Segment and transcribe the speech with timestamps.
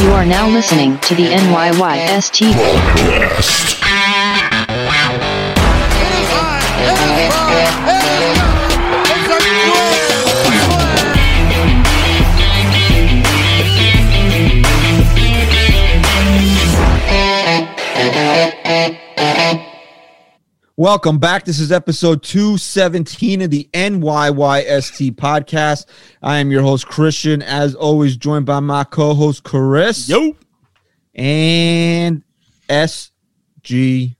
[0.00, 2.40] You are now listening to the NYYST.
[20.80, 21.44] Welcome back.
[21.44, 25.84] This is episode 217 of the NYYST podcast.
[26.22, 30.08] I am your host, Christian, as always, joined by my co host, Chris.
[30.08, 30.34] Yo.
[31.14, 32.22] And
[32.70, 34.14] SGR.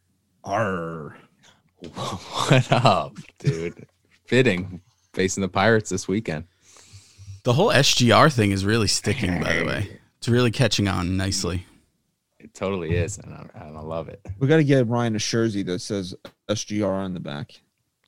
[1.80, 3.87] What up, dude?
[4.27, 4.83] Fitting
[5.15, 6.45] facing the Pirates this weekend.
[7.45, 9.99] The whole SGR thing is really sticking, by the way.
[10.19, 11.65] It's really catching on nicely.
[12.51, 14.21] It totally is, and I, and I love it.
[14.41, 16.15] We got to get Ryan a jersey that says
[16.49, 17.53] SGR on the back.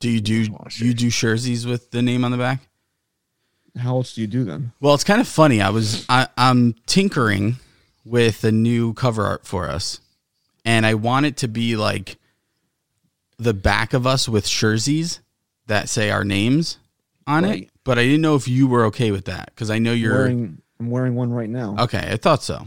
[0.01, 0.45] Do you do
[0.79, 2.61] you do jerseys with the name on the back?
[3.79, 4.73] How else do you do them?
[4.81, 5.63] Well, it's kind of funny.
[5.63, 7.57] I was I, I'm tinkering
[8.05, 10.01] with a new cover art for us,
[10.65, 12.17] and I want it to be like
[13.39, 15.21] the back of us with jerseys
[15.69, 16.79] that say our names
[17.27, 17.71] on it.
[17.85, 20.61] But I didn't know if you were okay with that because I know you're wearing,
[20.81, 21.77] I'm wearing one right now.
[21.79, 22.09] okay.
[22.13, 22.67] I thought so.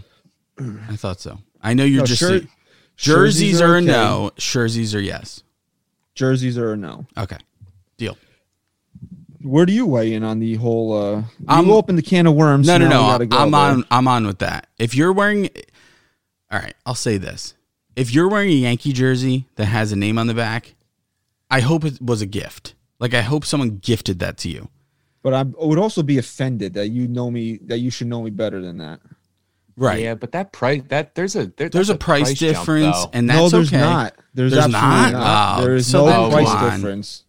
[0.58, 1.40] I thought so.
[1.66, 2.48] I know you're No, just shirt-
[2.96, 3.86] jerseys, are, a okay.
[3.88, 5.42] no, jerseys are yes.
[6.14, 7.06] Jerseys are a no.
[7.18, 7.38] Okay,
[7.98, 8.18] deal.
[9.42, 10.94] Where do you weigh in on the whole?
[10.94, 12.68] uh I'm- You opened the can of worms.
[12.68, 13.26] No, so no, no.
[13.26, 13.60] go I'm there.
[13.62, 13.84] on.
[13.92, 14.68] I'm on with that.
[14.80, 15.50] If you're wearing,
[16.52, 17.54] all right, I'll say this:
[17.96, 20.76] if you're wearing a Yankee jersey that has a name on the back,
[21.52, 22.76] I hope it was a gift.
[23.00, 24.70] Like I hope someone gifted that to you.
[25.22, 28.30] But I would also be offended that you know me, that you should know me
[28.30, 29.00] better than that.
[29.78, 30.02] Right.
[30.04, 33.10] Yeah, but that price that there's a there, There's that's a price, jump, difference, though.
[33.14, 33.80] and that's no, there's okay.
[33.82, 34.16] not.
[34.34, 35.12] There's, There's not?
[35.14, 35.60] not.
[35.60, 36.72] Oh, there is so no then price on.
[36.80, 37.24] difference.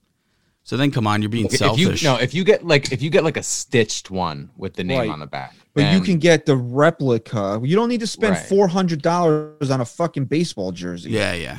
[0.64, 2.02] So then, come on, you're being Look, if selfish.
[2.02, 4.84] you no, if you get like if you get like a stitched one with the
[4.84, 5.11] name Right.
[5.11, 7.61] on the back, But you can get the replica.
[7.62, 8.47] You don't need to spend Right.
[8.47, 11.11] four hundred dollars on a fucking baseball jersey.
[11.11, 11.58] yeah, yeah,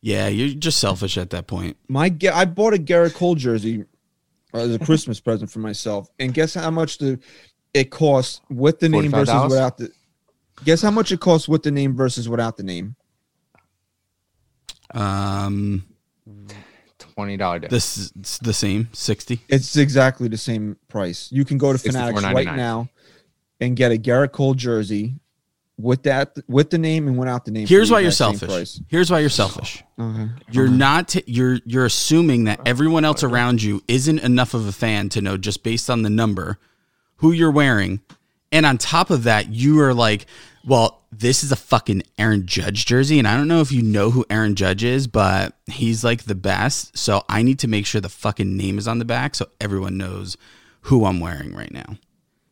[0.00, 0.28] yeah.
[0.28, 1.76] You're just selfish at that point.
[1.88, 3.84] My Ga- I bought a Gerrit Cole jersey
[4.54, 7.18] as a Christmas present for myself, and guess how much the
[7.74, 9.50] it costs with the name versus $45?
[9.50, 9.90] without the.
[10.64, 12.94] Guess how much it costs with the name versus without the name.
[14.94, 15.84] Um,
[16.98, 19.40] twenty dollar this is the same sixty.
[19.48, 21.30] It's exactly the same price.
[21.32, 22.88] You can go to Fanatics right now
[23.60, 25.14] and get a Gerrit Cole jersey
[25.78, 27.66] with that with the name and without the name.
[27.66, 28.78] Here's why you're selfish.
[28.88, 29.82] Here's why you're selfish.
[29.98, 30.28] Okay.
[30.50, 31.08] You're not.
[31.08, 35.22] T- you're you're assuming that everyone else around you isn't enough of a fan to
[35.22, 36.58] know just based on the number
[37.22, 38.00] who you're wearing,
[38.50, 40.26] and on top of that, you are like,
[40.66, 44.10] well, this is a fucking Aaron Judge jersey, and I don't know if you know
[44.10, 46.98] who Aaron Judge is, but he's like the best.
[46.98, 49.96] So I need to make sure the fucking name is on the back so everyone
[49.96, 50.36] knows
[50.82, 51.96] who I'm wearing right now,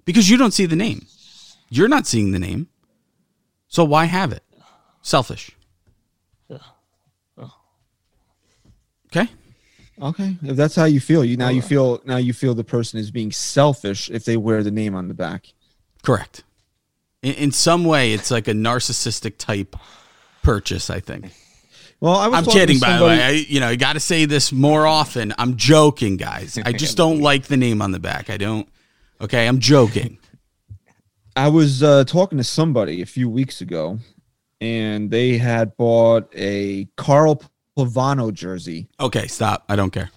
[0.05, 1.07] because you don't see the name.
[1.69, 2.69] You're not seeing the name,
[3.69, 4.45] so why have it?
[5.03, 5.51] Selfish.
[9.07, 9.29] Okay.
[10.01, 10.37] Okay.
[10.43, 13.11] If that's how you feel, you now you feel now you feel the person is
[13.11, 15.47] being selfish if they wear the name on the back.
[16.03, 16.43] Correct.
[17.23, 19.77] In, in some way, it's like a narcissistic type
[20.43, 20.91] purchase.
[20.91, 21.33] I think.
[22.01, 23.23] Well, I was I'm talking to kidding, by the way.
[23.23, 25.35] I, you know, you got to say this more often.
[25.37, 26.59] I'm joking, guys.
[26.65, 28.31] I just don't like the name on the back.
[28.31, 28.67] I don't.
[29.21, 30.17] Okay, I'm joking.
[31.37, 33.99] I was uh, talking to somebody a few weeks ago,
[34.63, 37.43] and they had bought a Carl
[37.79, 38.89] Pavano jersey.
[38.99, 39.65] Okay, stop.
[39.69, 40.11] I don't care.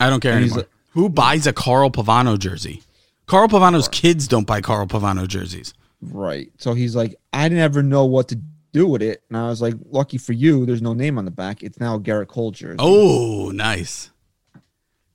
[0.00, 0.66] I don't care anymore.
[0.90, 2.82] Who buys a Carl Pavano jersey?
[3.26, 5.74] Carl Pavano's kids don't buy Carl Pavano jerseys.
[6.00, 6.50] Right.
[6.58, 8.40] So he's like, I never know what to
[8.72, 9.22] do with it.
[9.28, 11.62] And I was like, lucky for you, there's no name on the back.
[11.62, 12.76] It's now a Gerrit Cole jersey.
[12.78, 14.10] Oh, nice,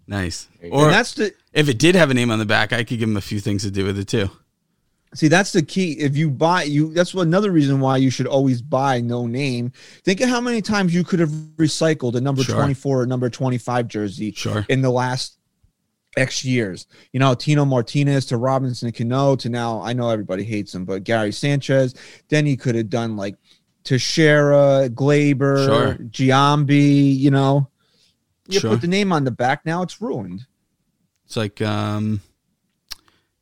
[0.07, 0.47] nice.
[0.71, 2.99] Or and that's the if it did have a name on the back, I could
[2.99, 4.29] give him a few things to do with it too.
[5.13, 5.93] See that's the key.
[5.93, 9.71] If you buy you that's another reason why you should always buy no name.
[10.03, 12.55] Think of how many times you could have recycled a number Sure.
[12.55, 14.65] 24 or number 25 jersey Sure.
[14.69, 15.37] in the last
[16.17, 16.87] X years.
[17.13, 21.03] You know, Tino Martinez to Robinson Cano to now, I know everybody hates him, but
[21.03, 21.93] Gary Sanchez.
[22.29, 23.35] Then he could have done like
[23.83, 25.93] Teixeira, Gleyber, Sure.
[26.05, 27.69] Giambi, you know.
[28.49, 28.71] You Sure.
[28.71, 30.45] put the name on the back, now it's ruined.
[31.25, 32.21] It's like um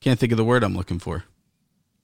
[0.01, 1.23] can't think of the word I'm looking for.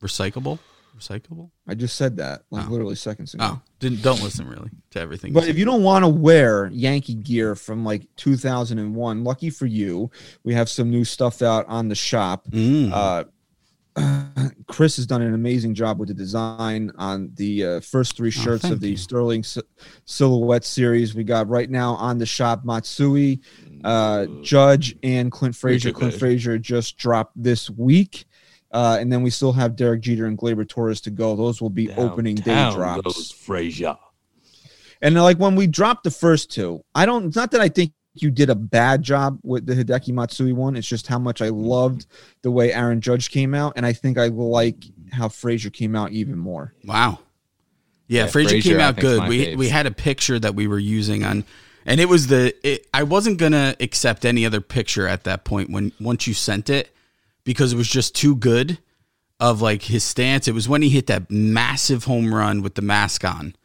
[0.02, 0.60] Recyclable?
[0.98, 1.50] Recyclable?
[1.68, 2.72] I just said that like Oh.
[2.72, 3.44] literally seconds ago.
[3.48, 5.32] Oh, didn't don't listen really to everything.
[5.34, 10.12] But if you don't want to wear Yankee gear from like 2001, lucky for you,
[10.44, 12.46] we have some new stuff out on the shop.
[12.50, 12.92] Mm.
[12.92, 13.24] Uh,
[14.68, 18.64] Chris has done an amazing job with the design on the uh, first three shirts
[18.64, 18.98] Oh, thank of the you.
[18.98, 19.62] Sterling Si-
[20.06, 21.14] Silhouette series.
[21.14, 23.42] We got right now on the shop Matsui,
[23.84, 25.92] uh, Judge, and Clint Frazier.
[25.92, 26.14] Clint.
[26.16, 28.26] Frazier just dropped this week.
[28.72, 31.36] Uh, and then we still have Derek Jeter and Gleyber Torres to go.
[31.36, 33.02] Those will be opening day Downtown drops.
[33.02, 33.98] goes Frazier.
[35.02, 37.26] And like when we dropped the first two, I don't.
[37.26, 40.76] It's not that I think you did a bad job with the Hideki Matsui one.
[40.76, 42.06] It's just how much I loved
[42.42, 46.12] the way Aaron Judge came out, and I think I like how Frazier came out
[46.12, 46.74] even more.
[46.86, 47.20] Wow.
[48.08, 49.28] Yeah, Yeah, Frazier Frazier, came out good.
[49.28, 49.58] We faves.
[49.58, 51.46] we had a picture that we were using on,
[51.86, 52.54] and it was the.
[52.66, 56.70] It, I wasn't gonna accept any other picture at that point when once you sent
[56.70, 56.94] it,
[57.44, 58.80] because it was just too good,
[59.42, 60.48] of like his stance.
[60.48, 63.56] It was when he hit that massive home run with the mask on,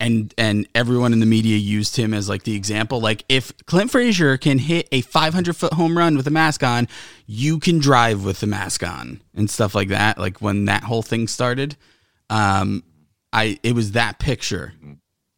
[0.00, 3.00] and and everyone in the media used him as like the example.
[3.00, 6.86] Like if Clint Frazier can hit a 500 foot home run with a mask on,
[7.26, 10.18] you can drive with the mask on and stuff like that.
[10.18, 11.76] Like when that whole thing started,
[12.30, 12.84] um,
[13.32, 14.72] I it was that picture,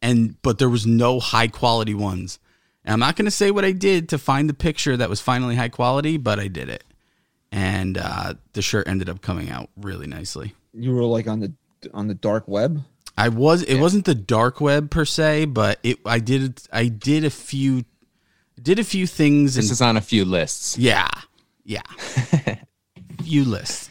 [0.03, 2.37] and but there was no high quality ones.
[2.83, 5.21] And I'm not going to say what I did to find the picture that was
[5.21, 6.83] finally high quality, but I did it,
[7.51, 10.55] and uh, the shirt ended up coming out really nicely.
[10.73, 11.53] You were like on the
[11.93, 12.83] on the dark web.
[13.17, 17.23] I was it wasn't the dark web per se, but it I did I did
[17.25, 17.83] a few
[18.61, 20.77] did a few things and This is on a few lists.
[20.77, 21.07] yeah
[21.65, 21.81] yeah
[23.23, 23.89] few lists.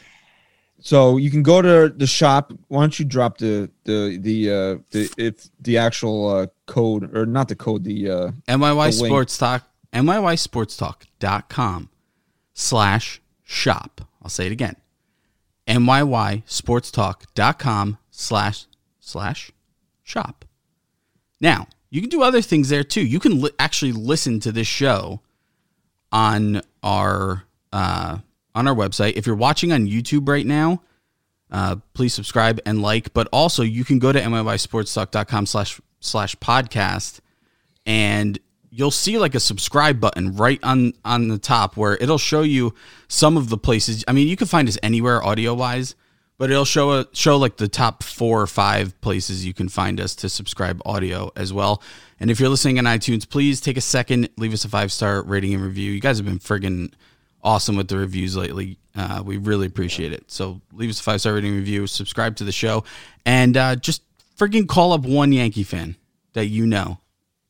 [0.82, 2.52] So you can go to the shop.
[2.68, 7.26] Why don't you drop the the the uh the if the actual uh code or
[7.26, 9.10] not the code the uh NYY The link.
[9.10, 9.36] Sports
[10.78, 11.90] Talk, dot com
[12.54, 13.20] slash
[13.50, 14.00] shop.
[14.22, 14.76] I'll say it again.
[15.66, 18.66] NYYSportsTalk.com slash
[19.00, 19.50] slash
[20.02, 20.44] shop.
[21.40, 23.04] Now, you can do other things there too.
[23.04, 25.20] You can li- actually listen to this show
[26.12, 28.18] on our uh,
[28.54, 29.14] on our website.
[29.16, 30.82] If you're watching on YouTube right now,
[31.50, 33.12] uh, please subscribe and like.
[33.12, 37.20] But also, you can go to NYYSportsTalk.com slash slash podcast
[37.84, 38.38] and
[38.70, 42.74] you'll see like a subscribe button right on on the top where it'll show you
[43.08, 45.94] some of the places i mean you can find us anywhere audio wise
[46.40, 50.00] but it'll show a show like the top four or five places you can find
[50.00, 51.82] us to subscribe audio as well.
[52.18, 55.22] And if you're listening on itunes please take a second leave us a five star
[55.22, 55.92] rating and review.
[55.92, 56.94] You guys have been friggin
[57.44, 58.78] awesome with the reviews lately.
[58.96, 60.30] Uh, we really appreciate it.
[60.30, 62.84] So leave us a five star rating review subscribe to the show
[63.26, 64.02] and uh, just
[64.38, 65.94] friggin call up one yankee fan
[66.32, 67.00] that you know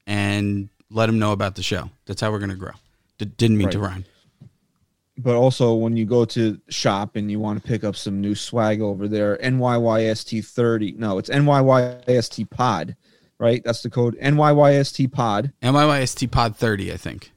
[0.04, 1.90] and let them know about the show.
[2.06, 2.72] That's how we're going to grow.
[3.18, 4.04] D- didn't mean to rhyme.
[5.18, 8.34] but also when you go to shop and you want to pick up some new
[8.34, 10.96] swag over there, NYYST30.
[10.96, 12.96] No, it's NYYST pod,
[13.38, 13.62] right?
[13.64, 15.52] That's the code NYYST pod.
[15.62, 17.32] NYYST Pod 30, I think.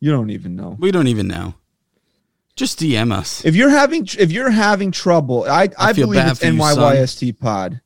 [0.00, 0.76] You don't even know.
[0.78, 1.54] We don't even know.
[2.56, 3.44] Just DM us.
[3.44, 7.80] If you're having if you're having trouble, I I, feel believe it's NYYST pod.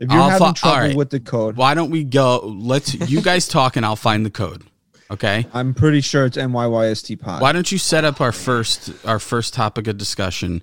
[0.00, 0.96] If you're I'll having fi- trouble alright.
[0.96, 2.38] with the code, Why don't we go?
[2.44, 4.64] Let's you guys talk and I'll find the code.
[5.10, 5.46] Okay.
[5.52, 7.42] I'm pretty sure it's NYYST pod.
[7.42, 10.62] Why don't you set up our first our first topic of discussion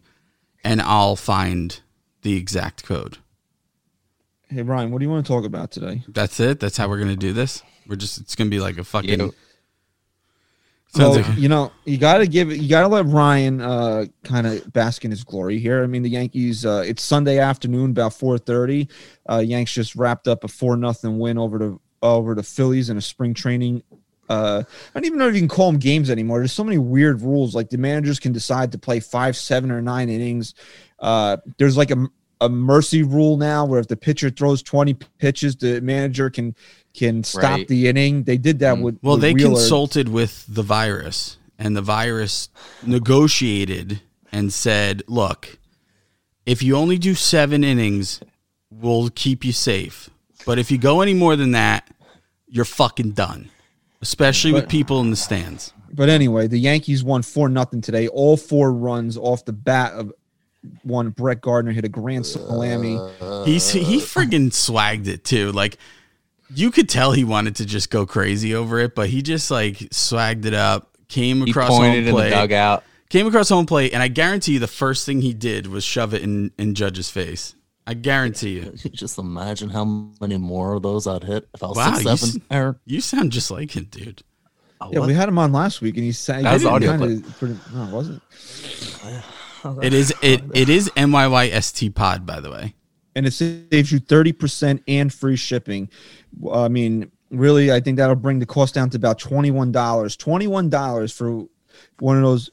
[0.63, 1.79] and I'll find
[2.23, 3.17] the exact code.
[4.49, 6.03] Hey Ryan, what do you want to talk about today?
[6.07, 6.59] That's it.
[6.59, 7.61] That's how we're going to do this.
[7.87, 9.33] We're just it's going to be like a fucking You-
[10.95, 14.05] Sounds Well, like you know, you got to give you got to let Ryan uh,
[14.23, 15.83] kind of bask in his glory here.
[15.83, 16.65] I mean, the Yankees.
[16.65, 18.87] Uh, it's Sunday afternoon, about four thirty.
[19.29, 22.97] Uh, Yanks just wrapped up a four nothing win over the over the Phillies in
[22.97, 23.83] a spring training.
[24.29, 26.39] Uh, I don't even know if you can call them games anymore.
[26.39, 27.53] There's so many weird rules.
[27.53, 30.53] Like the managers can decide to play five, seven, or nine innings.
[30.99, 32.07] Uh, there's like a
[32.41, 36.55] a mercy rule now where if the pitcher throws 20 pitches, the manager can
[36.93, 37.67] can stop Right.
[37.67, 38.23] the inning.
[38.23, 38.81] They did that Mm.
[38.81, 39.55] with Well, with they Wheeler.
[39.55, 42.49] consulted with the virus, and the virus
[42.83, 44.01] negotiated
[44.31, 45.59] and said, "Look,
[46.45, 48.19] if you only do seven innings,
[48.71, 50.09] we'll keep you safe.
[50.45, 51.87] But if you go any more than that,
[52.47, 53.49] you're fucking done."
[54.01, 55.73] Especially with people in the stands.
[55.93, 58.07] But anyway, the Yankees won four nothing today.
[58.07, 60.11] All four runs off the bat of
[60.83, 61.09] one.
[61.09, 62.99] Brett Gardner hit a grand uh, salami.
[63.45, 65.51] He's he uh, friggin' swagged it too.
[65.51, 65.77] Like
[66.53, 69.75] you could tell he wanted to just go crazy over it, but he just like
[69.77, 70.89] swagged it up.
[71.09, 72.29] Came He across pointed home in the plate.
[72.31, 72.83] dugout.
[73.09, 76.13] came across home plate, and I guarantee you the first thing he did was shove
[76.13, 77.53] it in in Judge's face.
[77.89, 78.71] I guarantee you.
[78.91, 79.85] Just imagine how
[80.19, 82.41] many more of those I'd hit if I was Wow, six you seven.
[82.41, 82.75] s- Aaron.
[82.85, 84.23] You sound just like him, dude.
[84.81, 85.07] Oh, Yeah, what?
[85.07, 87.83] we had him on last week, and he said That was audio kinda pretty- no,
[87.87, 88.21] it wasn't.
[89.81, 92.75] It is it it is NYYST Pod, by the way.
[93.15, 95.89] And it saves you thirty percent and free shipping.
[96.51, 100.15] I mean, really, I think that'll bring the cost down to about twenty one dollars.
[100.15, 101.45] Twenty one dollars for
[101.99, 102.49] one of those.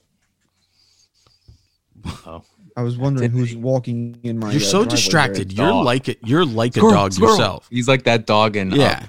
[2.26, 2.42] Oh.
[2.76, 4.50] I was wondering who's walking in my.
[4.50, 5.52] You're uh, so distracted.
[5.52, 5.62] here.
[5.62, 5.84] You're Dog.
[5.84, 6.18] like it.
[6.24, 7.34] You're like a dog squirrel.
[7.36, 7.68] yourself.
[7.70, 9.04] He's like that dog in Yeah.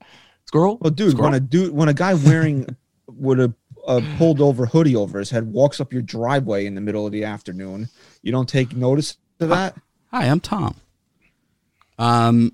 [0.00, 0.10] Up.
[0.44, 0.78] Squirrel.
[0.80, 1.30] Well, dude, Squirrel?
[1.30, 2.66] when a dude, when a guy wearing
[3.06, 3.54] with a
[3.86, 7.12] a pulled over hoodie over his head walks up your driveway in the middle of
[7.12, 7.88] the afternoon.
[8.22, 9.76] You don't take notice of that?
[10.10, 10.76] Hi, I'm Tom.
[11.98, 12.52] Um,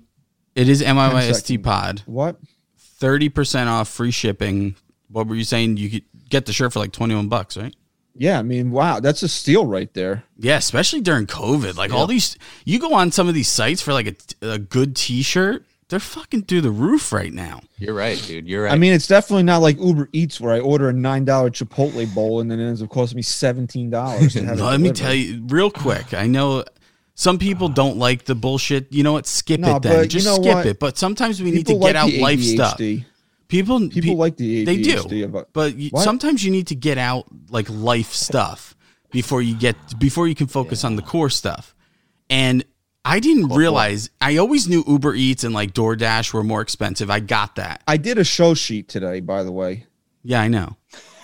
[0.55, 1.63] it is NYYST.
[1.63, 2.01] Pod.
[2.05, 2.37] What?
[2.77, 4.75] Thirty percent off, free shipping.
[5.09, 5.77] What were you saying?
[5.77, 7.75] You could get the shirt for like twenty one bucks, right?
[8.19, 10.23] Yeah, I mean, wow, that's a steal right there.
[10.39, 11.75] Yeah, especially during COVID.
[11.75, 14.07] Like all these, you go on some of these sites for like
[14.41, 15.63] a, a good T-shirt.
[15.89, 17.61] They're fucking through the roof right now.
[17.77, 18.45] You're right, dude.
[18.47, 18.73] You're right.
[18.73, 22.13] I mean, it's definitely not like Uber Eats where I order a nine dollar Chipotle
[22.13, 24.35] bowl and then it ends up costing me seventeen dollars.
[24.35, 26.13] Let me tell you real quick.
[26.13, 26.65] I know
[27.15, 28.91] some people don't like the bullshit.
[28.91, 29.25] You know what?
[29.27, 29.95] Skip No, it then.
[29.95, 30.65] but you Just know skip what?
[30.65, 30.79] it.
[30.79, 32.77] But sometimes we need People to get like out life stuff.
[33.47, 35.23] People People pe- like the they do.
[35.23, 38.75] about- But you, sometimes you need to get out like life stuff
[39.11, 41.73] before you get before you can focus on the core stuff.
[42.29, 42.65] And
[43.07, 44.09] I didn't realize.
[44.19, 47.09] I always knew Uber Eats and like DoorDash were more expensive.
[47.09, 47.81] I got that.
[47.87, 49.85] I did a show sheet today, by the way.
[50.23, 50.75] Yeah, I know.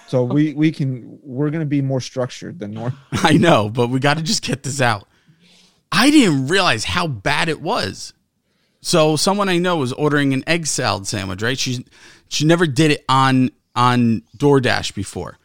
[0.08, 2.98] So we we can we're gonna be more structured than normal.
[3.12, 5.08] I know, but we got to just get this out.
[5.92, 8.14] I didn't realize how bad it was.
[8.80, 11.60] So someone I know was ordering an egg salad sandwich, right?
[11.60, 11.86] She
[12.30, 15.38] she never did it on on DoorDash before.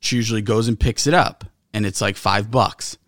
[0.00, 2.98] She usually goes and picks it up, and it's like five bucks.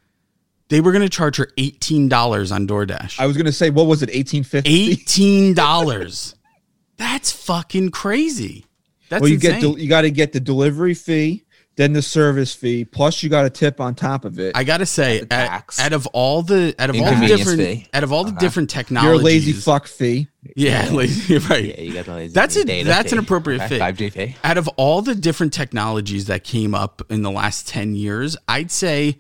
[0.69, 3.21] They were gonna charge her eighteen dollars on DoorDash.
[3.21, 4.91] I was gonna say, what was it, eighteen fifty?
[4.93, 6.35] Eighteen dollars.
[6.97, 8.67] That's fucking crazy.
[9.09, 9.53] That's Well, you insane.
[9.53, 11.45] get del- you got to get the delivery fee,
[11.77, 14.57] then the service fee, plus you got a tip on top of it.
[14.57, 17.87] I gotta say, The out, of all the out of all the different fee.
[17.93, 18.41] out of all the uh-huh.
[18.41, 20.27] different technologies, You're lazy fuck fee.
[20.57, 21.65] Yeah, lazy, right.
[21.67, 23.83] Yeah, you got the lazy That's a data that's an appropriate Okay, fit.
[23.83, 24.37] 5G fee.
[24.43, 28.71] Out of all the different technologies that came up in the last 10 years, I'd
[28.71, 29.19] say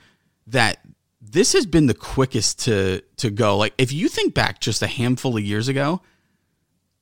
[0.48, 0.78] that
[1.36, 3.56] this has been the quickest to to go.
[3.58, 6.00] Like if you think back just a handful of years ago,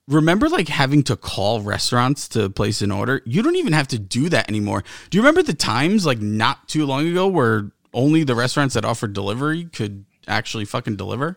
[0.07, 3.21] remember like having to call restaurants to place an order?
[3.25, 4.83] You don't even have to do that anymore.
[5.09, 8.83] Do you remember the times like not too long ago where only the restaurants that
[8.83, 11.35] offered delivery could actually fucking deliver?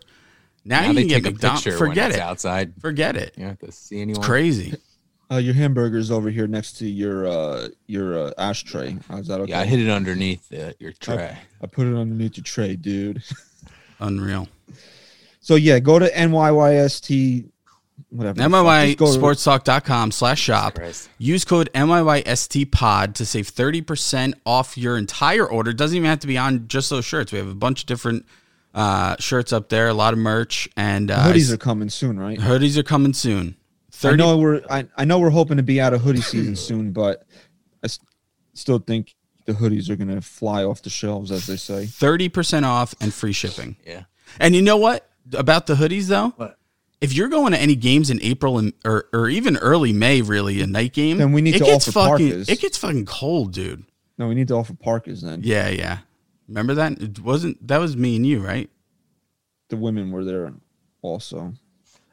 [0.65, 1.63] Now, Now you they can get take a McDonald's.
[1.63, 2.19] picture Forget it.
[2.19, 2.73] outside.
[2.81, 3.33] Forget it.
[3.37, 4.19] You don't have to see anyone.
[4.19, 4.73] It's crazy.
[5.31, 8.97] Uh, your hamburger's over here next to your uh, your uh, ashtray.
[9.07, 9.51] How's that okay?
[9.51, 11.37] Yeah, I hit it underneath uh, your tray.
[11.61, 13.21] I put it underneath your tray, dude.
[13.99, 14.47] Unreal.
[15.41, 17.47] So yeah, go to NYYST,
[18.09, 18.41] whatever.
[18.41, 18.87] the fuck.
[18.87, 20.79] Just go to- NYYSportsTalk.com slash shop.
[21.17, 25.73] Use code NYYSTPod to save 30% off your entire order.
[25.73, 27.31] Doesn't even have to be on just those shirts.
[27.31, 28.25] We have a bunch of different
[28.73, 32.39] uh, shirts up there, a lot of merch, and uh, hoodies are coming soon, right?
[32.39, 33.55] hoodies are coming soon.
[34.05, 36.91] I know we're I, I know we're hoping to be out of hoodie season soon,
[36.91, 37.25] but
[37.83, 37.99] I s-
[38.53, 39.15] still think
[39.45, 41.83] the hoodies are gonna fly off the shelves, as they say.
[41.85, 43.75] 30% off and free shipping.
[43.85, 44.03] Yeah.
[44.39, 46.29] And you know what about the hoodies though?
[46.37, 46.57] What?
[47.01, 50.59] If you're going to any games in April and or, or even early May, really
[50.61, 52.49] a night game, Then we need it to gets offer fucking parkas.
[52.49, 53.85] it gets fucking cold, dude.
[54.17, 55.39] No, we need to offer parkas then.
[55.43, 55.99] Yeah, yeah.
[56.49, 57.01] Remember that?
[57.01, 58.69] It wasn't that was me and you, right?
[59.69, 60.51] The women were there
[61.01, 61.53] also.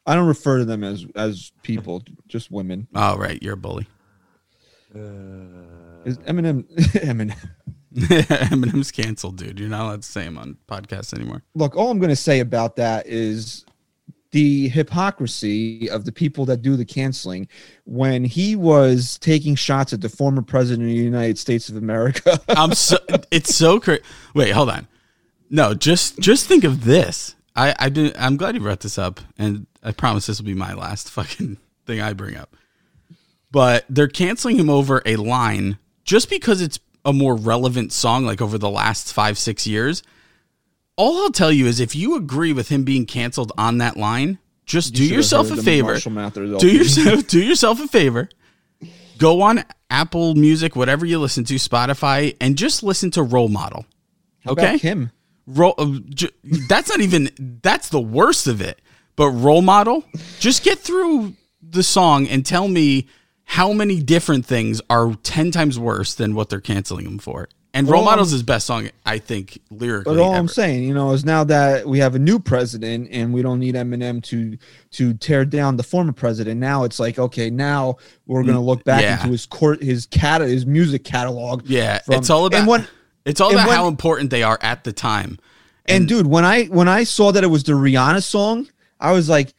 [0.06, 2.86] I don't refer to them as as people, just women.
[2.94, 3.42] Oh, right.
[3.42, 3.86] You're a bully.
[4.94, 4.98] Uh,
[6.04, 6.62] is Eminem
[6.94, 7.36] Eminem?
[7.96, 9.58] Eminem's canceled, dude.
[9.58, 11.42] You're not allowed to say him on podcasts anymore.
[11.54, 13.64] Look, all I'm gonna say about that is
[14.32, 17.48] the hypocrisy of the people that do the canceling
[17.84, 22.38] when he was taking shots at the former president of the United States of America.
[22.50, 22.98] I'm so
[23.30, 24.02] it's so crazy.
[24.34, 24.88] Wait, hold on.
[25.48, 27.34] No, just just think of this.
[27.54, 28.12] I I do.
[28.18, 31.56] I'm glad you brought this up, and I promise this will be my last fucking
[31.86, 32.54] thing I bring up.
[33.50, 38.42] But they're canceling him over a line just because it's a more relevant song, like
[38.42, 40.02] over the last five six years.
[40.96, 44.38] All I'll tell you is if you agree with him being canceled on that line,
[44.64, 45.92] just do You have yourself a favor.
[46.58, 48.28] Do yourself do yourself a favor
[49.18, 53.86] go on apple music whatever you listen to spotify and just listen to role model
[54.44, 55.10] How okay Kim.
[55.46, 56.30] role uh, j-
[56.68, 57.30] that's not even
[57.62, 58.80] that's the worst of it
[59.16, 60.04] but role model
[60.38, 63.08] just get through the song and tell me
[63.44, 67.88] how many different things are 10 times worse than what they're canceling them for and
[67.88, 70.94] role Well, um, models is best song i think lyrically But all I'm saying, you
[70.94, 74.56] know, is now that we have a new president and we don't need Eminem to
[74.92, 76.58] to tear down the former president.
[76.60, 77.96] Now it's like, okay, now
[78.26, 79.16] we're gonna look back yeah.
[79.16, 81.66] into his court, his cat, his music catalog.
[81.66, 82.88] yeah from- it's all about and when
[83.24, 85.38] it's all and about when- how important they are at the time
[85.88, 88.68] and dude, when I when I saw that it was the Rihanna song,
[89.00, 89.54] I was like,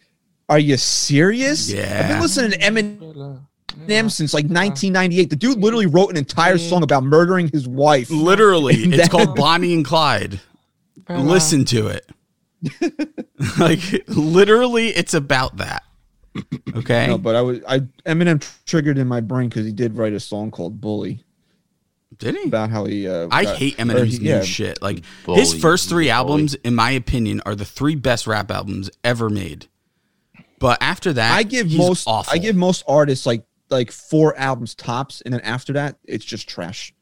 [0.50, 5.30] "Are you serious?" Yeah, I've been listening to Eminem since like 1998.
[5.30, 8.10] The dude literally wrote an entire song about murdering his wife.
[8.10, 10.40] Literally, it's that- called Bonnie and Clyde.
[11.10, 12.10] Oh, Listen to it.
[13.60, 15.84] like literally, it's about that.
[16.76, 17.08] Okay.
[17.08, 20.20] No, but I was I Eminem triggered in my brain because he did write a
[20.20, 21.24] song called "Bully."
[22.18, 22.44] Did he?
[22.48, 23.08] about how he.
[23.08, 24.82] Uh, I got- hate or Eminem's he- new yeah, shit.
[24.82, 25.40] Like Bully.
[25.42, 26.12] his first three Bully.
[26.12, 29.68] albums, in my opinion, are the three best rap albums ever made.
[30.60, 32.08] But after that, I give he's most.
[32.08, 32.34] awful.
[32.34, 36.48] I give most artists like like four albums tops, and then after that, it's just
[36.48, 36.94] trash.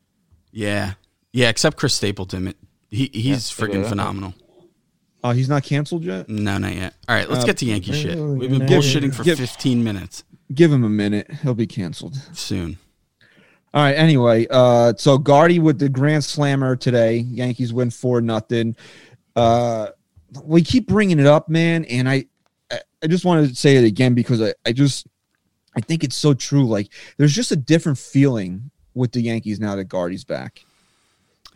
[0.52, 0.94] yeah,
[1.32, 1.50] yeah.
[1.50, 2.58] Except Chris Stapleton, It-
[2.90, 3.90] he he's freaking yeah.
[3.90, 4.34] phenomenal.
[5.24, 6.28] Oh, he's not canceled yet.
[6.30, 6.94] No, not yet.
[7.08, 8.18] All right, let's Uh, get to Yankee shit.
[8.18, 10.24] We've been give- bullshitting for give- 15 minutes.
[10.54, 12.16] Give him a minute; he'll be canceled.
[12.34, 12.78] Soon.
[13.76, 13.94] All right.
[13.96, 17.18] Anyway, uh, so Gardy with the grand slammer today.
[17.18, 18.76] Yankees win four nothing.
[19.36, 19.90] Uh,
[20.44, 22.26] we keep bringing it up, man, and I,
[22.72, 25.08] I- just wanted to say it again because I, I just,
[25.76, 26.66] I think it's so true.
[26.66, 30.64] Like, there's just a different feeling with the Yankees now that Gardy's back.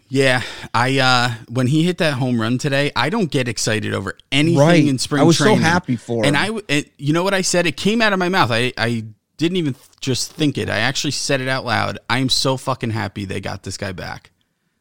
[0.10, 0.42] Yeah,
[0.74, 4.60] I uh when he hit that home run today, I don't get excited over anything
[4.60, 4.86] right.
[4.86, 5.60] in spring I was training.
[5.60, 6.36] so happy for him.
[6.36, 7.68] And I it, you know what I said?
[7.68, 8.50] It came out of my mouth.
[8.52, 9.06] I, I
[9.40, 10.70] didn't even th- just think it.
[10.70, 11.98] I actually said it out loud.
[12.10, 14.32] I am so fucking happy they got this guy back.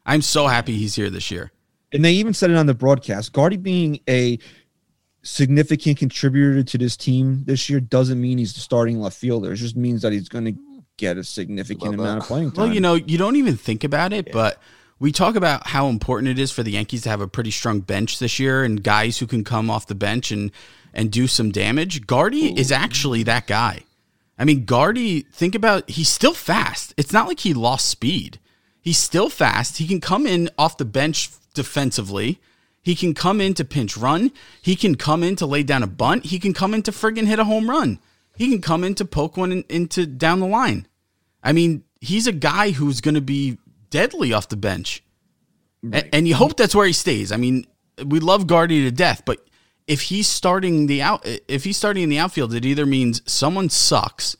[0.04, 1.52] I'm so happy he's here this year.
[1.92, 3.32] and they even said it on the broadcast.
[3.32, 4.38] Gardy being a
[5.22, 9.52] significant contributor to this team this year doesn't mean he's the starting left fielder.
[9.52, 10.54] It just means that he's going to
[10.96, 12.24] get a significant amount that.
[12.24, 12.64] of playing time.
[12.64, 14.60] Well, you know, you don't even think about it, but
[14.98, 17.80] we talk about how important it is for the Yankees to have a pretty strong
[17.80, 20.50] bench this year and guys who can come off the bench and
[20.94, 22.06] and do some damage.
[22.06, 23.82] Gardy is actually that guy.
[24.38, 26.94] I mean, Gardy, think about he's still fast.
[26.96, 28.38] It's not like he lost speed.
[28.80, 29.78] He's still fast.
[29.78, 32.40] He can come in off the bench defensively.
[32.82, 34.30] He can come in to pinch run.
[34.62, 36.26] He can come in to lay down a bunt.
[36.26, 37.98] He can come in to friggin' hit a home run.
[38.36, 40.86] He can come in to poke one in, into down the line.
[41.42, 43.58] I mean, he's a guy who's going to be
[43.90, 45.02] deadly off the bench.
[45.92, 47.32] A- And, you hope that's where he stays.
[47.32, 47.66] I mean,
[48.06, 49.44] we love Gardy to death, but
[49.88, 53.68] if he's starting the out if he's starting in the outfield, it either means someone
[53.70, 54.36] sucks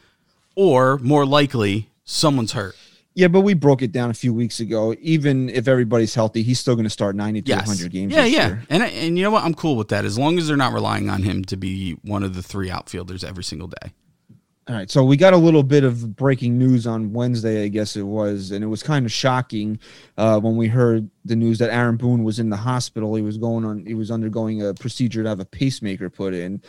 [0.55, 2.77] or more likely someone's hurt.
[3.15, 4.95] Yeah, but we broke it down a few weeks ago.
[5.01, 7.67] Even if everybody's healthy, he's still going to start 90 to Yes.
[7.67, 8.13] 100 games.
[8.13, 8.47] Yeah, this yeah.
[8.47, 8.63] year.
[8.71, 9.43] And and you know what?
[9.43, 12.23] I'm cool with that as long as they're not relying on him to be one
[12.23, 13.93] of the three outfielders every single day.
[14.69, 14.91] All right.
[14.91, 18.51] So we got a little bit of breaking news on Wednesday, I guess it was,
[18.51, 19.79] and it was kind of shocking
[20.19, 23.15] uh, when we heard the news that Aaron Boone was in the hospital.
[23.15, 23.87] He was going on.
[23.87, 26.61] He was undergoing a procedure to have a pacemaker put in.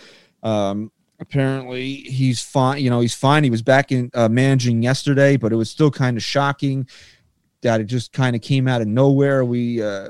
[0.43, 2.81] Um, apparently, he's fine.
[2.81, 3.43] You know, he's fine.
[3.43, 6.88] He was back in uh, managing yesterday, but it was still kind of shocking
[7.63, 9.43] that it just kind of came out of nowhere.
[9.43, 9.83] We.
[9.83, 10.09] Uh,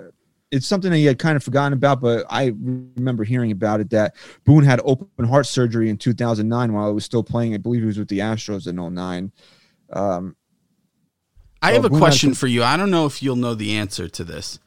[0.51, 3.91] it's something that he had kind of forgotten about, but I remember hearing about it
[3.91, 7.53] that Boone had open heart surgery in 2009 while he was still playing.
[7.53, 9.31] I believe he was with the Astros in 09.
[9.93, 10.35] Um,
[11.61, 12.63] I have a Boone question for you.
[12.63, 14.59] I don't know if you'll know the answer to this,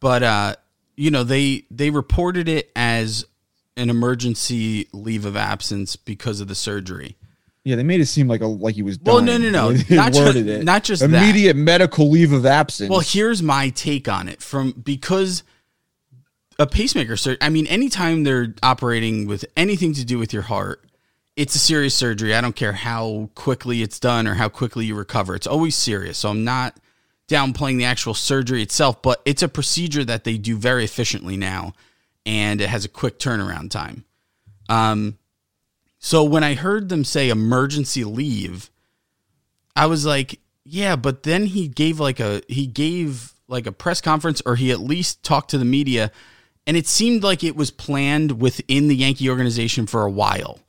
[0.00, 0.56] but uh,
[0.96, 3.24] you know they they reported it as
[3.76, 7.16] an emergency leave of absence because of the surgery.
[7.64, 8.98] Yeah, they made it seem like a like he was.
[9.00, 9.42] Well, dying.
[9.42, 9.72] no, no, no.
[9.88, 10.64] They Not ju- worded it.
[10.64, 11.10] not just that.
[11.10, 12.90] immediate medical leave of absence.
[12.90, 15.42] Well, here's my take on it from because
[16.58, 17.38] a pacemaker surgery.
[17.40, 20.84] I mean, anytime they're operating with anything to do with your heart,
[21.36, 22.34] it's a serious surgery.
[22.34, 25.34] I don't care how quickly it's done or how quickly you recover.
[25.34, 26.18] It's always serious.
[26.18, 26.76] So I'm not
[27.28, 31.72] downplaying the actual surgery itself, but it's a procedure that they do very efficiently now,
[32.26, 34.04] and it has a quick turnaround time.
[34.68, 35.18] Um,
[36.04, 38.70] so when I heard them say emergency leave,
[39.74, 44.02] I was like, yeah, but then he gave like a he gave like a press
[44.02, 46.12] conference or he at least talked to the media
[46.66, 50.60] and it seemed like it was planned within the Yankee organization for a while.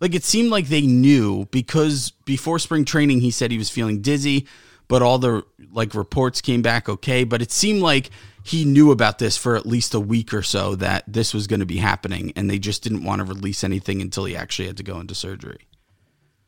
[0.00, 4.02] Like it seemed like they knew because before spring training he said he was feeling
[4.02, 4.48] dizzy,
[4.88, 8.10] but all the like reports came back okay, but it seemed like
[8.44, 11.60] he knew about this for at least a week or so that this was going
[11.60, 14.76] to be happening and they just didn't want to release anything until he actually had
[14.76, 15.68] to go into surgery.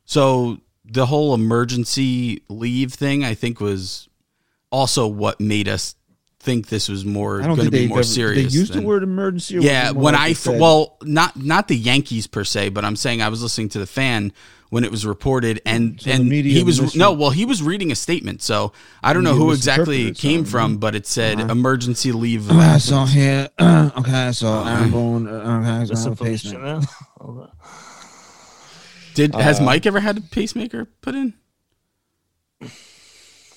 [0.05, 4.09] So the whole emergency leave thing, I think, was
[4.71, 5.95] also what made us
[6.41, 8.53] think this was more going to be more ever, serious.
[8.53, 9.57] They used the word emergency.
[9.61, 13.29] yeah, when like I well, not not the Yankees per se, but I'm saying I
[13.29, 14.33] was listening to the fan
[14.75, 17.63] when it was reported, and So and media he was misre- no, well, he was
[17.63, 18.73] reading a statement, so
[19.05, 21.53] I don't know who exactly it came something, from, but it said Uh-huh.
[21.53, 22.51] emergency leave.
[22.51, 23.13] of Okay, so absence.
[23.15, 23.49] here,
[23.99, 26.81] okay, so Aaron Boone, uh, okay, so I have a Misinformation, pacemaker.
[26.81, 26.87] man.
[27.21, 27.53] All.
[29.15, 31.35] Did has uh, Mike ever had a pacemaker put in?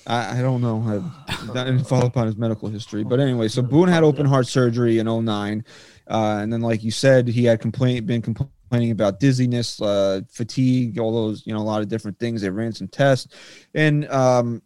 [0.06, 0.78] I, I don't know.
[0.86, 4.24] I, I didn't follow up on his medical history, but anyway, so Boone had open
[4.24, 5.64] heart surgery in 09.
[6.08, 10.98] Uh, and then, like you said, he had complain been complaining about dizziness, uh, fatigue,
[10.98, 12.42] all those, you know, a lot of different things.
[12.42, 13.28] They ran some tests,
[13.74, 14.62] and um,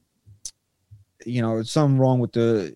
[1.27, 2.75] you know, something wrong with the.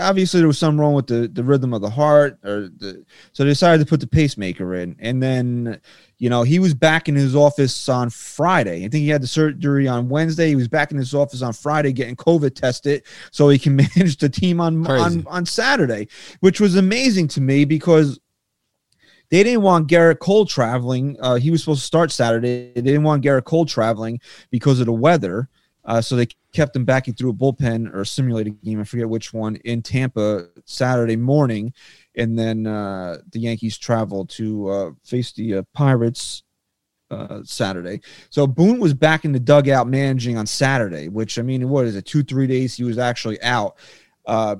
[0.00, 3.04] Obviously, there was something wrong with the the rhythm of the heart, or the.
[3.32, 5.80] So they decided to put the pacemaker in, and then,
[6.18, 8.78] you know, he was back in his office on Friday.
[8.78, 10.48] I think he had the surgery on Wednesday.
[10.48, 14.18] He was back in his office on Friday getting COVID tested, so he can manage
[14.18, 15.02] the team on Crazy.
[15.02, 16.08] on on Saturday,
[16.40, 18.18] which was amazing to me because
[19.30, 21.16] they didn't want Gerrit Cole traveling.
[21.20, 22.72] Uh, he was supposed to start Saturday.
[22.74, 25.48] They didn't want Gerrit Cole traveling because of the weather.
[25.84, 28.80] Uh, so they kept him backing through a bullpen or a simulated game.
[28.80, 31.72] I forget which one in Tampa Saturday morning.
[32.14, 36.42] And then uh, the Yankees traveled to uh, face the uh, Pirates
[37.10, 38.00] uh, Saturday.
[38.28, 41.96] So Boone was back in the dugout managing on Saturday, which I mean, what is
[41.96, 42.04] it?
[42.04, 43.76] Two, three days he was actually out.
[44.26, 44.56] Uh,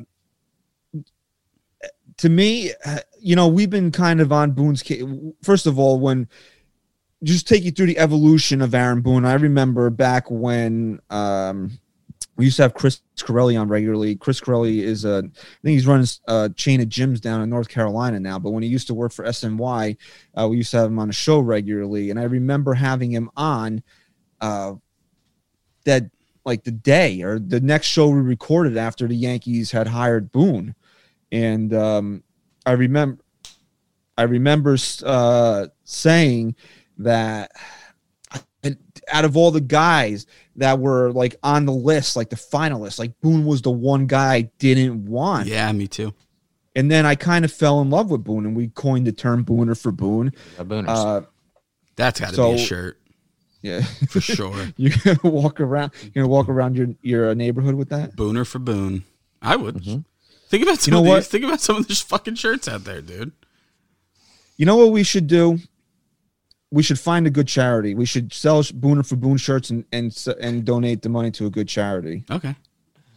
[2.19, 5.03] to me, uh, you know, we've been kind of on Boone's case.
[5.43, 6.29] First of all, when
[7.23, 9.25] just take you through the evolution of Aaron Boone.
[9.25, 11.79] I remember back when um,
[12.37, 14.15] we used to have Chris Corelli on regularly.
[14.15, 17.69] Chris Corelli is a, I think he's running a chain of gyms down in North
[17.69, 18.39] Carolina now.
[18.39, 19.97] But when he used to work for SNY,
[20.39, 23.31] uh, we used to have him on a show regularly, and I remember having him
[23.37, 23.83] on
[24.41, 24.75] uh,
[25.85, 26.05] that
[26.45, 30.77] like the day or the next show we recorded after the Yankees had hired Boone,
[31.33, 32.23] and um,
[32.69, 33.23] I remember,
[34.17, 36.55] I remember uh, saying
[36.99, 37.51] that
[39.11, 40.27] out of all the guys
[40.57, 44.35] that were like on the list, like the finalists, like Boone was the one guy
[44.35, 45.47] I didn't want.
[45.47, 46.13] Yeah, me too.
[46.77, 49.45] And then I kind of fell in love with Boone, and we coined the term
[49.45, 50.33] Booner for Boone.
[50.59, 50.89] Yeah, booners.
[50.89, 51.23] Uh,
[51.97, 53.01] That's got to So- be a shirt
[53.63, 54.55] yeah, for sure.
[54.77, 55.93] you're gonna walk around.
[56.03, 58.15] You're gonna walk around your your neighborhood with that.
[58.15, 59.05] Booner for Boone.
[59.43, 59.77] I would.
[59.77, 60.05] Mhm.
[60.49, 61.17] Think about some you know of what?
[61.17, 61.29] these.
[61.29, 63.33] Think about some of these fucking shirts out there, dude.
[64.57, 65.59] You know what we should do?
[66.71, 67.95] We should find a good charity.
[67.95, 71.51] We should sell Booner for Boone shirts and and and donate the money to a
[71.51, 72.25] good charity.
[72.31, 72.55] Okay.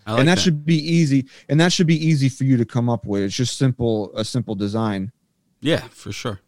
[0.08, 0.42] Like and that, that.
[0.42, 1.28] should be easy.
[1.48, 3.22] And that should be easy for you to come up with.
[3.22, 5.12] It's just simple, a simple design.
[5.62, 6.40] yeah, for sure.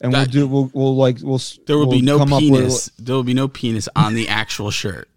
[0.00, 0.46] And we'll do.
[0.48, 1.40] We'll we'll like we'll.
[1.66, 2.90] There will we'll be no penis.
[2.98, 5.08] There will be no penis on the actual shirt.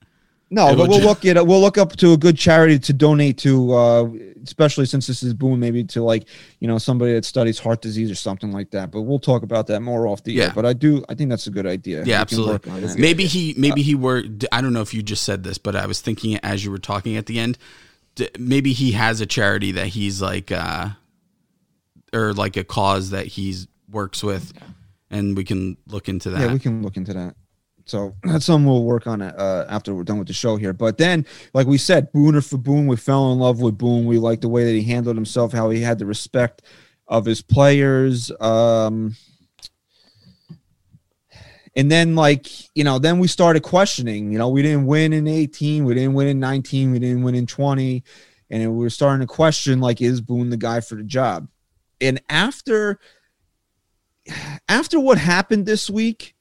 [0.55, 2.93] No, It but we'll ju- look at we'll look up to a good charity to
[2.93, 4.09] donate to, uh,
[4.41, 6.29] especially since this is boom, maybe to like
[6.61, 8.89] you know somebody that studies heart disease or something like that.
[8.89, 10.47] But we'll talk about that more off the air.
[10.47, 10.53] Yeah.
[10.53, 11.97] But I do, I think that's a good idea.
[11.99, 12.53] Yeah, can absolutely.
[12.53, 12.97] work on that.
[12.97, 15.87] Maybe he maybe he were I don't know if you just said this, but I
[15.87, 17.57] was thinking it as you were talking at the end.
[18.39, 20.91] Maybe he has a charity that he's like uh
[22.13, 24.53] or like a cause that he's works with
[25.11, 26.39] and we can look into that.
[26.39, 27.35] Yeah, we can look into that.
[27.85, 30.73] So that's something we'll work on uh, after we're done with the show here.
[30.73, 34.05] But then, like we said, Booner for Boone, we fell in love with Boone.
[34.05, 36.63] We liked the way that he handled himself, how he had the respect
[37.07, 38.31] of his players.
[38.41, 39.15] Um,
[41.75, 44.31] and then, like you know, then we started questioning.
[44.31, 47.35] You know, we didn't win in 18, we didn't win in 19, we didn't win
[47.35, 48.03] in 20,
[48.49, 51.47] and we were starting to question like, is Boone the guy for the job?
[52.01, 52.99] And after
[54.67, 56.34] after what happened this week,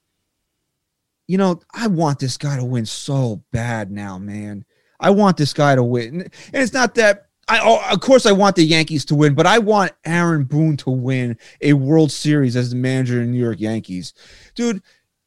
[1.26, 4.64] you know, I want this guy to win so bad now, man.
[5.00, 6.22] I want this guy to win.
[6.22, 9.46] And it's not that I oh, of course I want the Yankees to win, but
[9.46, 13.42] I want Aaron Boone to win a World Series as the manager of the New
[13.42, 14.14] York Yankees.
[14.54, 14.82] Dude,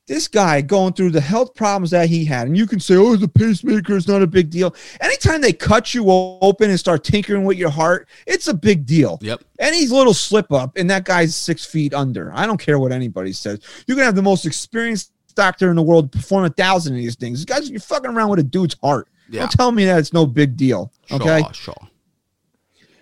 [0.08, 3.16] this guy going through the health problems that he had, and you can say, "Oh,
[3.16, 7.44] the pacemaker; is not a big deal." Anytime they cut you open and start tinkering
[7.44, 9.20] with your heart, it's a big deal.
[9.22, 9.44] Yep.
[9.60, 12.32] Any little slip up, and that guy's six feet under.
[12.34, 13.60] I don't care what anybody says.
[13.86, 17.16] You can have the most experienced doctor in the world perform a thousand of these
[17.16, 17.46] things.
[17.46, 19.08] Guys, you're fucking around with a dude's heart.
[19.30, 19.42] Yeah.
[19.42, 20.92] Don't tell me that it's no big deal.
[21.12, 21.42] Okay.
[21.42, 21.88] Sure, sure.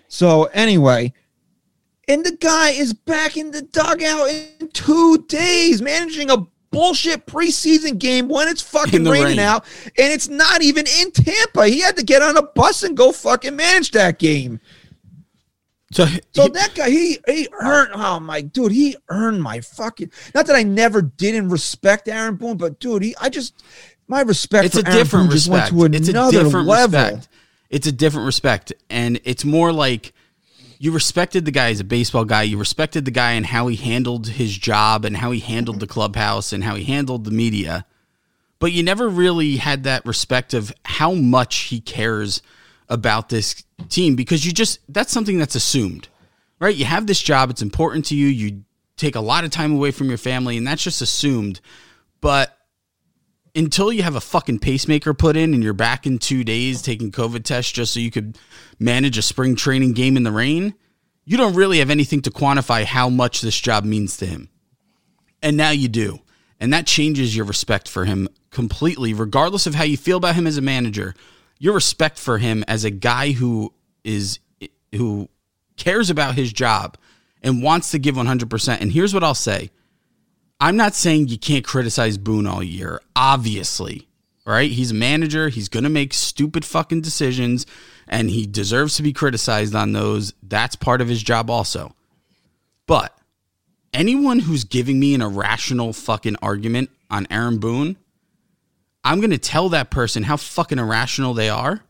[0.08, 1.12] So anyway,
[2.08, 7.98] and the guy is back in the dugout in two days, managing a bullshit preseason
[7.98, 9.38] game when it's fucking raining rain.
[9.38, 9.64] out,
[9.98, 11.66] and it's not even in Tampa.
[11.66, 14.60] He had to get on a bus and go fucking manage that game.
[15.92, 17.90] So, So he- that guy, he he earned.
[17.94, 20.10] Oh my dude, he earned my fucking.
[20.34, 23.54] Not that I never didn't respect Aaron Boone, but dude, he I just
[24.08, 26.66] my respect it's for a Aaron different Boone just went to it's a another different
[26.66, 27.00] level.
[27.00, 27.28] respect.
[27.70, 30.12] It's a different respect, and it's more like
[30.78, 32.42] you respected the guy as a baseball guy.
[32.42, 35.86] You respected the guy and how he handled his job and how he handled the
[35.86, 37.86] clubhouse and how he handled the media,
[38.58, 42.42] but you never really had that respect of how much he cares
[42.88, 46.08] about this team because you just that's something that's assumed,
[46.60, 46.74] right?
[46.74, 48.26] You have this job; it's important to you.
[48.26, 48.62] You
[48.96, 51.60] take a lot of time away from your family, and that's just assumed.
[52.20, 52.56] But
[53.54, 57.10] until you have a fucking pacemaker put in and you're back in two days taking
[57.10, 58.38] COVID tests just so you could
[58.78, 60.74] manage a spring training game in the rain,
[61.24, 64.50] you don't really have anything to quantify how much this job means to him.
[65.42, 66.20] And now you do.
[66.60, 70.46] And that changes your respect for him completely, regardless of how you feel about him
[70.46, 71.14] as a manager.
[71.58, 73.72] Your respect for him as a guy who
[74.04, 74.38] is
[74.94, 75.28] who
[75.76, 76.96] cares about his job
[77.42, 78.80] and wants to give 100%.
[78.80, 79.70] And here's what I'll say.
[80.58, 83.00] I'm not saying you can't criticize Boone all year.
[83.14, 84.08] Obviously,
[84.46, 84.70] right?
[84.70, 85.48] He's a manager.
[85.48, 87.66] He's going to make stupid fucking decisions
[88.08, 90.32] and he deserves to be criticized on those.
[90.42, 91.94] That's part of his job also.
[92.86, 93.16] But
[93.92, 97.96] anyone who's giving me an irrational fucking argument on Aaron Boone,
[99.06, 101.80] I'm going to tell that person how fucking irrational they are.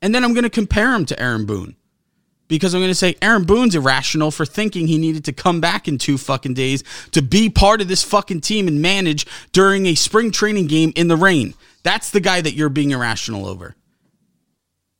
[0.00, 1.76] And then I'm going to compare him to Aaron Boone.
[2.48, 5.86] Because I'm going to say Aaron Boone's irrational for thinking he needed to come back
[5.86, 6.82] in two fucking days
[7.12, 11.08] to be part of this fucking team and manage during a spring training game in
[11.08, 11.54] the rain.
[11.82, 13.76] That's the guy that you're being irrational over.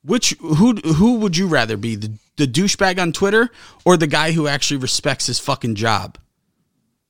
[0.05, 3.51] Which who who would you rather be the the douchebag on Twitter
[3.85, 6.19] or the guy who actually respects his fucking job?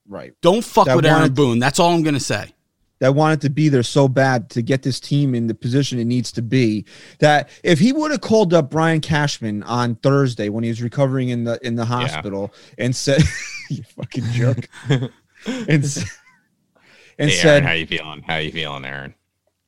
[0.06, 0.34] Right.
[0.40, 1.58] Don't fuck That with Aaron Boone.
[1.58, 2.52] That's all I'm gonna say.
[3.02, 6.04] That wanted to be there so bad to get this team in the position it
[6.04, 6.84] needs to be.
[7.18, 11.30] That if he would have called up Brian Cashman on Thursday when he was recovering
[11.30, 13.20] in the in the hospital and said,
[13.70, 16.16] "You fucking jerk," and s-
[17.18, 18.22] and hey, said, Aaron, how you feeling?
[18.22, 19.14] How you feeling, Aaron?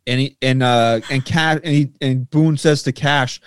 [0.07, 3.41] and he and uh and Cash and he and Boone says to Cash,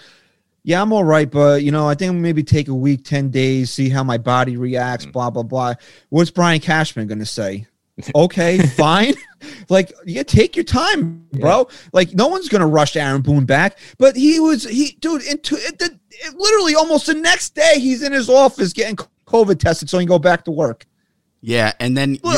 [0.64, 3.72] "Yeah, I'm all right, but you know, I think maybe take a week, ten days,
[3.72, 5.14] see how my body reacts." Mm.
[5.14, 5.76] Blah blah blah.
[6.10, 7.68] What's Brian Cashman going to say?
[8.16, 9.14] Okay, fine.
[9.70, 11.68] Like, yeah, take your time, bro.
[11.94, 13.78] Like, no one's gonna rush Aaron Boone back.
[13.98, 15.24] But he was he, dude.
[15.24, 19.60] Into it, it, it, literally almost the next day, he's in his office getting COVID
[19.60, 20.86] tested so he can go back to work.
[21.42, 22.38] Yeah, and then you,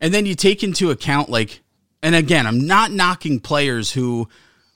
[0.00, 1.62] and then you take into account like
[2.04, 4.28] and again, I'm not knocking players who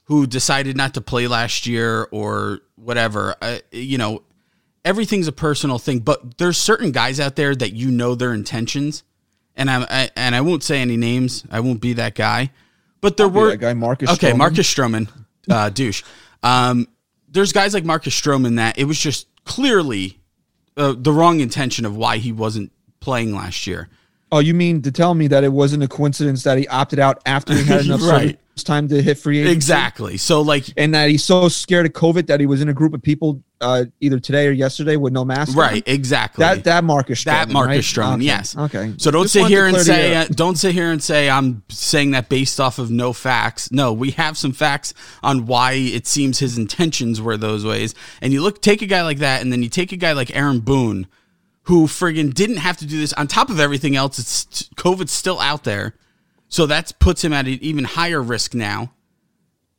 [0.05, 3.35] who decided not to play last year or whatever.
[3.39, 4.23] Uh, you know,
[4.83, 9.03] everything's a personal thing, but there's certain guys out there that you know their intentions.
[9.59, 11.43] And I'm I, and I won't say any names.
[11.51, 12.51] I won't be that guy.
[13.01, 14.37] But there I'll were that guy, Marcus Okay, Stroman.
[14.37, 15.09] Marcus Stroman,
[15.49, 16.03] uh, douche.
[16.41, 16.87] Um,
[17.29, 20.17] there's guys like Marcus Stroman that it was just clearly
[20.77, 23.89] uh, the wrong intention of why he wasn't playing last year.
[24.31, 27.21] Oh, you mean to tell me that it wasn't a coincidence that he opted out
[27.25, 28.39] after he had enough Right.
[28.59, 29.53] Service time to hit free agency?
[29.53, 30.17] Exactly.
[30.17, 32.93] So like And that he's so scared of COVID that he was in a group
[32.93, 35.51] of people uh, either today or yesterday with no mask.
[35.51, 35.57] on?
[35.57, 36.43] right, exactly.
[36.43, 38.05] That that Marcus Stroman, that Marcus right?
[38.05, 38.57] Stroman, Okay, yes.
[38.57, 38.93] Okay.
[38.97, 42.11] So don't Just sit here and say uh, don't sit here and say I'm saying
[42.11, 43.71] that based off of no facts.
[43.71, 44.93] No, we have some facts
[45.23, 47.95] on why it seems his intentions were those ways.
[48.21, 50.35] And you look take a guy like that and then you take a guy like
[50.35, 51.07] Aaron Boone
[51.63, 54.17] who friggin' didn't have to do this on top of everything else.
[54.17, 55.93] It's COVID's still out there.
[56.49, 58.91] So that puts him at an even higher risk now.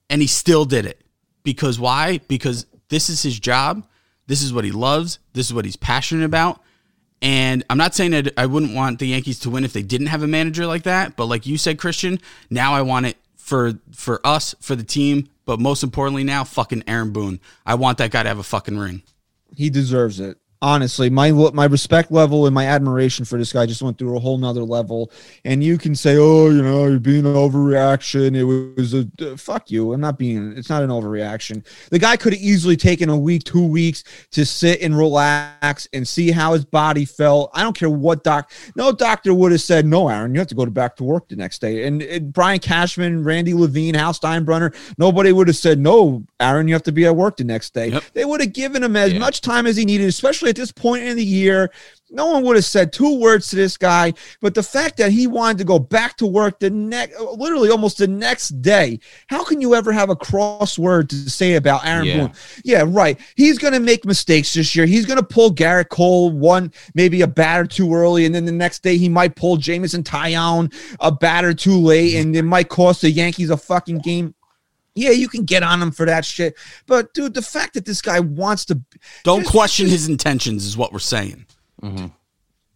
[0.08, 1.00] And he still did it.
[1.42, 2.18] Because why?
[2.28, 3.86] Because this is his job.
[4.26, 5.18] This is what he loves.
[5.32, 6.60] This is what he's passionate about.
[7.22, 10.06] And I'm not saying that I wouldn't want the Yankees to win if they didn't
[10.06, 13.74] have a manager like that, but like you said, Christian, now I want it for
[13.92, 17.40] for us, for the team, but most importantly now, fucking Aaron Boone.
[17.66, 19.02] I want that guy to have a fucking ring.
[19.54, 20.38] he deserves it.
[20.62, 24.20] Honestly, my my respect level and my admiration for this guy just went through a
[24.20, 25.10] whole nother level.
[25.46, 29.38] And you can say, "Oh, you know, you're being an overreaction." It was a uh,
[29.38, 29.94] fuck you.
[29.94, 30.52] I'm not being.
[30.58, 31.64] It's not an overreaction.
[31.88, 36.06] The guy could have easily taken a week, two weeks to sit and relax and
[36.06, 37.50] see how his body felt.
[37.54, 38.52] I don't care what doc.
[38.76, 41.28] No doctor would have said, "No, Aaron, you have to go to back to work
[41.28, 45.78] the next day." And, and Brian Cashman, Randy Levine, Hal Steinbrenner, nobody would have said,
[45.78, 48.04] "No, Aaron, you have to be at work the next day." Yep.
[48.12, 49.20] They would have given him as Yeah.
[49.20, 51.70] much time as he needed, especially at this point in the year.
[52.12, 55.28] No one would have said two words to this guy, but the fact that he
[55.28, 59.60] wanted to go back to work the next, literally almost the next day, how can
[59.60, 62.16] you ever have a crossword to say about Aaron Yeah.
[62.16, 62.32] Boone?
[62.64, 63.16] Yeah, right.
[63.36, 64.86] He's going to make mistakes this year.
[64.86, 68.50] He's going to pull Gerrit Cole one, maybe a batter too early, and then the
[68.50, 73.02] next day he might pull Jameson Taillon a batter too late, and it might cost
[73.02, 74.34] the Yankees a fucking game.
[75.00, 78.02] Yeah, you can get on him for that shit, but dude, the fact that this
[78.02, 78.80] guy wants to
[79.24, 81.46] Don't Just- question just- his intentions, is what we're saying.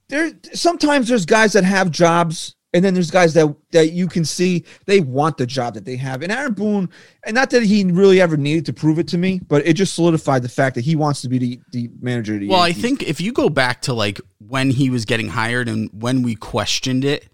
[0.09, 4.25] there sometimes there's guys that have jobs and then there's guys that that you can
[4.25, 6.23] see they want the job that they have.
[6.23, 6.89] And aaron boone
[7.25, 9.95] and not that he really ever needed to prove it to me but it just
[9.95, 12.73] solidified the fact that he wants to be the, the manager of the Well, I
[12.73, 16.35] think if you go back to like when he was getting hired and when we
[16.35, 17.29] questioned it,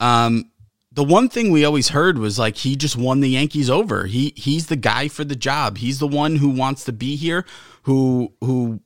[0.00, 0.50] um,
[0.94, 4.06] the one thing we always heard was like he just won the Yankees over.
[4.06, 5.78] He he's the guy for the job.
[5.78, 7.44] He's the one who wants to be here,
[7.82, 8.80] who who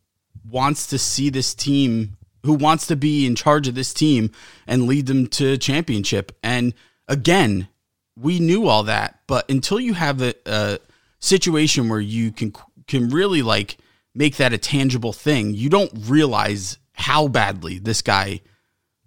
[0.49, 4.31] wants to see this team, who wants to be in charge of this team
[4.67, 6.37] and lead them to championship.
[6.43, 6.75] And
[7.09, 7.69] again,
[8.17, 10.79] we knew all that, but until you have a, a
[11.19, 12.53] situation where you can
[12.87, 13.79] can really like
[14.15, 18.41] make that a tangible thing, you don't realize how badly this guy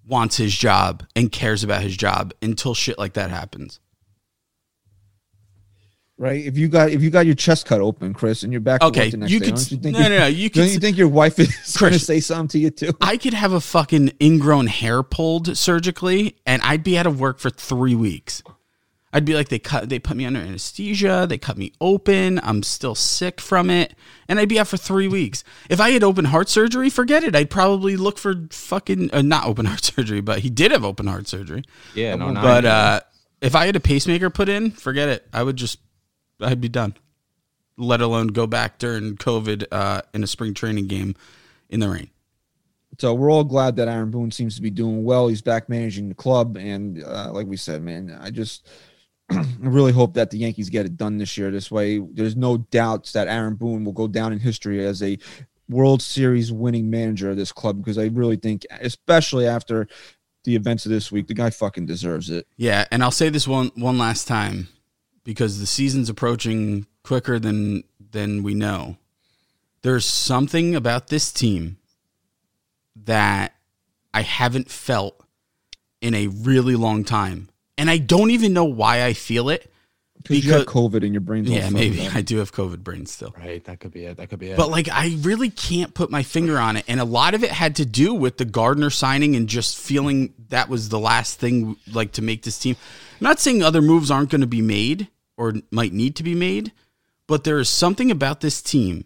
[0.09, 3.79] wants his job and cares about his job until shit like that happens.
[6.17, 6.43] right?
[6.45, 8.87] If you got if you got your chest cut open, Chris, and you're back to
[8.87, 9.71] Okay, work the next you day, could.
[9.71, 10.27] you think no, no, no.
[10.41, 10.73] You don't could.
[10.73, 12.91] you think your wife is going to say something to you too?
[13.01, 17.39] I could have a fucking ingrown hair pulled surgically, and I'd be out of work
[17.39, 18.43] for three weeks.
[19.11, 22.61] I'd be like, they cut, they put me under anesthesia, they cut me open, I'm
[22.61, 23.95] still sick from it,
[24.27, 25.43] and I'd be out for three weeks.
[25.67, 27.35] If I had open heart surgery, forget it.
[27.35, 31.07] I'd probably look for fucking uh, not open heart surgery, but he did have open
[31.07, 31.63] heart surgery.
[31.95, 32.41] Yeah, no, no.
[32.41, 32.99] But uh,
[33.41, 35.27] if I had a pacemaker put in, forget it.
[35.33, 35.79] I would just,
[36.39, 36.95] I'd be done.
[37.77, 41.15] Let alone go back during COVID uh, in a spring training game
[41.69, 42.09] in the rain.
[42.99, 45.29] So we're all glad that Aaron Boone seems to be doing well.
[45.29, 48.67] He's back managing the club, and uh, like we said, man, I just
[49.31, 51.51] I really hope that the Yankees get it done this year.
[51.51, 55.17] This way, there's no doubts that Aaron Boone will go down in history as a
[55.69, 59.87] World Series winning manager of this club because I really think, especially after
[60.43, 62.47] the events of this week, the guy fucking deserves it.
[62.57, 64.69] Yeah, and I'll say this one one last time
[65.23, 68.97] because the season's approaching quicker than than we know.
[69.81, 71.77] There's something about this team
[72.95, 73.53] that
[74.13, 75.23] I haven't felt
[76.01, 77.48] in a really long time.
[77.79, 79.71] And I don't even know why I feel it.
[80.21, 81.45] Because you have COVID in your brain.
[81.45, 83.33] Yeah, maybe I do have COVID brain still.
[83.37, 84.17] right, that could be it.
[84.17, 84.57] That could be it.
[84.57, 86.83] But like I really can't put my finger on it.
[86.89, 90.33] And a lot of it had to do with the Gardner signing and just feeling
[90.49, 92.75] that was the last thing like to make this team.
[93.13, 96.35] I'm not saying other moves aren't going to be made or might need to be
[96.35, 96.73] made,
[97.25, 99.05] but there is something about this team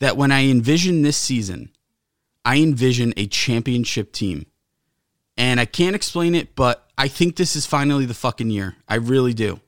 [0.00, 1.70] that when I envision this season,
[2.44, 4.44] I envision a championship team.
[5.38, 8.76] And I can't explain it, but I think this is finally the fucking year.
[8.86, 9.58] I really do.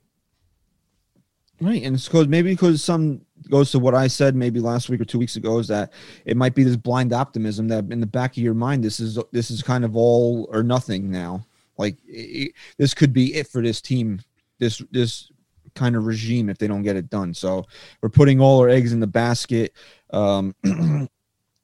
[1.63, 5.01] Right, and it's because maybe because some goes to what I said maybe last week
[5.01, 5.95] or two weeks ago is that
[6.27, 9.19] it might be this blind optimism that in the back of your mind this is
[9.31, 11.47] this is kind of all or nothing now.
[11.79, 14.21] Like it, this could be it for this team,
[14.59, 15.33] this this
[15.75, 17.33] kind of regime if they don't get it done.
[17.33, 17.65] So
[18.03, 19.73] we're putting all our eggs in the basket.
[20.11, 20.55] Um,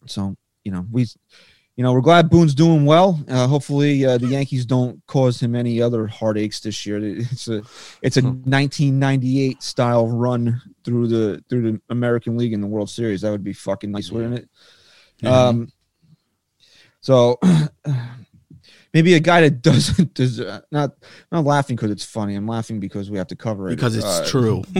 [0.06, 1.08] so you know we
[1.78, 3.20] you know, we're glad Boone's doing well.
[3.28, 6.98] Uh, hopefully, uh, the Yankees don't cause him any other heartaches this year.
[7.00, 7.62] It's a
[8.02, 13.20] it's a 1998 style run through the through the American League in the World Series.
[13.20, 14.48] That would be fucking nice, wouldn't
[15.22, 15.26] it?
[15.26, 15.70] Um,
[17.00, 17.38] so
[18.92, 20.96] maybe a guy that doesn't deserve not
[21.30, 22.34] not laughing because it's funny.
[22.34, 24.64] I'm laughing because we have to cover it Because it's Uh, true.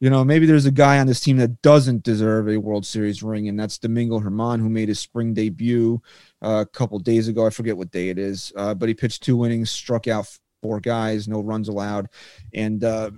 [0.00, 3.22] you know, maybe there's a guy on this team that doesn't deserve a World Series
[3.22, 6.00] ring, and that's Domingo Germán, who made his spring debut
[6.40, 7.46] uh, a couple days ago.
[7.46, 10.26] I forget what day it is, uh, but he pitched two innings, struck out
[10.62, 12.08] four guys, no runs allowed,
[12.54, 13.10] and uh,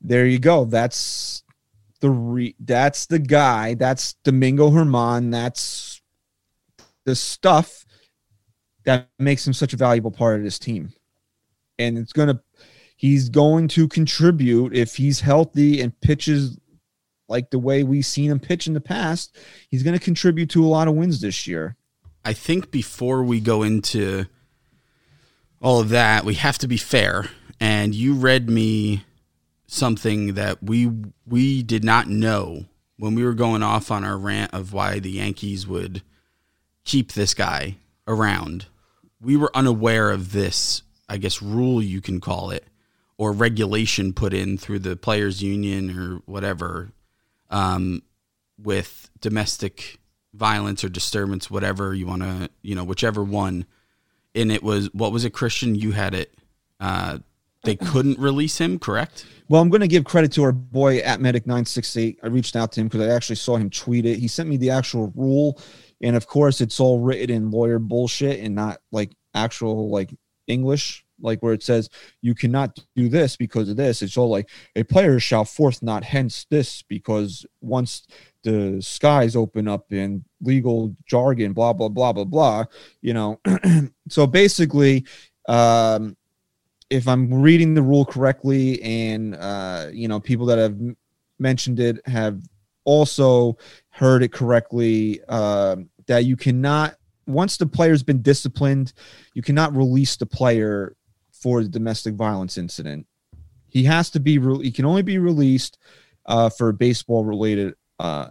[0.00, 0.64] there you go.
[0.64, 1.44] That's
[2.00, 3.74] the re- that's the guy.
[3.74, 5.30] That's Domingo Germán.
[5.30, 6.02] That's
[7.04, 7.86] the stuff
[8.84, 10.92] that makes him such a valuable part of this team,
[11.78, 12.42] and it's gonna
[13.00, 16.58] he's going to contribute if he's healthy and pitches
[17.30, 19.38] like the way we've seen him pitch in the past.
[19.70, 21.76] He's going to contribute to a lot of wins this year.
[22.26, 24.26] I think before we go into
[25.62, 27.30] all of that, we have to be fair.
[27.58, 29.04] And you read me
[29.66, 30.92] something that we
[31.26, 32.66] we did not know
[32.98, 36.02] when we were going off on our rant of why the Yankees would
[36.84, 38.66] keep this guy around.
[39.22, 42.66] We were unaware of this, I guess rule you can call it,
[43.20, 46.90] or regulation put in through the players union or whatever
[47.50, 48.00] um,
[48.58, 49.98] with domestic
[50.32, 53.66] violence or disturbance, whatever you want to, you know, whichever one.
[54.34, 55.74] And it was what was it, Christian?
[55.74, 56.32] You had it.
[56.80, 57.18] Uh,
[57.62, 59.26] they couldn't release him, correct?
[59.50, 62.16] Well, I'm going to give credit to our boy at Medic968.
[62.22, 64.18] I reached out to him because I actually saw him tweet it.
[64.18, 65.60] He sent me the actual rule.
[66.00, 70.14] And of course, it's all written in lawyer bullshit and not like actual like
[70.46, 71.88] English, like where it says
[72.20, 74.02] you cannot do this because of this.
[74.02, 78.06] It's all like a player shall forth not hence this because once
[78.42, 82.64] the skies open up in legal jargon, blah, blah, blah, blah, blah,
[83.02, 83.40] you know.
[84.08, 85.04] so basically,
[85.48, 86.16] um,
[86.88, 90.76] if I'm reading the rule correctly, and uh, you know, people that have
[91.38, 92.42] mentioned it have
[92.84, 93.56] also
[93.90, 96.96] heard it correctly, uh, that you cannot
[97.30, 98.92] once the player's been disciplined,
[99.34, 100.96] you cannot release the player
[101.40, 103.06] for the domestic violence incident.
[103.68, 104.38] He has to be.
[104.38, 105.78] Re- he can only be released
[106.26, 107.74] uh, for baseball related.
[107.98, 108.28] Uh,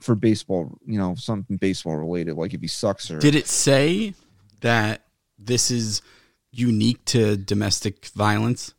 [0.00, 4.14] for baseball, you know, something baseball related, like if he sucks or Did it say
[4.60, 5.02] that
[5.38, 6.00] this is
[6.52, 8.74] unique to domestic violence?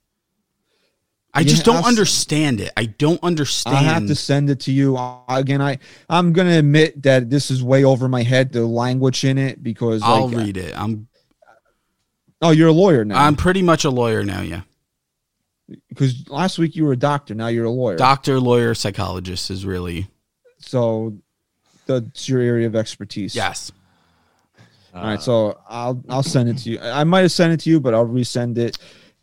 [1.33, 2.71] I Yeah, just don't I'll understand it.
[2.77, 3.75] I don't understand.
[3.75, 4.97] I have to send it to you
[5.27, 5.61] again.
[5.61, 8.53] I I'm gonna admit that this is way over my head.
[8.53, 10.73] The language in it because I'll like, read it.
[10.79, 11.09] I'm
[12.45, 13.23] Oh, you're a lawyer now.
[13.23, 14.41] I'm pretty much a lawyer now.
[14.41, 14.61] Yeah.
[15.89, 17.95] Because last week you were a doctor, now you're a lawyer.
[17.95, 20.07] Doctor, lawyer, psychologist is really
[20.65, 21.17] so
[21.85, 23.35] that's your area of expertise.
[23.35, 23.71] yes.
[24.93, 26.79] All right, so I'll I'll send it to you.
[26.79, 28.77] I might have sent it to you, but I'll resend it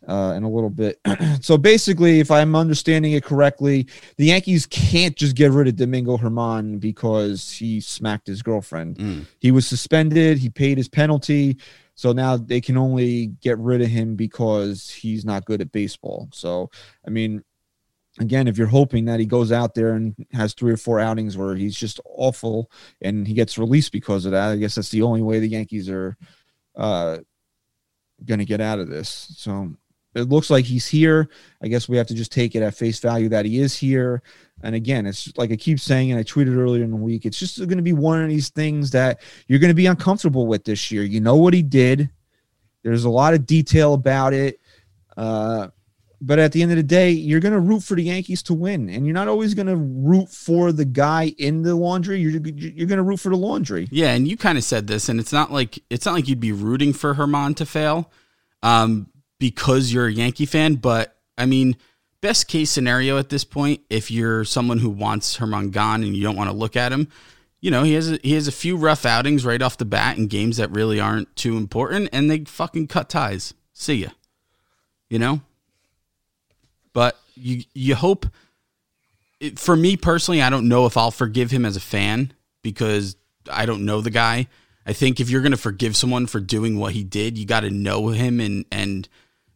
[0.07, 0.99] uh, in a little bit.
[1.41, 6.17] so basically, if I'm understanding it correctly, the Yankees can't just get rid of Domingo
[6.17, 8.97] Germán because he smacked his girlfriend.
[8.97, 9.25] Mm.
[9.39, 10.37] He was suspended.
[10.37, 11.57] He paid his penalty.
[11.95, 16.29] So now they can only get rid of him because he's not good at baseball.
[16.33, 16.69] So
[17.05, 17.43] I mean,
[18.19, 21.37] again, if you're hoping that he goes out there and has three or four outings
[21.37, 22.71] where he's just awful
[23.01, 25.89] and he gets released because of that, I guess that's the only way the Yankees
[25.89, 26.17] are
[26.75, 27.17] uh,
[28.25, 29.33] going to get out of this.
[29.37, 29.75] So
[30.15, 31.29] it looks like he's here.
[31.61, 34.21] I guess we have to just take it at face value that he is here.
[34.63, 37.37] And again, it's like I keep saying, and I tweeted earlier in the week, it's
[37.37, 40.63] just going to be one of these things that you're going to be uncomfortable with
[40.63, 41.03] this year.
[41.03, 42.09] You know what he did.
[42.81, 44.59] There's a lot of detail about it.
[45.17, 45.67] Uh,
[46.21, 48.53] but at the end of the day, you're going to root for the Yankees to
[48.53, 52.21] win, and you're not always going to root for the guy in the laundry.
[52.21, 53.89] You're you're going to root for the laundry.
[53.91, 56.39] Yeah, and you kind of said this, and it's not like it's not like you'd
[56.39, 58.09] be rooting for Germán to fail,
[58.61, 60.75] um, because you're a Yankee fan.
[60.75, 61.75] But I mean,
[62.23, 66.23] best case scenario at this point, if you're someone who wants Germán gone and you
[66.23, 67.09] don't want to look at him,
[67.59, 70.17] you know, he has a, he has a few rough outings right off the bat
[70.17, 73.53] in games that really aren't too important, and they fucking cut ties.
[73.73, 74.09] See ya.
[75.09, 75.41] You know.
[76.93, 78.25] But you you hope.
[79.41, 83.17] It, for me personally, I don't know if I'll forgive him as a fan because
[83.51, 84.47] I don't know the guy.
[84.85, 87.61] I think if you're going to forgive someone for doing what he did, you got
[87.61, 89.09] to know him and and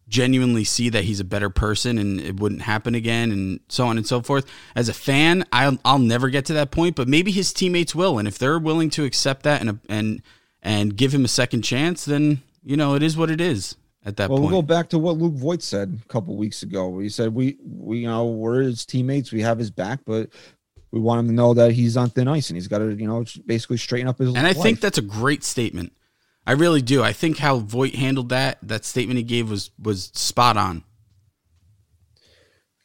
[0.08, 3.98] genuinely see that he's a better person and it wouldn't happen again and so on
[3.98, 4.46] and so forth.
[4.76, 8.18] As a fan, I'll I'll never get to that point, but maybe his teammates will,
[8.18, 10.22] and if they're willing to accept that and and
[10.62, 14.18] and give him a second chance, then you know it is what it is at
[14.18, 14.52] that Well, point.
[14.52, 16.98] we'll go back to what Luke Voit said a couple weeks ago.
[17.00, 20.30] He said we we you know we're his teammates, we have his back, but
[20.92, 23.08] we want him to know that he's on thin ice and he's got to you
[23.08, 24.34] know basically straighten up his.
[24.34, 25.92] And I think that's a great statement.
[26.48, 27.04] I really do.
[27.04, 30.86] I think how Voit handled that, that statement he gave was was spot on.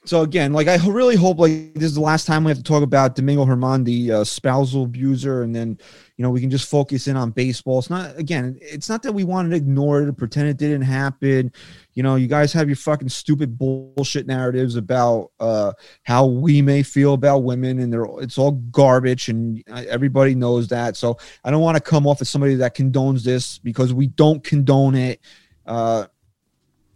[0.05, 2.65] So again, like I really hope like this is the last time we have to
[2.65, 5.79] talk about Domingo Germán, the uh, spousal abuser, and then
[6.23, 7.81] you know we can just focus in on baseball.
[7.81, 10.83] It's not again, it's not that we wanted to ignore it or pretend it didn't
[10.83, 11.51] happen.
[11.95, 15.73] You know, you guys have your fucking stupid bullshit narratives about uh,
[16.05, 20.97] how we may feel about women, and they're it's all garbage, and everybody knows that.
[20.97, 24.45] So I don't want to come off as somebody that condones this because we don't
[24.45, 25.19] condone it.
[25.67, 26.07] Uh,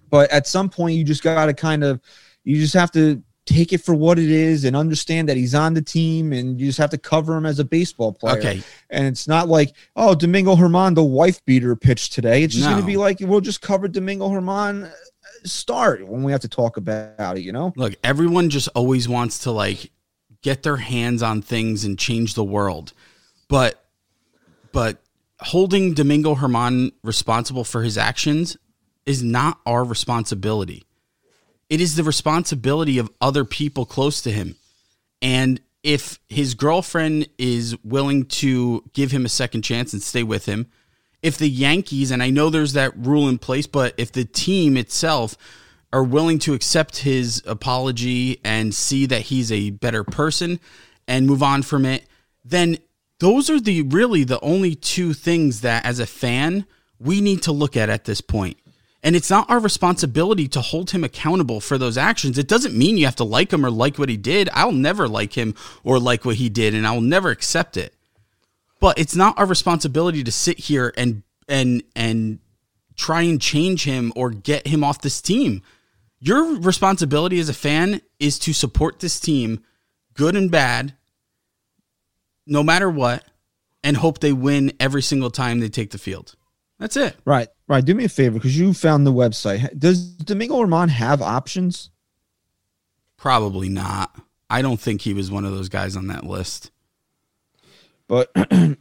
[0.08, 2.00] but at some point, you just got to kind of
[2.44, 5.72] you just have to take it for what it is and understand that he's on
[5.72, 8.38] the team and you just have to cover him as a baseball player.
[8.38, 8.62] Okay.
[8.90, 12.42] And it's not like, oh, Domingo Germán, the wife beater pitched today.
[12.42, 14.90] It's just going to be like, we'll just cover Domingo Germán uh,
[15.44, 17.72] start when we have to talk about it, you know?
[17.76, 19.92] Look, everyone just always wants to like
[20.42, 22.92] get their hands on things and change the world.
[23.48, 23.82] But
[24.72, 24.98] but
[25.40, 28.56] holding Domingo Germán responsible for his actions
[29.06, 30.85] is not our responsibility.
[31.68, 34.56] It is the responsibility of other people close to him.
[35.20, 40.46] And if his girlfriend is willing to give him a second chance and stay with
[40.46, 40.66] him,
[41.22, 44.76] if the Yankees, and I know there's that rule in place, but if the team
[44.76, 45.36] itself
[45.92, 50.60] are willing to accept his apology and see that he's a better person
[51.08, 52.06] and move on from it,
[52.44, 52.78] then
[53.18, 56.66] those are the really the only two things that as a fan
[56.98, 58.58] we need to look at at this point.
[59.06, 62.38] And it's not our responsibility to hold him accountable for those actions.
[62.38, 64.48] It doesn't mean you have to like him or like what he did.
[64.52, 65.54] I'll never like him
[65.84, 67.94] or like what he did, and I will never accept it.
[68.80, 72.40] But it's not our responsibility to sit here and and and
[72.96, 75.62] try and change him or get him off this team.
[76.18, 79.62] Your responsibility as a fan is to support this team,
[80.14, 80.94] good and bad,
[82.44, 83.22] no matter what,
[83.84, 86.34] and hope they win every single time they take the field.
[86.78, 87.16] That's it.
[87.24, 87.84] Right, right.
[87.84, 89.78] Do me a favor because you found the website.
[89.78, 91.90] Does Domingo Germán have options?
[93.16, 94.14] Probably not.
[94.50, 96.70] I don't think he was one of those guys on that list.
[98.08, 98.76] But and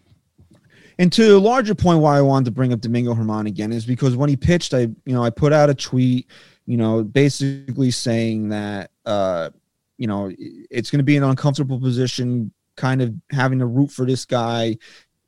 [1.11, 4.15] to a larger point, why I wanted to bring up Domingo Germán again is because
[4.15, 6.27] when he pitched, I you know I put out a tweet,
[6.65, 9.49] you know, basically saying that uh,
[9.97, 14.05] you know it's going to be an uncomfortable position, kind of having to root for
[14.05, 14.77] this guy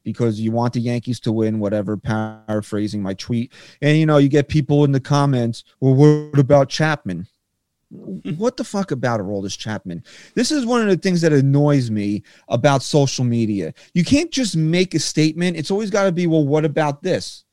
[0.07, 1.97] because you want the Yankees to win, whatever.
[1.97, 3.51] Paraphrasing my tweet,
[3.81, 7.27] and you know you get people in the comments, well, what about Chapman?
[8.37, 10.03] what the fuck about Aroldis Chapman?
[10.33, 13.73] This is one of the things that annoys me about social media.
[13.93, 15.57] You can't just make a statement.
[15.57, 17.43] It's always got to be, well, what about this?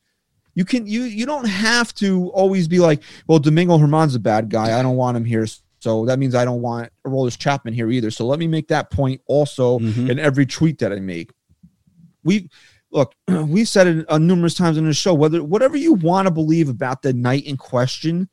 [0.53, 4.47] You can you you don't have to always be like, well, Domingo Germán's a bad
[4.49, 4.79] guy.
[4.79, 5.45] I don't want him here.
[5.81, 8.11] So that means I don't want Aroldis Chapman here either.
[8.11, 10.09] So let me make that point also Mhm.
[10.09, 11.31] in every tweet that I make.
[12.25, 12.49] We
[12.91, 15.13] look, we've said it numerous times in the show.
[15.13, 18.29] Whether whatever you want to believe about the night in question,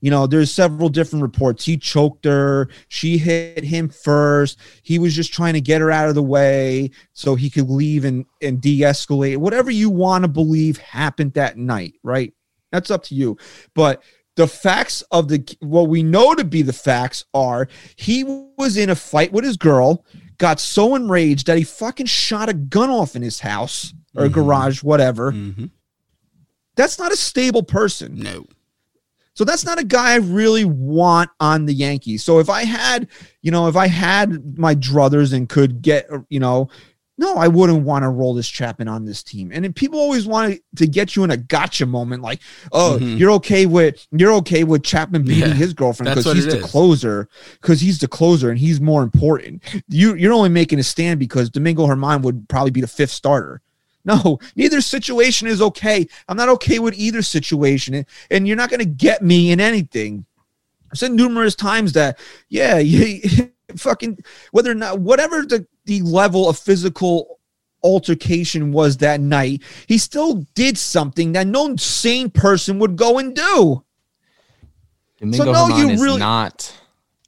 [0.00, 1.64] you know, there's several different reports.
[1.64, 2.68] He choked her.
[2.88, 4.58] She hit him first.
[4.82, 8.04] He was just trying to get her out of the way so he could leave
[8.04, 9.38] and and de-escalate.
[9.38, 12.34] Whatever you want to believe happened that night, right?
[12.70, 13.38] That's up to you.
[13.74, 14.02] But
[14.36, 18.24] the facts of the what we know to be the facts are he
[18.58, 20.04] was in a fight with his girl,
[20.38, 24.32] got so enraged that he fucking shot a gun off in his house or Mhm.
[24.32, 25.32] garage, whatever.
[25.32, 25.70] Mhm.
[26.76, 28.16] That's not a stable person.
[28.18, 28.46] No.
[29.34, 32.22] So that's not a guy I really want on the Yankees.
[32.22, 33.08] So if I had,
[33.42, 36.68] you know, if I had my druthers and could get, you know,
[37.16, 39.50] no, I wouldn't want to Aroldis Chapman on this team.
[39.54, 42.40] And then people always want to get you in a gotcha moment, like,
[42.72, 43.18] oh, Mhm.
[43.18, 46.64] you're okay with you're okay with Chapman beating Yeah, his girlfriend because he's the is.
[46.64, 47.28] closer,
[47.60, 49.62] because he's the closer and he's more important.
[49.88, 53.60] You you're only making a stand because Domingo Germán would probably be the fifth starter.
[54.06, 56.06] No, neither situation is okay.
[56.28, 59.60] I'm not okay with either situation, and, and you're not going to get me in
[59.60, 60.26] anything.
[60.92, 62.18] I've said numerous times that,
[62.50, 64.18] yeah, you, fucking
[64.52, 67.38] whether or not whatever the the level of physical
[67.82, 73.34] altercation was that night, he still did something that no sane person would go and
[73.36, 73.84] do.
[75.18, 76.72] Domingo no, Germán you is really- not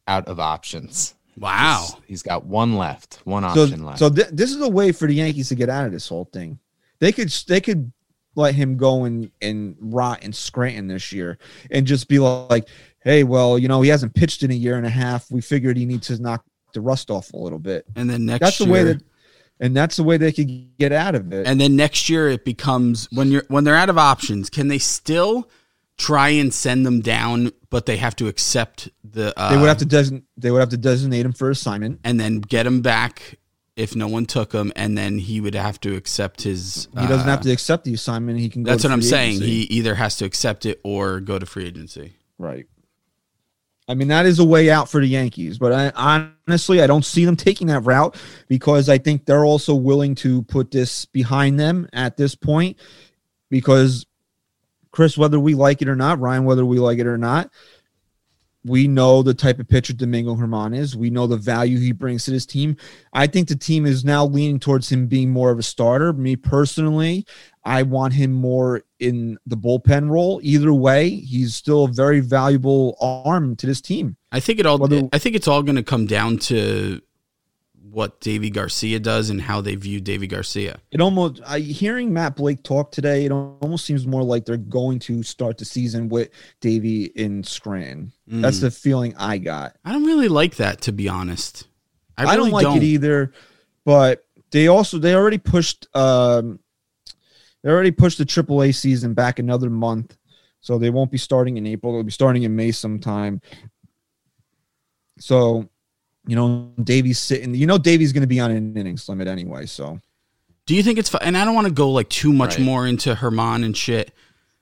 [0.09, 1.14] out of options.
[1.38, 1.84] Wow.
[1.88, 3.99] He's- he's got one left, one So, option left.
[3.99, 6.24] so th- this is a way for the Yankees to get out of this whole
[6.32, 6.59] thing.
[6.99, 7.92] They could they could
[8.34, 11.38] let him go and and rot in Scranton this year
[11.70, 12.66] and just be like,
[13.07, 15.30] hey, well, you know, he hasn't pitched in a year and a half.
[15.30, 16.44] We figured he needs to knock
[16.74, 17.86] the rust off a little bit.
[17.94, 19.02] And then next That's the year, way that,
[19.61, 21.46] and that's the way they could get out of it.
[21.46, 24.78] and then next year it becomes when you're when they're out of options, can they
[24.78, 25.48] still
[25.96, 29.78] try and send them down, but they have to accept the uh, they would have
[29.78, 32.00] to design they would have to designate him for assignment.
[32.02, 33.38] and then get him back
[33.76, 36.88] if no one took him, and then he would have to accept his.
[36.98, 38.40] He doesn't uh, have to accept the assignment.
[38.40, 38.64] He can.
[38.64, 39.40] Go That's what I'm free saying.
[39.40, 42.16] He either has to accept it or go to free agency.
[42.38, 42.66] Right.
[43.89, 47.05] I mean, that is a way out for the Yankees, but I, honestly, I don't
[47.05, 48.16] see them taking that route
[48.49, 52.78] because I think they're also willing to put this behind them at this point.
[53.49, 54.05] Because,
[54.91, 57.51] Chris, whether we like it or not, Ryan, whether we like it or not,
[58.66, 60.96] we know the type of pitcher Domingo Germán is.
[60.96, 62.76] We know the value he brings to this team.
[63.12, 66.12] I think the team is now leaning towards him being more of a starter.
[66.12, 67.24] Me personally,
[67.64, 70.40] I want him more in the bullpen role.
[70.42, 74.16] Either way, he's still a very valuable arm to this team.
[74.32, 74.78] I think it all.
[74.78, 77.00] Whether- I think it's all going to come down to
[77.91, 80.80] what Deivi Garcia does and how they view Deivi Garcia.
[80.91, 84.99] It almost I hearing Matt Blake talk today, it almost seems more like they're going
[85.01, 86.30] to start the season with
[86.61, 88.12] Deivi in Scranton.
[88.26, 88.62] That's Mm.
[88.62, 89.76] the feeling I got.
[89.84, 91.68] I don't really like that, to be honest.
[92.18, 93.32] I, I, don't like it either,
[93.84, 96.59] but they also they already pushed um
[97.62, 100.16] they already pushed the AAA season back another month,
[100.61, 101.93] so they won't be starting in April.
[101.93, 103.41] They'll be starting in May sometime.
[105.18, 105.68] So,
[106.27, 107.55] you know, Deivi's sitting.
[107.55, 109.66] You know, Deivi's going to be on an innings limit anyway.
[109.66, 110.01] So
[110.66, 112.64] Do you think it's fu- and I don't want to go like too much Right.
[112.64, 114.12] more into Germán and shit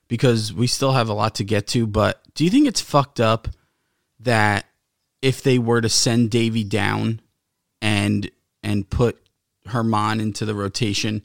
[0.09, 3.21] because we still have a lot to get to, but do you think it's fucked
[3.21, 3.49] up
[4.21, 4.67] that
[5.23, 7.21] if they were to send Deivi down
[7.81, 8.31] and
[8.63, 9.19] and put
[9.67, 11.23] Germán into the rotation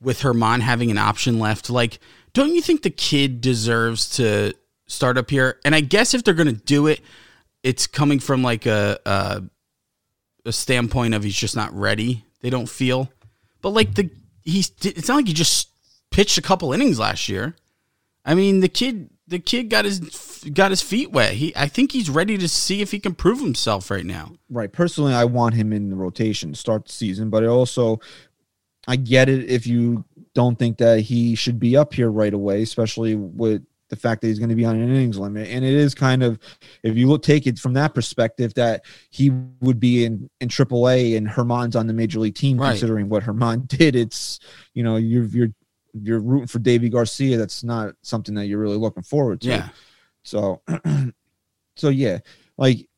[0.00, 1.98] with Germán having an option left, like
[2.34, 4.52] don't you think the kid deserves to
[4.86, 5.58] start up here?
[5.64, 7.00] And I guess if they're going to do it,
[7.62, 9.42] it's coming from like a, a
[10.44, 12.24] a standpoint of he's just not ready.
[12.40, 13.10] They don't feel.
[13.60, 14.10] But like the
[14.42, 15.68] he's it's not like he just
[16.10, 17.54] pitched a couple innings last year.
[18.24, 21.34] I mean, the kid the kid got his got his feet wet.
[21.34, 24.32] He I think he's ready to see if he can prove himself right now.
[24.50, 28.00] right, personally, I want him in the rotation start the season, but it also
[28.86, 32.62] I get it if you don't think that he should be up here right away,
[32.62, 33.62] especially with
[33.92, 35.48] the fact that he's going to be on an innings limit.
[35.50, 36.38] And it is kind of,
[36.82, 39.30] if you look take it from that perspective, that he
[39.60, 42.70] would be in in AAA and Germán's on the major league team, Right.
[42.70, 43.94] considering what Germán did.
[43.94, 44.40] It's
[44.72, 45.52] you know you're you're
[45.92, 47.36] you're rooting for Deivi Garcia.
[47.36, 49.48] That's not something that you're really looking forward to.
[49.48, 49.68] Yeah.
[50.22, 50.62] So,
[51.76, 52.20] so yeah,
[52.56, 52.88] like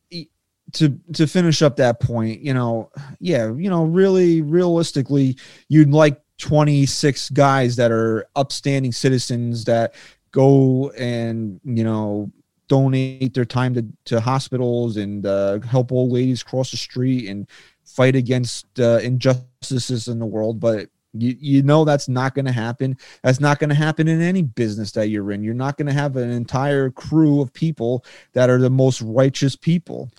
[0.74, 5.36] to to finish up that point, you know, yeah, you know, really realistically,
[5.68, 9.94] you'd like 26 guys that are upstanding citizens that
[10.34, 12.30] go and you know
[12.66, 17.46] donate their time to, to hospitals and uh, help old ladies cross the street and
[17.84, 22.56] fight against uh, injustices in the world but You you know that's not going to
[22.66, 22.96] happen.
[23.22, 25.44] That's not going to happen in any business that you're in.
[25.44, 29.54] You're not going to have an entire crew of people that are the most righteous
[29.54, 30.10] people.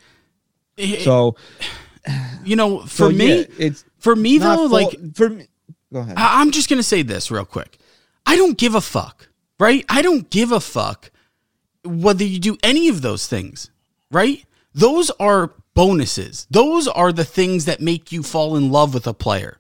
[1.04, 1.36] So
[2.46, 5.48] you know, for so, me, yeah, it's for me though, full- like for me.
[5.92, 6.16] Go ahead.
[6.18, 7.78] I- I'm just gonna say this real quick.
[8.26, 9.28] I don't give a fuck,
[9.60, 9.86] right?
[9.90, 11.12] I don't give a fuck
[11.84, 13.70] whether you do any of those things,
[14.12, 14.46] right?
[14.74, 16.48] Those are bonuses.
[16.50, 19.60] Those are the things that make you fall in love with a player.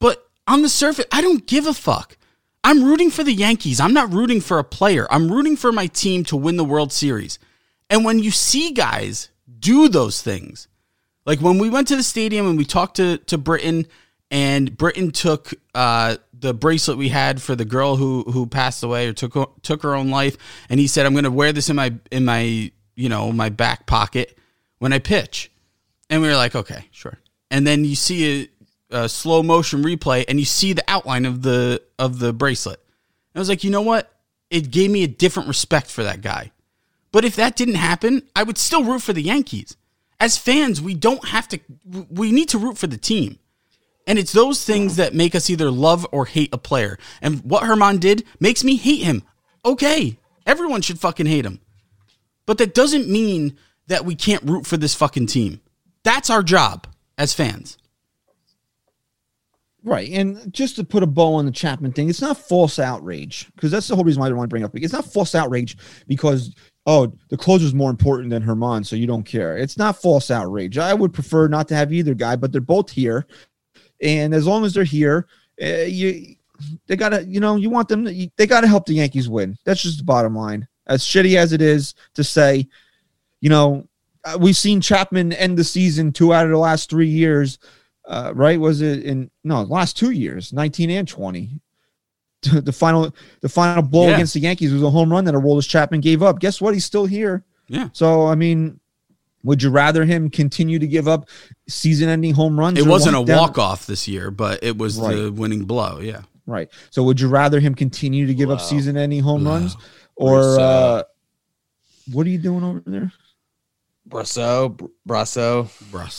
[0.00, 2.16] But on the surface, I don't give a fuck.
[2.64, 3.80] I'm rooting for the Yankees.
[3.80, 5.06] I'm not rooting for a player.
[5.10, 7.38] I'm rooting for my team to win the World Series.
[7.90, 10.68] And when you see guys do those things,
[11.24, 13.86] like when we went to the stadium and we talked to to Britton,
[14.30, 19.08] and Britton took uh, the bracelet we had for the girl who who passed away
[19.08, 20.36] or took took her own life,
[20.68, 23.48] and he said, "I'm going to wear this in my in my you know my
[23.48, 24.36] back pocket
[24.78, 25.50] when I pitch,"
[26.10, 27.18] and we were like, "Okay, sure."
[27.50, 28.50] And then you see
[28.90, 32.80] a, a slow motion replay, and you see the outline of the of the bracelet.
[33.34, 34.10] And I was like, you know what?
[34.50, 36.52] It gave me a different respect for that guy.
[37.12, 39.76] But if that didn't happen, I would still root for the Yankees.
[40.20, 43.38] As fans, we don't have to, we need to root for the team.
[44.06, 46.98] And it's those things that make us either love or hate a player.
[47.20, 49.22] And what Germán did makes me hate him.
[49.64, 51.60] Okay, everyone should fucking hate him.
[52.46, 55.60] But that doesn't mean that we can't root for this fucking team.
[56.02, 57.78] That's our job as fans.
[59.84, 60.10] Right.
[60.10, 63.72] And just to put a bow on the Chapman thing, it's not false outrage because
[63.72, 64.70] that's the whole reason why I want to bring up.
[64.74, 65.76] It's not false outrage
[66.06, 66.54] because,
[66.86, 69.56] oh, the closer is more important than Germán, so you don't care.
[69.56, 70.78] It's not false outrage.
[70.78, 73.26] I would prefer not to have either guy, but they're both here.
[74.02, 75.26] And as long as they're here,
[75.62, 76.36] uh, you
[76.86, 79.28] they got to, you know, you want them, to, they got to help the Yankees
[79.28, 79.56] win.
[79.64, 80.68] That's just the bottom line.
[80.86, 82.68] As shitty as it is to say,
[83.40, 83.86] you know,
[84.24, 87.58] uh, we've seen Chapman end the season two out of the last three years
[88.06, 88.58] uh, right?
[88.58, 91.60] Was it in no last two years, nineteen and twenty?
[92.50, 94.14] The final, the final blow Yeah.
[94.14, 96.40] against the Yankees was a home run that Aroldis Chapman gave up.
[96.40, 96.74] Guess what?
[96.74, 97.44] He's still here.
[97.68, 97.88] Yeah.
[97.92, 98.80] So I mean,
[99.44, 101.28] would you rather him continue to give up
[101.68, 102.78] season-ending home runs?
[102.78, 105.98] It wasn't a walk down- walk off this year, but it was the winning blow.
[106.00, 106.22] Yeah.
[106.46, 106.68] Right.
[106.90, 109.52] So would you rather him continue to give up season-ending home Wow.
[109.52, 109.76] runs,
[110.16, 111.02] or Bruce, uh,
[112.12, 113.12] what are you doing over there?
[114.08, 115.68] Brasso, Br- Brasso.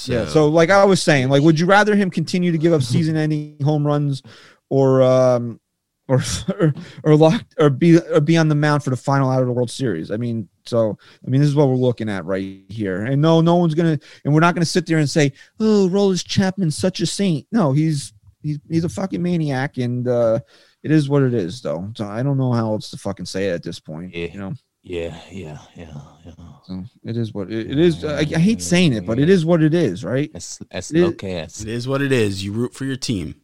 [0.08, 0.28] Yeah.
[0.28, 3.58] So like I was saying, like, would you rather him continue to give up season-ending
[3.64, 4.24] home runs,
[4.70, 5.60] or um,
[6.08, 6.22] or
[6.60, 6.74] or
[7.04, 9.54] or lock or be or be on the mound for the final out of the
[9.54, 10.12] World Series?
[10.12, 13.04] I mean, so I mean, this is what we're looking at right here.
[13.06, 16.24] And no, no one's gonna, and we're not gonna sit there and say, "Oh, Rollins
[16.24, 20.40] Chapman's such a saint." No, he's he's he's a fucking maniac, and uh,
[20.84, 21.90] it is what it is, though.
[21.96, 24.14] So I don't know how else to fucking say it at this point.
[24.14, 24.28] Yeah.
[24.28, 24.54] You know.
[24.86, 25.94] Yeah, yeah, yeah,
[26.26, 26.34] yeah.
[26.66, 28.04] So it is what it, it is.
[28.04, 30.30] I, I hate saying it, but it is what it is, right?
[30.34, 31.36] That's that's It- okay.
[31.36, 32.44] That's It is what it is.
[32.44, 33.36] You root for your team.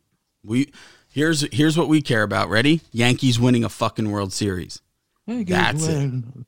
[0.44, 0.74] We
[1.10, 2.50] here's here's what we care about.
[2.50, 2.82] Ready?
[2.92, 4.82] Yankees winning a fucking World Series.
[5.28, 5.96] That's it.
[5.98, 6.46] And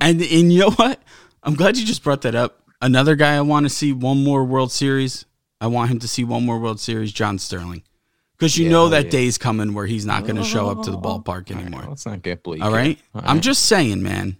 [0.00, 1.02] and you know what?
[1.42, 2.58] I'm glad you just brought that up.
[2.80, 5.24] Another guy I want to see one more World Series.
[5.60, 7.12] I want him to see one more World Series.
[7.12, 7.82] John Sterling,
[8.36, 9.10] because you Yeah, know that yeah.
[9.10, 11.84] day's coming where he's not going to show up to the ballpark anymore.
[11.88, 12.62] Let's not get bleak.
[12.62, 12.78] All here.
[12.78, 12.98] right.
[13.14, 14.36] All I'm just saying, man.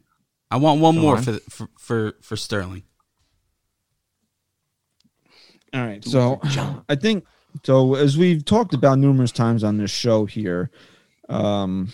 [0.50, 1.22] I want one Go more on.
[1.22, 2.82] for, for for for Sterling.
[5.72, 6.04] All right.
[6.04, 6.40] So
[6.88, 7.24] I think
[7.64, 10.70] so as we've talked about numerous times on this show here,
[11.28, 11.92] um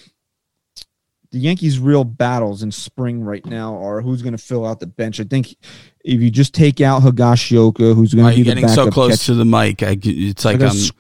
[1.31, 4.87] the Yankees' real battles in spring right now are who's going to fill out the
[4.87, 5.21] bench.
[5.21, 5.55] I think
[6.03, 9.27] if you just take out Higashioka, who's going to be the getting so close catcher-
[9.27, 9.83] to the mic?
[9.83, 10.91] I, it's like gotta um,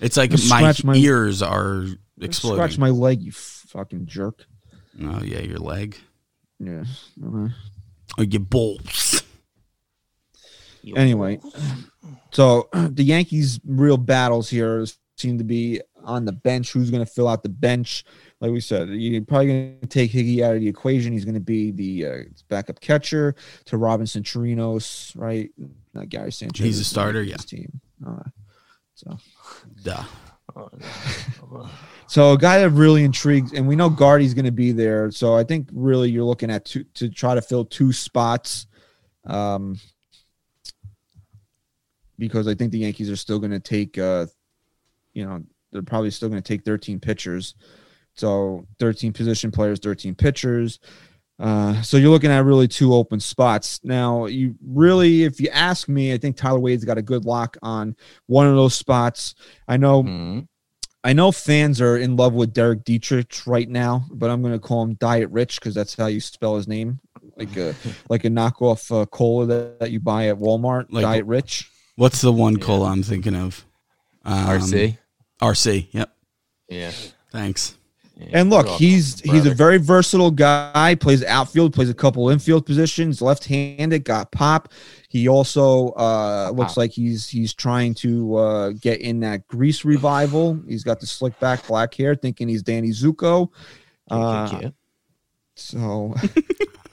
[0.00, 1.84] it's like my, my- ears are
[2.18, 2.56] exploding.
[2.56, 4.46] Scratch my leg, you fucking jerk.
[5.02, 5.98] oh yeah, your leg
[6.58, 6.84] Yeah.
[7.22, 7.52] okay.
[8.16, 9.22] or your balls.
[10.96, 11.38] Anyway,
[12.32, 14.84] so the Yankees' real battles here
[15.16, 16.72] seem to be on the bench.
[16.72, 18.04] Who's going to fill out the bench?
[18.40, 21.12] Like we said, you're probably going to take Higgy out of the equation.
[21.12, 23.34] He's going to be the uh, backup catcher
[23.66, 25.50] to Robinson Chirinos, right?
[25.94, 26.64] Not Gary Sanchez.
[26.64, 27.36] He's a starter, yeah.
[27.36, 27.80] Team.
[28.06, 28.22] Uh,
[28.94, 29.18] so,
[29.82, 30.04] Duh.
[32.06, 35.10] so a guy that really intrigues, and we know Gardy's going to be there.
[35.10, 38.66] So I think really you're looking at two to try to fill two spots.
[39.24, 39.78] Um,
[42.18, 44.26] because I think the Yankees are still going to take, uh,
[45.12, 45.42] you know,
[45.72, 47.54] they're probably still going to take 13 pitchers.
[48.14, 50.78] So 13 position players, 13 pitchers.
[51.38, 53.80] Uh, so you're looking at really two open spots.
[53.84, 57.58] Now, you really, if you ask me, I think Tyler Wade's got a good lock
[57.60, 57.94] on
[58.26, 59.34] one of those spots.
[59.68, 60.48] I know Mhm.
[61.04, 64.58] I know fans are in love with Derek Dietrich right now, but I'm going to
[64.58, 66.98] call him Diet Rich because that's how you spell his name,
[67.36, 67.74] like a
[68.08, 70.86] like a knockoff uh, cola that, that you buy at Walmart.
[70.90, 71.70] Like- Diet Rich.
[71.96, 73.64] What's the one cola I'm thinking of?
[74.24, 74.98] Um, RC.
[75.40, 75.88] RC.
[75.92, 76.10] Yep.
[76.68, 76.90] Yeah.
[77.32, 77.76] Thanks.
[78.16, 78.28] yeah.
[78.32, 80.94] And look, You're he's he's a very versatile guy.
[80.94, 83.20] Plays outfield, plays a couple infield positions.
[83.22, 84.70] Left-handed, got pop.
[85.08, 86.76] He also uh, looks Pop.
[86.78, 90.58] like he's he's trying to uh, get in that Grease revival.
[90.68, 93.48] He's got the slick back, black hair, thinking he's Danny Zuko.
[94.10, 94.68] Uh, Yeah, yeah.
[95.54, 96.14] so,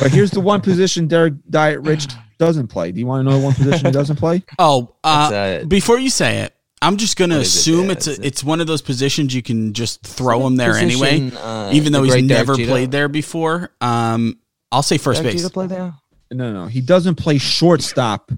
[0.00, 2.06] but here's the one position Derek Diet Rich
[2.38, 2.92] doesn't play.
[2.92, 4.42] Do you want to know the one position he doesn't play?
[4.58, 7.58] Oh, uh, uh, before you say it, I'm just gonna What is it?
[7.60, 10.56] assume Yeah, it's it's- a, it's one of those positions you can just throw him
[10.56, 12.70] there anyway, uh, even though he's great Derek never Jeter.
[12.70, 13.70] played there before.
[13.80, 14.38] Um,
[14.70, 15.42] I'll say first Derek base.
[15.42, 15.94] Jeter play there?
[16.30, 18.30] No, no, he doesn't play shortstop.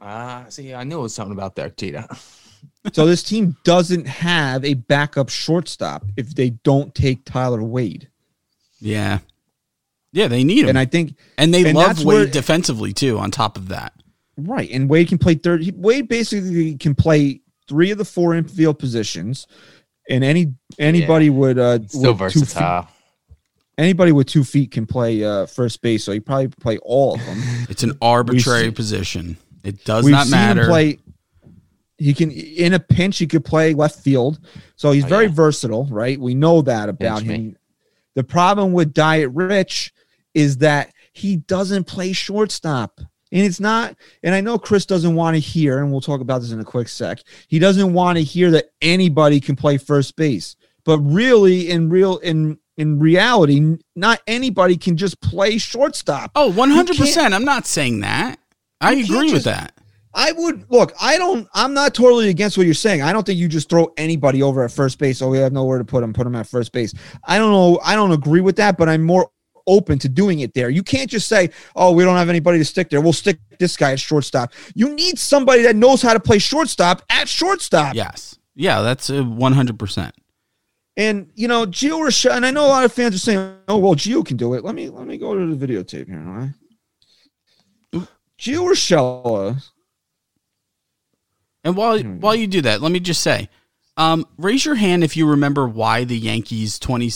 [0.00, 2.06] Ah, see, I knew it was something about Derek Jeter.
[2.94, 8.08] So this team doesn't have a backup shortstop if they don't take Tyler Wade.
[8.80, 9.18] Yeah,
[10.12, 12.92] yeah, they need him, And and, I think and they and love Wade where- defensively
[12.92, 13.18] too.
[13.18, 13.92] On top of that,
[14.36, 15.64] right, and Wade can play third.
[15.76, 19.46] Wade basically can play three of the four infield positions,
[20.08, 22.88] and any anybody would uh Still with two feet, versatile.
[23.78, 26.04] anybody with two feet can play uh first base.
[26.04, 27.38] So he probably play all of them.
[27.68, 29.36] it's an arbitrary see- position.
[29.62, 30.66] It does We've not matter.
[30.66, 30.98] play.
[31.98, 33.18] He can in a pinch.
[33.18, 34.40] He could play left field,
[34.74, 35.32] so he's Oh, very yeah.
[35.32, 36.18] versatile, right?
[36.18, 37.34] We know that about Pinch me.
[37.34, 37.56] him.
[38.14, 39.92] The problem with Diet Rich
[40.34, 43.96] is that he doesn't play shortstop, and it's not.
[44.22, 46.64] And I know Chris doesn't want to hear, and we'll talk about this in a
[46.64, 47.20] quick sec.
[47.48, 52.18] He doesn't want to hear that anybody can play first base, but really, in real
[52.18, 56.30] in in reality, not anybody can just play shortstop.
[56.34, 57.32] oh, 100%.
[57.32, 58.38] I'm not saying that.
[58.80, 59.72] I agree with that.
[60.14, 60.92] I would look.
[61.00, 61.46] I don't.
[61.54, 63.02] I'm not totally against what you're saying.
[63.02, 65.22] I don't think you just throw anybody over at first base.
[65.22, 66.92] Oh, we have nowhere to put them, Put them at first base.
[67.24, 67.78] I don't know.
[67.84, 69.30] I don't agree with that, but I'm more
[69.70, 70.68] open to doing it there.
[70.68, 73.00] You can't just say, "Oh, we don't have anybody to stick there.
[73.00, 77.02] We'll stick this guy at shortstop." You need somebody that knows how to play shortstop
[77.08, 77.94] at shortstop.
[77.94, 79.78] Yes, yeah, that's a 100.
[79.78, 80.14] percent
[80.96, 83.78] And you know, Gio Urshela, and I know a lot of fans are saying, "Oh,
[83.78, 86.24] well, Gio can do it." Let me let me go to the videotape here.
[86.26, 86.50] All right.
[88.38, 89.62] Gio Urshela
[91.62, 93.48] And while while you do that, let me just say,
[93.96, 97.10] um, raise your hand if you remember why the Yankees twenty,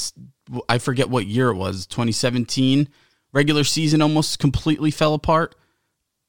[0.68, 2.88] I forget what year it was, twenty seventeen
[3.32, 5.54] regular season almost completely fell apart.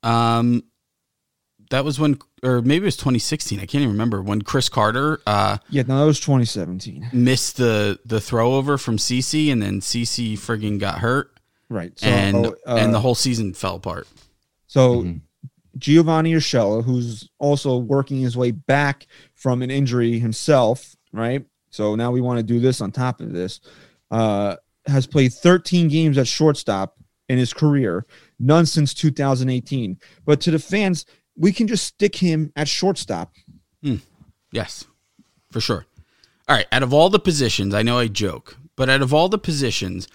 [0.04, 0.64] Um,
[1.72, 3.60] that was when, or maybe it was twenty sixteen.
[3.60, 7.10] I can't even remember when Chris Carter uh Yeah, no, that was 2017.
[7.12, 11.32] missed the the throw over from CC, and then CC friggin' got hurt,
[11.70, 11.98] Right.
[12.00, 14.08] So, and uh, and the whole season fell apart.
[14.68, 15.22] so Mhm.
[15.78, 21.44] Giovanny Urshela, who's also working his way back from an injury himself, right?
[21.70, 23.60] So now we want to do this on top of this.
[24.12, 24.56] Uh,
[24.88, 26.98] has played 13 games at shortstop
[27.28, 28.06] in his career,
[28.40, 29.98] none since 2018.
[30.26, 33.34] But to the fans, we can just stick him at shortstop.
[34.52, 34.86] Yes,
[35.52, 35.86] for sure.
[36.48, 36.68] All right.
[36.72, 40.08] Out of all the positions, I know I joke, but out of all the positions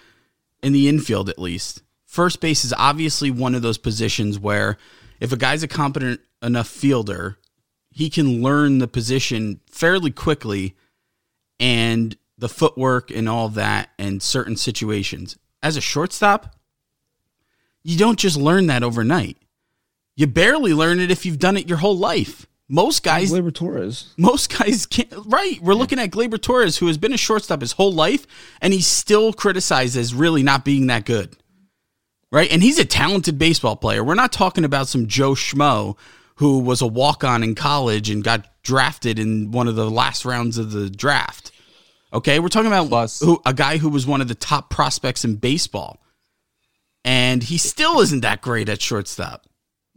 [0.63, 4.77] in the infield, at least, first base is obviously one of those positions where
[5.19, 7.37] if a guy's a competent enough fielder,
[7.91, 10.75] he can learn the position fairly quickly
[11.59, 15.37] and the footwork and all that and certain situations.
[15.63, 16.55] As a shortstop,
[17.83, 19.37] you don't just learn that overnight.
[20.15, 22.47] You barely learn it if you've done it your whole life.
[22.67, 24.13] Most guys Gleyber Torres.
[24.17, 25.13] most guys can't.
[25.25, 25.61] Right.
[25.61, 28.25] We're looking at Gleyber Torres, who has been a shortstop his whole life,
[28.59, 31.35] and he's still criticized as really not being that good.
[32.31, 32.51] Right.
[32.51, 34.03] And he's a talented baseball player.
[34.03, 35.95] We're not talking about some Joe Schmo
[36.35, 40.25] who was a walk on in college and got drafted in one of the last
[40.25, 41.51] rounds of the draft.
[42.13, 42.39] Okay.
[42.39, 45.35] We're talking about Plus- who, a guy who was one of the top prospects in
[45.35, 46.01] baseball.
[47.03, 49.47] And he still isn't that great at shortstop.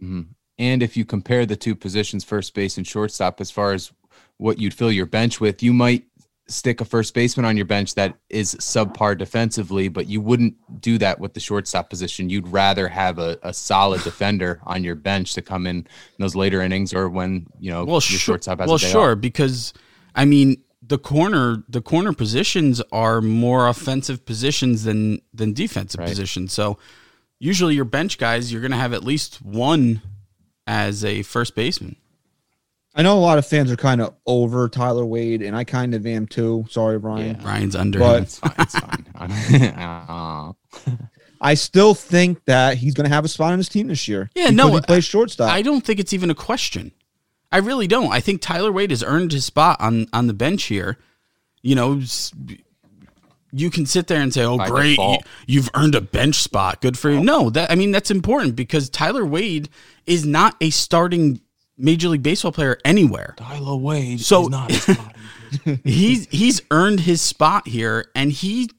[0.02, 0.22] Mm-hmm.
[0.58, 3.92] And if you compare the two positions, first base and shortstop, as far as
[4.38, 6.04] what you'd fill your bench with, you might
[6.46, 10.98] stick a first baseman on your bench that is subpar defensively, but you wouldn't do
[10.98, 12.28] that with the shortstop position.
[12.28, 15.86] You'd rather have a, a solid defender on your bench to come in, in
[16.18, 19.12] those later innings or when you know well, your shortstop has well, a day sure,
[19.12, 19.20] off.
[19.20, 19.72] because
[20.14, 26.08] I mean the corner the corner positions are more offensive positions than than defensive Right.
[26.08, 26.52] positions.
[26.52, 26.78] So
[27.38, 30.02] usually your bench guys, you're going to have at least one
[30.66, 31.96] as a first baseman.
[32.96, 35.94] I know a lot of fans are kind of over Tyler Wade, and I kind
[35.94, 36.64] of am too.
[36.70, 37.36] Sorry, Brian.
[37.40, 37.46] Yeah.
[37.46, 38.22] Ryan's under But- him.
[38.22, 38.54] It's fine.
[38.60, 40.54] It's fine.
[41.40, 44.30] I still think that he's going to have a spot on his team this year.
[44.34, 45.50] Yeah, no, he plays shortstop.
[45.50, 46.92] I don't think it's even a question.
[47.54, 48.10] I really don't.
[48.12, 50.98] I think Tyler Wade has earned his spot on on the bench here.
[51.62, 52.00] You know,
[53.52, 55.26] you can sit there and say, "Oh, By great, you, default.
[55.46, 56.80] you've earned a bench spot.
[56.80, 59.68] Good for you." No, that I mean that's important because Tyler Wade
[60.06, 61.40] is not a starting
[61.78, 63.34] major league baseball player anywhere.
[63.36, 65.80] Tyler Wade So- is not his body.
[65.84, 68.70] he's he's earned his spot here and he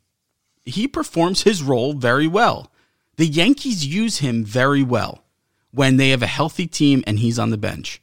[0.65, 2.71] he performs his role very well.
[3.17, 5.23] The Yankees use him very well
[5.71, 8.01] when they have a healthy team and he's on the bench.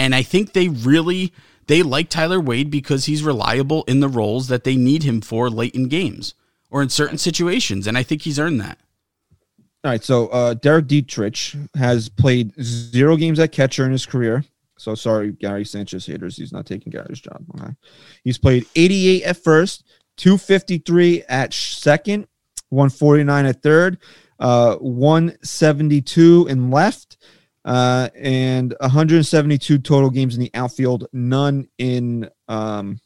[0.00, 1.34] And I think they really
[1.66, 5.50] they like Tyler Wade because he's reliable in the roles that they need him for
[5.50, 6.32] late in games
[6.70, 8.78] or in certain situations and I think he's earned that.
[9.84, 14.42] All right, so uh, Derek Dietrich has played zero games at catcher in his career.
[14.78, 16.38] So sorry, Gary Sanchez haters.
[16.38, 17.44] He's not taking Gary's job.
[17.54, 17.74] Okay.
[18.24, 19.84] He's played 88 at first,
[20.16, 22.26] 253 at second,
[22.70, 23.98] 149 at third,
[24.38, 27.18] uh, 172 in left,
[27.64, 32.98] uh, and 172 total games in the outfield, none in um,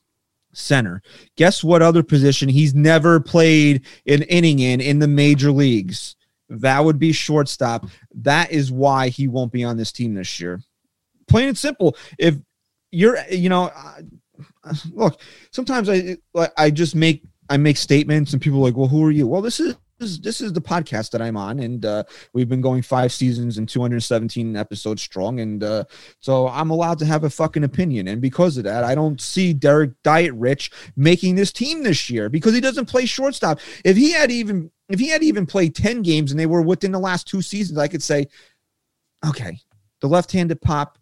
[0.52, 1.02] center.
[1.36, 6.16] Guess what other position he's never played an inning in in the major leagues?
[6.48, 7.86] That would be shortstop.
[8.14, 10.60] That is why he won't be on this team this year.
[11.26, 11.96] Plain and simple.
[12.18, 12.36] If
[12.92, 16.16] you're, you know, uh, look, sometimes I
[16.56, 19.26] I just make I make statements and people are like, well, who are you?
[19.26, 19.74] Well, this is
[20.04, 23.58] is, this is the podcast that I'm on, and uh, we've been going five seasons
[23.58, 25.84] and 217 episodes strong, and uh,
[26.20, 28.08] so I'm allowed to have a fucking opinion.
[28.08, 32.28] And because of that, I don't see Derek Diet Rich making this team this year
[32.28, 33.58] because he doesn't play shortstop.
[33.84, 36.92] If he had even if he had even played 10 games and they were within
[36.92, 38.28] the last two seasons, I could say,
[39.26, 39.58] okay,
[40.00, 40.98] the left-handed pop,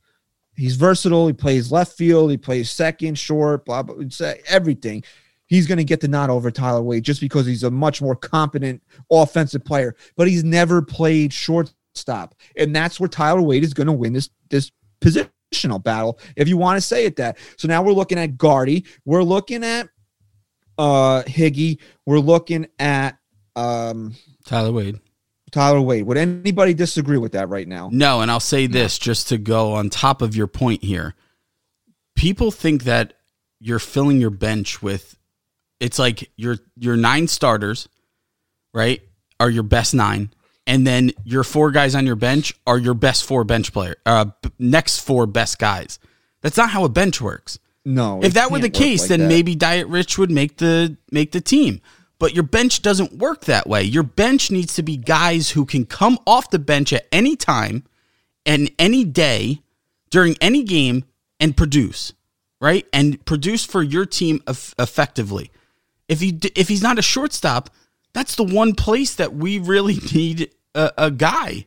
[0.55, 1.27] he's versatile.
[1.27, 5.03] He plays left field, he plays second, short, blah blah, say everything.
[5.53, 8.17] He's going to get the nod over Tyler Wade just because he's a much more
[8.17, 13.87] competent offensive player, but he's never played shortstop, and that's where Tyler Wade is going
[13.87, 14.73] to win this this
[15.03, 17.37] positional battle, if you want to say it that.
[17.59, 19.91] So now we're looking at Gardy, we're looking at
[20.79, 23.19] uh Higgy, we're looking at
[23.55, 24.15] um
[24.47, 25.01] Tyler Wade.
[25.51, 26.07] Tyler Wade.
[26.07, 27.91] Would anybody disagree with that right now?
[27.93, 31.15] No, and I'll say this just to go on top of your point here.
[32.17, 33.13] People think that
[33.61, 35.19] you're filling your bench with
[35.83, 37.89] it's like your your nine starters,
[38.73, 39.03] right?
[39.41, 40.33] Are your best nine,
[40.67, 44.27] and then your four guys on your bench are your best four bench player, uh,
[44.61, 45.99] next four best guys.
[46.41, 47.59] That's not how a bench works.
[47.85, 48.23] No.
[48.23, 49.29] if that were the case, like then that.
[49.29, 51.81] maybe Diet Rich would make the make the team.
[52.21, 53.83] But your bench doesn't work that way.
[53.83, 57.83] Your bench needs to be guys who can come off the bench at any time
[58.47, 59.63] and any day
[60.11, 61.03] during any game
[61.41, 62.13] and produce,
[62.61, 62.87] right?
[62.93, 64.41] And produce for your team
[64.79, 65.51] effectively.
[66.13, 67.71] If he if he's not a shortstop,
[68.13, 71.67] that's the one place that we really need a, a guy.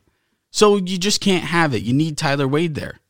[0.50, 1.82] So you just can't have it.
[1.82, 3.00] You need Tyler Wade there.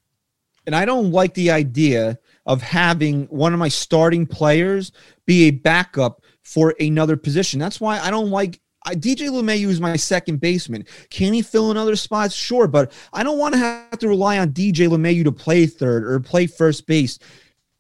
[0.67, 4.93] and I don't like the idea of having one of my starting players
[5.27, 7.61] be a backup for another position.
[7.61, 10.87] That's why I don't like I, DJ LeMahieu is my second baseman.
[11.11, 12.35] Can he fill in other spots?
[12.35, 16.05] Sure, but I don't want to have to rely on DJ LeMahieu to play third
[16.05, 17.19] or play first base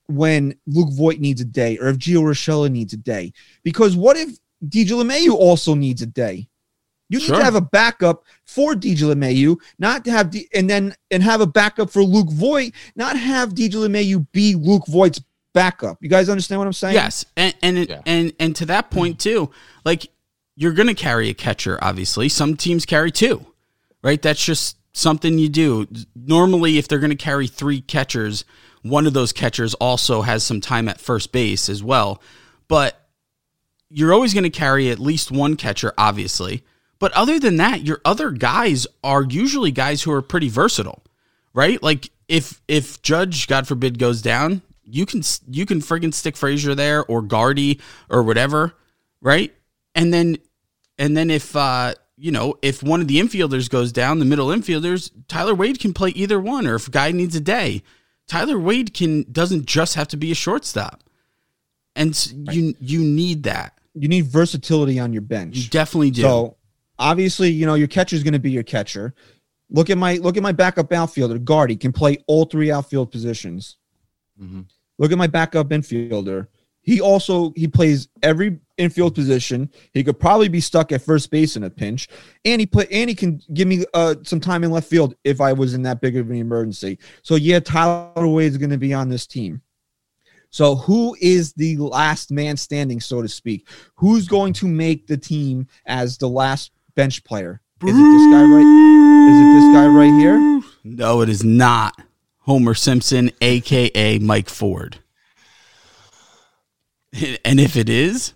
[0.08, 3.32] when Luke Voit needs a day or if Gio Urshela needs a day.
[3.64, 4.30] Because what if
[4.66, 6.48] DJ LeMahieu also needs a day?
[7.08, 7.38] You need Sure.
[7.38, 11.40] to have a backup for DJ LeMahieu, not to have D- and then and have
[11.40, 15.20] a backup for Luke Voit, not have DJ LeMahieu be Luke Voit's
[15.54, 15.98] backup.
[16.02, 16.94] You guys understand what I'm saying?
[16.94, 18.00] Yes, and and it, Yeah.
[18.06, 19.50] and and to that point too,
[19.84, 20.08] like
[20.56, 21.78] you're going to carry a catcher.
[21.82, 23.46] Obviously, some teams carry two,
[24.02, 24.20] right?
[24.20, 25.86] That's just something you do.
[26.16, 28.44] Normally, if they're going to carry three catchers,
[28.88, 32.20] one of those catchers also has some time at first base as well.
[32.68, 33.00] But
[33.88, 36.64] you're always going to carry at least one catcher, obviously.
[36.98, 41.02] But other than that, your other guys are usually guys who are pretty versatile,
[41.52, 41.82] right?
[41.82, 46.74] Like if if Judge, God forbid, goes down, you can you can friggin' stick Frazier
[46.74, 48.74] there or Gardy or whatever,
[49.20, 49.54] right?
[49.94, 50.38] And then
[50.98, 54.48] and then if uh you know if one of the infielders goes down, the middle
[54.48, 57.82] infielders, Tyler Wade can play either one, or if a guy needs a day,
[58.28, 61.02] Tyler Wade can doesn't just have to be a shortstop,
[61.94, 63.78] and s you you need that.
[63.94, 65.56] You need versatility on your bench.
[65.56, 66.22] You definitely do.
[66.22, 66.56] So
[66.98, 69.14] obviously, you know, your catcher is going to be your catcher.
[69.70, 71.38] Look at my look at my backup outfielder.
[71.38, 73.76] Gardy can play all three outfield positions.
[74.40, 74.66] Mhm.
[74.98, 76.48] Look at my backup infielder.
[76.82, 79.70] He also he plays every infield position.
[79.92, 82.08] He could probably be stuck at first base in a pinch,
[82.44, 85.40] and he put and he can give me uh, some time in left field if
[85.40, 86.98] I was in that big of an emergency.
[87.22, 89.62] So yeah, Tyler Wade is going to be on this team.
[90.50, 93.68] So who is the last man standing, so to speak?
[93.96, 97.60] Who's going to make the team as the last bench player?
[97.82, 99.28] Is it this guy right?
[99.28, 100.62] Is it this guy right here?
[100.82, 102.00] No, it is not
[102.38, 105.00] Homer Simpson, aka Mike Ford.
[107.44, 108.34] And if it is,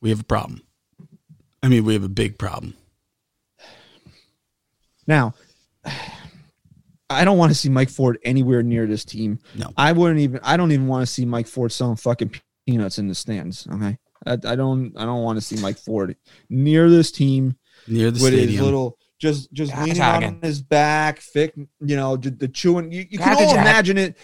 [0.00, 0.62] we have a problem.
[1.62, 2.74] I mean, we have a big problem.
[5.06, 5.34] Now,
[7.10, 9.38] I don't want to see Mike Ford anywhere near this team.
[9.54, 9.72] No.
[9.76, 10.40] I wouldn't even.
[10.42, 12.34] I don't even want to see Mike Ford selling fucking
[12.66, 13.66] peanuts in the stands.
[13.70, 14.92] Okay, I, I don't.
[14.96, 16.16] I don't want to see Mike Ford
[16.48, 17.56] near this team
[17.86, 22.16] near the with his little just just Gotta leaning on his back, thick, you know,
[22.16, 22.90] the, the chewing.
[22.90, 24.16] You, you can all imagine it.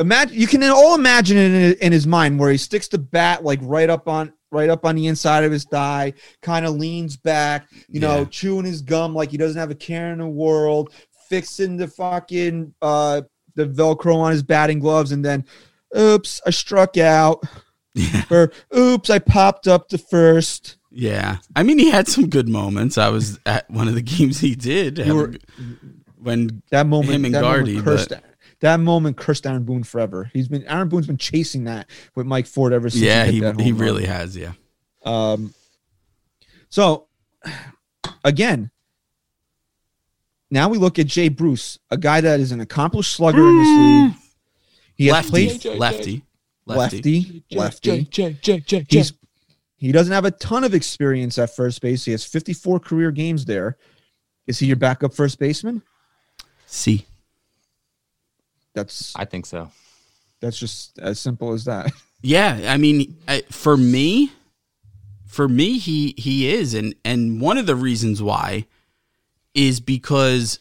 [0.00, 3.44] Imagine you can all imagine it in, in his mind where he sticks the bat
[3.44, 7.16] like right up on right up on the inside of his thigh, kind of leans
[7.16, 8.24] back, you know, Yeah.
[8.30, 10.92] chewing his gum like he doesn't have a care in the world,
[11.28, 13.22] fixing the fucking uh
[13.54, 15.44] the velcro on his batting gloves, and then,
[15.96, 17.44] oops, I struck out,
[17.94, 18.24] yeah.
[18.30, 20.76] or oops, I popped up to first.
[20.90, 21.36] yeah.
[21.54, 22.96] I mean, he had some good moments.
[22.96, 25.32] I was at one of the games he did have a
[26.16, 28.08] when That moment, Him and that moment cursed.
[28.10, 28.24] but-
[28.60, 30.30] That moment cursed Aaron Boone forever.
[30.32, 33.02] He's been Aaron Boone's been chasing that with Mike Ford ever since.
[33.02, 33.80] yeah, hit he home he run.
[33.80, 34.36] really has.
[34.36, 34.52] Yeah.
[35.04, 35.54] Um,
[36.68, 37.06] so
[38.24, 38.70] again,
[40.50, 43.68] now we look at Jay Bruce, a guy that is an accomplished slugger in this
[43.68, 44.14] league.
[44.94, 45.78] He has lefty, played Jay, Jay.
[45.78, 46.24] lefty,
[46.66, 48.02] lefty, lefty, lefty.
[48.42, 48.86] J.
[48.88, 49.12] He's
[49.76, 52.04] he doesn't have a ton of experience at first base.
[52.04, 53.78] He has 54 career games there.
[54.46, 55.80] Is he your backup first baseman?
[56.66, 57.06] C.
[58.74, 59.70] That's I think so.
[60.40, 61.92] that's just as simple as that.
[62.22, 64.30] Yeah, I mean, I, for me,
[65.26, 68.66] for me, he he is, and and one of the reasons why
[69.54, 70.58] is because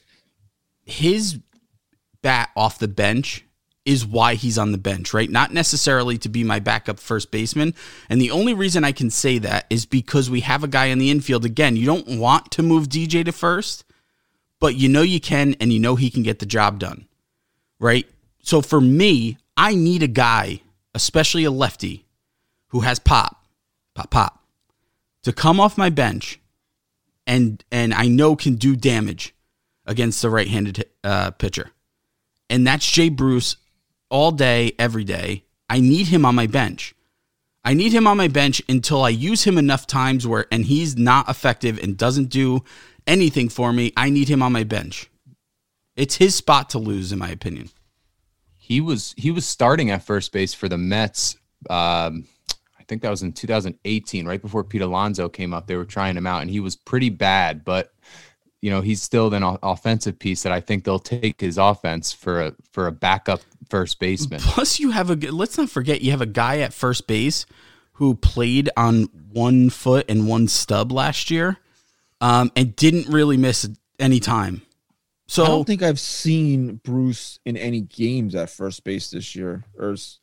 [0.86, 1.40] his
[2.22, 3.44] bat off the bench
[3.86, 5.30] is why he's on the bench, right?
[5.30, 7.74] Not necessarily to be my backup first baseman.
[8.10, 11.00] And the only reason I can say that is because we have a guy in
[11.00, 11.44] the infield.
[11.44, 13.84] Again, you don't want to move DJ to first,
[14.60, 17.08] but you know you can, and you know he can get the job done,
[17.80, 18.08] right?
[18.42, 20.62] So for me, I need a guy,
[20.94, 22.06] especially a lefty,
[22.68, 23.46] who has pop,
[23.96, 24.44] pop, pop,
[25.24, 26.40] to come off my bench,
[27.28, 29.36] and and I know can do damage
[29.86, 31.72] against the right-handed uh, pitcher,
[32.50, 33.58] and that's Jay Bruce,
[34.10, 35.44] all day, every day.
[35.70, 36.96] I need him on my bench.
[37.64, 40.98] I need him on my bench until I use him enough times where, and he's
[40.98, 42.64] not effective and doesn't do
[43.06, 43.92] anything for me.
[43.98, 45.10] I need him on my bench.
[46.00, 47.70] It's his spot to lose, in my opinion.
[48.58, 51.36] He was he was starting at first base for the Mets.
[51.70, 52.26] Um,
[52.80, 55.68] I think that was in 2018, right before Pete Alonso came up.
[55.68, 57.66] They were trying him out, and he was pretty bad.
[57.66, 57.92] But
[58.62, 62.14] you know, he's still an o- offensive piece that I think they'll take his offense
[62.14, 64.40] for a for a backup first baseman.
[64.40, 65.16] Plus, you have a.
[65.16, 67.46] Let's not forget, you have a guy at first base
[67.94, 71.58] who played on one foot and one stub last year,
[72.22, 73.68] um, and didn't really miss
[74.00, 74.62] any time.
[75.44, 79.64] I don't think I've seen Bruce in any games at first base this year.
[79.78, 80.20] Or s-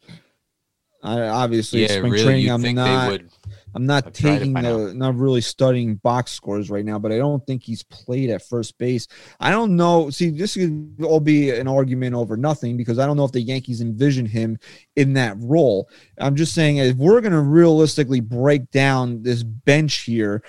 [1.03, 2.45] I obviously yeah, spring really, training.
[2.47, 3.05] you I'm think not.
[3.07, 3.31] they would?
[3.75, 6.99] I'm not have tried it taking by the not really studying box scores right now,
[6.99, 9.07] but I don't think he's played at first base.
[9.39, 10.11] I don't know.
[10.11, 13.41] See, this could all be an argument over nothing because I don't know if the
[13.41, 14.59] Yankees envision him
[14.97, 15.89] in that role.
[16.19, 20.43] I'm just saying if we're gonna realistically break down this bench here,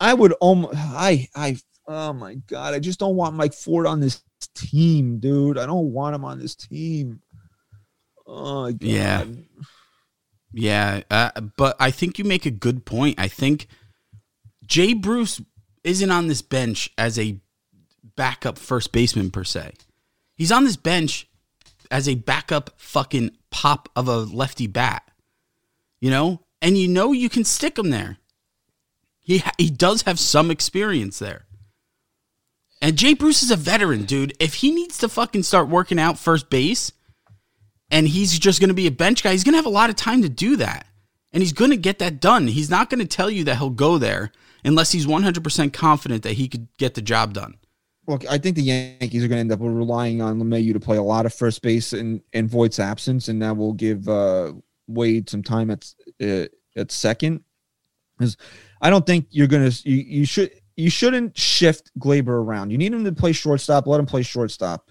[0.00, 1.56] I would almost I I
[1.90, 4.22] oh my god, I just don't want Mike Ford on this
[4.54, 5.58] team, dude.
[5.58, 7.20] I don't want him on this team.
[8.26, 8.82] Oh god.
[8.82, 9.24] Yeah.
[10.52, 13.20] Yeah, uh, but I think you make a good point.
[13.20, 13.68] I think
[14.66, 15.40] Jay Bruce
[15.84, 17.40] isn't on this bench as a
[18.16, 19.72] backup first baseman per se.
[20.34, 21.28] He's on this bench
[21.90, 25.08] as a backup fucking pop of a lefty bat.
[26.00, 26.40] You know?
[26.60, 28.18] And you know you can stick him there.
[29.20, 31.46] He ha- he does have some experience there.
[32.82, 34.34] And Jay Bruce is a veteran, dude.
[34.40, 36.92] If he needs to fucking start working out first base,
[37.90, 39.32] and he's just going to be a bench guy.
[39.32, 40.86] He's going to have a lot of time to do that.
[41.32, 42.46] And he's going to get that done.
[42.46, 44.32] He's not going to tell you that he'll go there
[44.64, 47.56] unless he's 100% confident that he could get the job done.
[48.06, 50.96] Look, I think the Yankees are going to end up relying on LeMahieu to play
[50.96, 54.52] a lot of first base in, in Voit's absence, and that will give uh,
[54.88, 57.44] Wade some time at uh, at second.
[58.18, 58.36] Because
[58.80, 60.50] I don't think you're going to you, you should
[60.80, 62.70] you shouldn't shift Gleyber around.
[62.70, 63.86] You need him to play shortstop.
[63.86, 64.90] Let him play shortstop.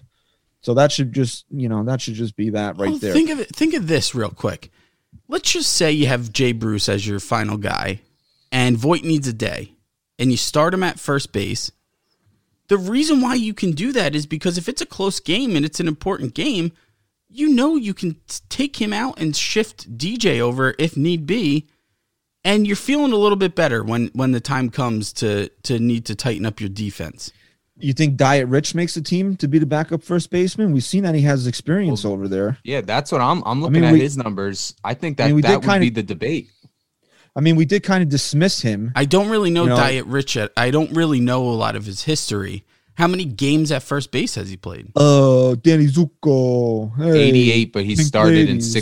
[0.62, 3.12] So that should just you know that should just be that right Oh, there.
[3.12, 3.54] Think of it.
[3.54, 4.70] Think of this real quick.
[5.28, 8.00] Let's just say you have Jay Bruce as your final guy,
[8.52, 9.74] and Voit needs a day,
[10.18, 11.70] and you start him at first base.
[12.68, 15.64] The reason why you can do that is because if it's a close game and
[15.64, 16.72] it's an important game,
[17.28, 21.66] you know you can t- take him out and shift DJ over if need be,
[22.44, 26.06] and you're feeling a little bit better when when the time comes to to need
[26.06, 27.32] to tighten up your defense.
[27.78, 30.72] you think Dietrich makes the team to be the backup first baseman?
[30.72, 32.58] We've seen that he has experience over there.
[32.64, 33.42] Yeah, that's what I'm.
[33.46, 34.74] I'm looking mean, at we- his numbers.
[34.84, 36.50] I think that I mean, we that did would kinda- be the debate.
[37.36, 38.90] I mean, we did kind of dismiss him.
[38.96, 40.36] I don't really know, You know- Dietrich.
[40.36, 42.64] At, I don't really know a lot of his history.
[42.94, 44.88] How many games at first base has he played?
[44.96, 46.94] Oh, Danny Zuko.
[46.98, 47.28] Hey.
[47.28, 48.72] 88, but he Pink started in ladies.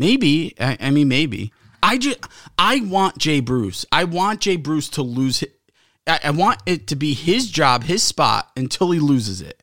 [0.00, 0.06] 64.
[0.06, 0.54] Maybe.
[0.60, 1.52] I, I mean, maybe.
[1.82, 2.18] I just
[2.58, 3.86] I want Jay Bruce.
[3.90, 5.42] I want Jay Bruce to lose.
[5.42, 5.58] It.
[6.06, 9.62] I, I want it to be his job, his spot until he loses it.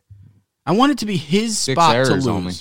[0.65, 2.27] I want it to be his Six spot to lose.
[2.27, 2.53] only.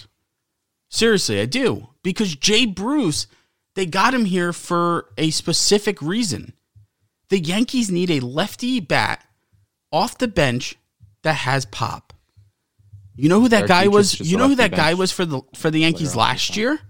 [0.90, 3.26] Seriously, I do because Jay Bruce.
[3.74, 6.54] They got him here for a specific reason.
[7.28, 9.22] The Yankees need a lefty bat
[9.92, 10.76] off the bench
[11.24, 12.14] that has pop.
[13.16, 14.18] You know who that guy was?
[14.18, 16.80] You know who that guy was for the for the Yankees last year?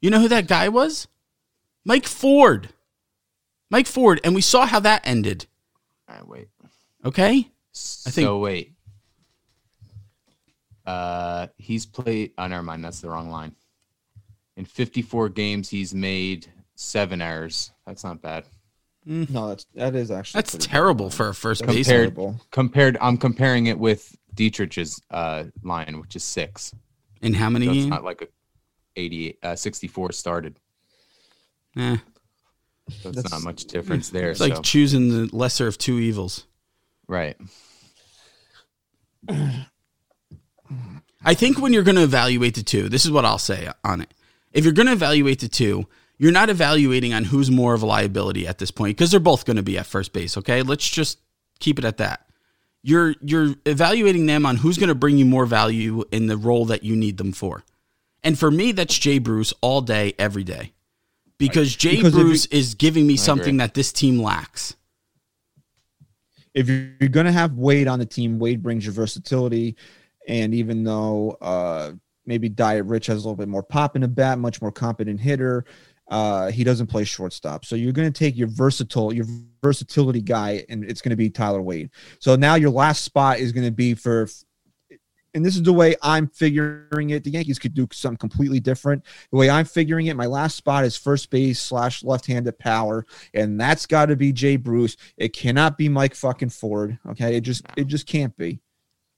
[0.00, 1.08] You know who that guy was?
[1.84, 2.68] Mike Ford.
[3.70, 5.46] Mike Ford, and we saw how that ended.
[6.08, 6.48] All right, wait.
[7.04, 8.72] Okay, I think- so wait.
[10.86, 12.32] Uh, he's played.
[12.38, 12.82] Oh, never mind.
[12.84, 13.54] That's the wrong line.
[14.56, 16.46] In 54 games, he's made
[16.76, 17.72] seven errors.
[17.86, 18.44] That's not bad.
[19.04, 21.14] No, that's that is actually that's terrible bad.
[21.14, 21.72] for a first That's.
[21.74, 22.40] Compared- terrible.
[22.50, 26.74] Compared, I'm comparing it with Dietrich's uh, line, which is six.
[27.22, 27.86] In how many So games?
[27.86, 28.28] not like a
[28.98, 30.58] 88, uh, 64 started.
[31.76, 31.96] Eh,
[32.90, 34.30] So it's That's- not much difference there.
[34.30, 36.44] it's like so, choosing the lesser of two evils.
[37.06, 37.36] right.
[41.24, 44.00] I think when you're going to evaluate the two, this is what I'll say on
[44.00, 44.14] it.
[44.52, 45.86] If you're going to evaluate the two,
[46.16, 49.44] you're not evaluating on who's more of a liability at this point because they're both
[49.44, 50.36] going to be at first base.
[50.38, 51.18] Okay, let's just
[51.60, 52.24] keep it at that.
[52.82, 56.64] You're you're evaluating them on who's going to bring you more value in the role
[56.66, 57.64] that you need them for.
[58.24, 60.72] And for me, that's Jay Bruce all day, every day,
[61.38, 63.58] because Jay Because if you- Bruce is giving me I something agree.
[63.58, 64.74] that this team lacks.
[66.54, 69.76] if you're, you're going to have Wade on the team, Wade brings your versatility.
[70.26, 71.92] And even though uh,
[72.26, 75.64] maybe Dietrich has a little bit more pop in the bat, much more competent hitter,
[76.10, 77.64] uh, he doesn't play shortstop.
[77.64, 79.26] So you're going to take your versatile, your
[79.62, 81.90] versatility guy, and it's going to be Tyler Wade.
[82.18, 84.26] So now your last spot is going to be for,
[85.38, 87.24] and this is the way I'm figuring it.
[87.24, 89.04] The Yankees could do something completely different.
[89.30, 93.58] The way I'm figuring it, my last spot is first base slash left-handed power, and
[93.58, 94.96] that's got to be Jay Bruce.
[95.16, 96.98] It cannot be Mike fucking Ford.
[97.10, 98.60] Okay, it just it just can't be.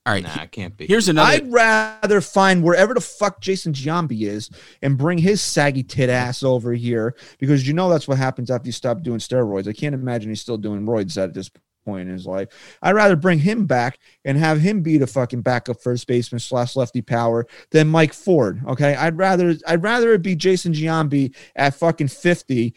[0.07, 0.87] All right, Nah, it can't be.
[0.87, 1.31] here's another.
[1.31, 4.49] I'd rather find wherever the fuck Jason Giambi is
[4.81, 8.67] and bring his saggy tit ass over here because you know that's what happens after
[8.67, 9.69] you stop doing steroids.
[9.69, 11.51] I can't imagine he's still doing roids at this
[11.91, 12.49] point in his life.
[12.83, 16.77] I'd rather bring him back and have him be the fucking backup first baseman slash
[16.77, 18.63] lefty power than Mike Ford.
[18.67, 22.75] Okay, I'd rather I'd rather it be Jason Giambi at fucking fifty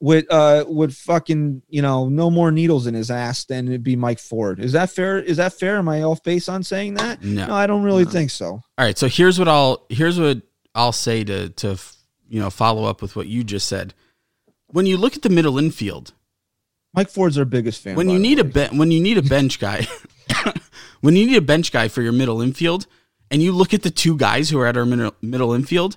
[0.00, 3.96] with uh with fucking you know no more needles in his ass than it'd be
[3.96, 4.58] Mike Ford.
[4.60, 5.18] Is that fair?
[5.18, 5.76] Is that fair?
[5.76, 7.22] Am I off base on saying that?
[7.22, 7.46] No.
[7.46, 8.46] No, I don't really think so.
[8.46, 10.42] All right, so here's what I'll here's what
[10.74, 11.78] I'll say to to
[12.28, 13.94] you know follow up with what you just said.
[14.68, 16.14] When you look at the middle infield,
[16.94, 17.96] Mike Ford's our biggest fan.
[17.96, 18.50] when you need a way.
[18.50, 19.86] ben- when you need a bench guy,
[21.00, 22.86] when you need a bench guy for your middle infield,
[23.30, 25.96] and you look at the two guys who are at our middle, middle infield,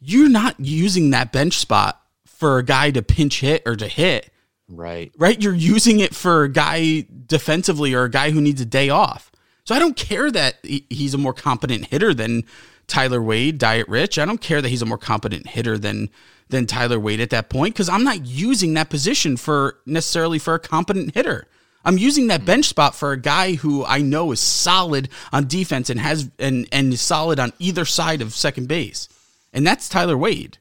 [0.00, 4.30] you're not using that bench spot for a guy to pinch hit or to hit,
[4.68, 5.12] right.
[5.18, 5.40] right?
[5.40, 9.30] You're using it for a guy defensively or a guy who needs a day off.
[9.64, 12.44] So I don't care that he's a more competent hitter than
[12.86, 14.18] Tyler Wade, Dietrich.
[14.18, 16.10] I don't care that he's a more competent hitter than
[16.48, 20.54] than Tyler Wade at that point because I'm not using that position for necessarily for
[20.54, 21.48] a competent hitter.
[21.84, 25.88] I'm using that bench spot for a guy who I know is solid on defense
[25.88, 29.08] and has and and is solid on either side of second base,
[29.52, 30.58] and that's Tyler Wade.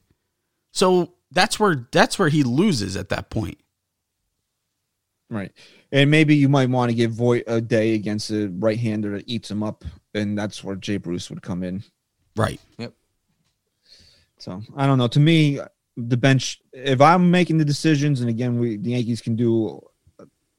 [0.71, 3.57] So that's where that's where he loses at that point.
[5.31, 5.51] right,
[5.91, 9.49] and maybe you might want to give Voit a day against a right-hander that eats
[9.49, 11.83] him up, and that's where Jay Bruce would come in.
[12.35, 12.59] Right.
[12.77, 12.93] Yep.
[14.37, 15.07] So I don't know.
[15.07, 15.59] To me,
[15.97, 16.61] the bench.
[16.73, 19.81] If I'm making the decisions, and again, we the Yankees can do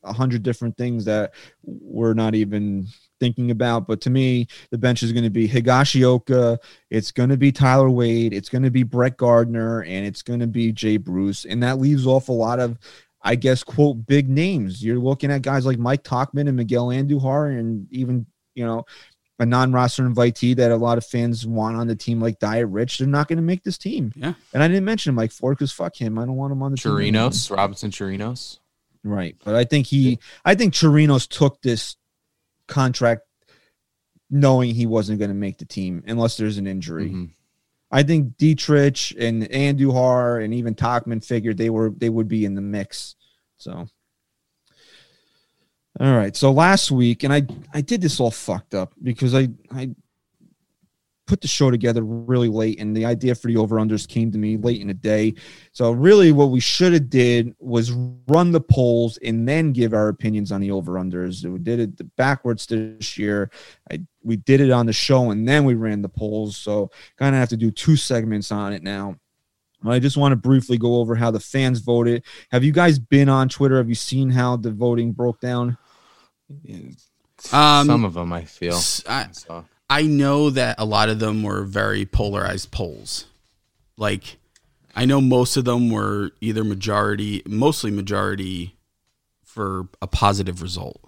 [0.02, 2.86] a hundred different things that we're not even
[3.20, 3.86] thinking about.
[3.86, 6.58] But to me, the bench is going to be Higashioka.
[6.90, 8.32] It's going to be Tyler Wade.
[8.32, 11.78] It's going to be Brett Gardner, and it's going to be Jay Bruce, and that
[11.78, 12.78] leaves off a lot of.
[13.22, 14.84] I guess quote big names.
[14.84, 18.24] You're looking at guys like Mike Tauchman and Miguel Andujar, and even
[18.54, 18.84] you know
[19.38, 23.06] a non-roster invitee that a lot of fans want on the team like Dietrich, they're
[23.06, 24.12] not going to make this team.
[24.16, 24.34] Yeah.
[24.54, 26.18] And I didn't mention like Ford because fuck him.
[26.18, 26.92] I don't want him on the team.
[26.92, 28.58] Chirinos, Robinson Chirinos.
[29.04, 29.36] Right.
[29.44, 31.96] But I think he I think Chirinos took this
[32.66, 33.22] contract
[34.30, 37.10] knowing he wasn't going to make the team unless there's an injury.
[37.10, 37.30] Mhm.
[37.92, 42.54] I think Dietrich and Andujar and even Tauchman figured they were they would be in
[42.54, 43.14] the mix.
[43.58, 43.86] So
[45.98, 46.36] all right.
[46.36, 49.90] So last week, and I I did this all fucked up because I I
[51.26, 54.38] put the show together really late, and the idea for the over unders came to
[54.38, 55.34] me late in the day.
[55.72, 57.92] So really, what we should have did was
[58.28, 61.44] run the polls and then give our opinions on the over unders.
[61.44, 63.50] We did it backwards this year.
[63.90, 66.56] I we did it on the show and then we ran the polls.
[66.56, 69.16] So kind of have to do two segments on it now.
[69.84, 72.24] I just want to briefly go over how the fans voted.
[72.50, 73.76] Have you guys been on Twitter?
[73.76, 75.78] Have you seen how the voting broke down?
[77.52, 78.78] Um, Some of them I feel.
[79.08, 79.28] I-
[79.88, 83.26] I know that a lot of them were very polarized polls.
[83.96, 84.36] Like,
[84.96, 88.74] I know most of them were either majority, mostly majority
[89.44, 91.00] for a positive result.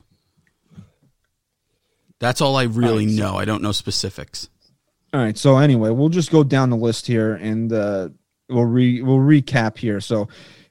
[2.20, 3.36] That's all I really Alright, so- know.
[3.36, 4.48] I don't know specifics.
[5.14, 5.38] All right.
[5.38, 8.10] So anyway, we'll just go down the list here and uh,
[8.50, 10.00] we'll re we'll recap here.
[10.00, 10.28] So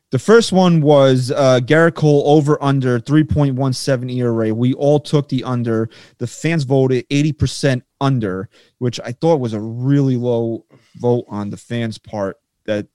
[0.10, 4.54] the first one was uh, Gerrit Cole over under 3.17 ERA.
[4.54, 5.90] We all took the under.
[6.18, 10.66] The fans voted 80% under, which I thought was a really low
[10.96, 12.40] vote on the fans' part.
[12.66, 12.88] That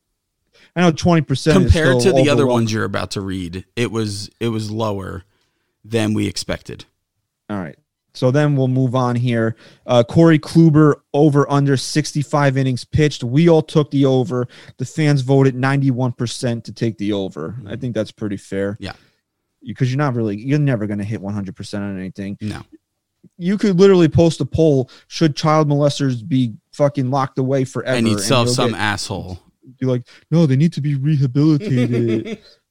[0.75, 4.31] I know 20% is Compared to the other ones you're about to read, it was
[4.41, 5.25] it was lower
[5.85, 6.87] than we expected.
[7.51, 7.77] All right.
[8.15, 9.57] So then we'll move on here.
[9.87, 13.25] Uh, Corey Kluber over under 65 innings pitched.
[13.25, 14.47] We all took the over.
[14.77, 17.57] The fans voted 91% to take the over.
[17.67, 18.77] I think that's pretty fair.
[18.81, 18.93] Yeah.
[19.65, 22.37] Because you're not really, you're never going to hit 100% on anything.
[22.41, 22.63] No.
[23.39, 27.97] You could literally post a poll should child molesters be fucking locked away forever?
[27.97, 29.39] and he'd sell some get- asshole.
[29.79, 32.39] be like, no, they need to be rehabilitated.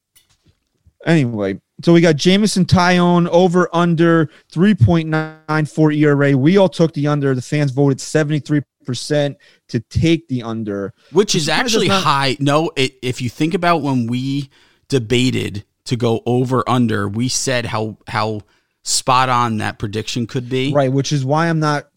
[1.06, 6.36] anyway, so we got Jameson Taillon over under 3.94 ERA.
[6.36, 7.34] We all took the under.
[7.34, 9.36] The fans voted 73%
[9.68, 10.92] to take the under.
[11.12, 12.36] which is actually not- high.
[12.40, 14.50] No, it, if you think about when we
[14.88, 18.42] debated to go over under, we said how how
[18.84, 20.72] spot on that prediction could be.
[20.72, 21.88] Right, which is why I'm not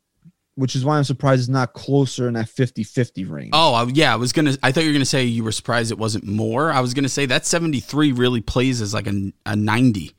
[0.55, 3.49] which is why I'm surprised it's not closer in that 50-50 range.
[3.53, 4.55] Oh yeah, I was gonna.
[4.63, 6.71] I thought you were gonna say you were surprised it wasn't more.
[6.71, 10.13] I was gonna say that seventy three really plays as like a, a ninety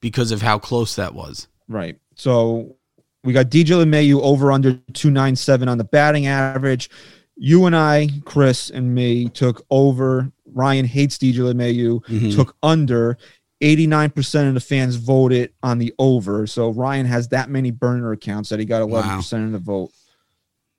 [0.00, 1.48] because of how close that was.
[1.68, 1.98] Right.
[2.14, 2.76] So
[3.24, 6.88] we got DJ LeMahieu over under 297 on the batting average.
[7.36, 10.30] You and I, Chris and me, took over.
[10.52, 12.34] Ryan hates DJ LeMahieu, Mhm.
[12.34, 13.18] took under.
[13.60, 16.46] 89% of the fans voted on the over.
[16.46, 19.90] So Ryan has that many burner accounts that he got 11% of the vote.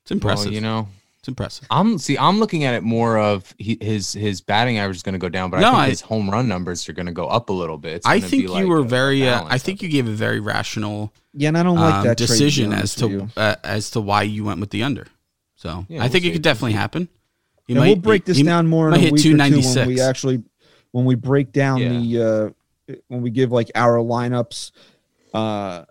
[0.04, 0.46] It's impressive.
[0.48, 0.88] well, you know,
[1.20, 1.68] it's impressive.
[1.70, 2.18] I'm see.
[2.18, 5.28] I'm looking at it more of he, his his batting average is going to go
[5.28, 7.50] down, but No, I think I- his home run numbers are going to go up
[7.50, 8.04] a little bit.
[8.06, 9.28] I think be you like were a very.
[9.28, 12.18] Uh, I think you gave a very rational Yeah, and I don't like um, that
[12.18, 15.08] trade, to be decision as to uh, as to why you went with the under.
[15.58, 17.10] So Yeah, I we'll think it could definitely happen.
[17.68, 19.24] He and might- we'll break this he- down more in might a hit week or
[19.24, 19.38] two
[19.76, 20.42] when we actually
[20.92, 21.90] when we break down Yeah.
[21.90, 22.50] the uh
[23.08, 24.72] when we give like our lineups.
[25.34, 25.86] Uh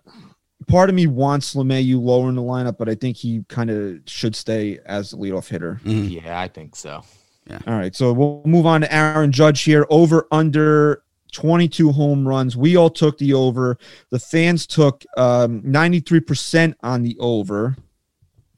[0.67, 3.99] part of me wants LeMahieu lower in the lineup, but I think he kind of
[4.05, 5.79] should stay as the leadoff hitter.
[5.83, 6.09] Mhm.
[6.09, 7.03] Yeah, I think so.
[7.49, 7.59] Yeah.
[7.65, 9.87] All right, so we'll move on to Aaron Judge here.
[9.89, 11.01] Over under
[11.31, 12.55] 22 home runs.
[12.57, 13.77] We all took the over.
[14.09, 17.75] The fans took um, 93% on the over.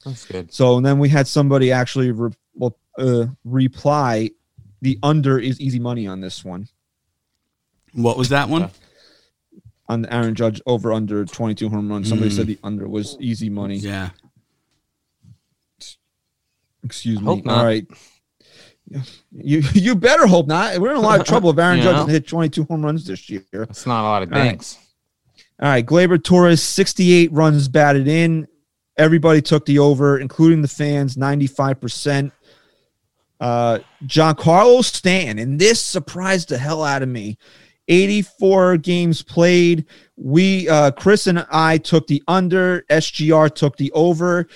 [0.04, 0.52] That's good.
[0.52, 4.30] So and then we had somebody actually re- well, uh, reply,
[4.80, 6.68] the under is easy money on this one
[7.94, 8.70] What was that one?
[9.88, 12.08] on Aaron Judge over under 22 home runs.
[12.08, 12.36] Somebody Mm.
[12.36, 13.76] said the under was easy money.
[13.76, 14.10] Yeah.
[16.84, 17.26] Excuse me.
[17.26, 17.58] Hope not.
[17.58, 17.86] All right.
[19.32, 20.78] You you better hope not.
[20.78, 23.28] We're in a lot of trouble if Aaron Judge doesn't hit 22 home runs this
[23.30, 23.44] year.
[23.52, 24.48] That's not a lot of All right.
[24.48, 24.78] banks.
[25.60, 28.48] All right, Gleyber Torres, 68 runs batted in.
[28.96, 32.32] Everybody took the over, including the fans, 95%.
[33.40, 37.38] Uh, Giancarlo Stanton, and this surprised the hell out of me.
[37.92, 39.86] 84 games played.
[40.16, 42.82] We, uh, Chris and I took the under.
[42.90, 44.48] SGR took the over.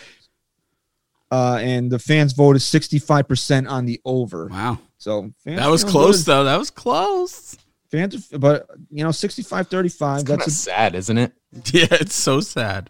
[1.30, 4.46] Uh, and the fans voted 65% on the over.
[4.46, 4.78] Wow.
[4.98, 6.26] So fans That was close good.
[6.32, 6.44] though.
[6.44, 7.56] That was close.
[7.90, 10.20] Fans, but you know, 65 35.
[10.20, 11.32] It's That's a sad, isn't it?
[11.72, 12.86] Yeah, it's so sad.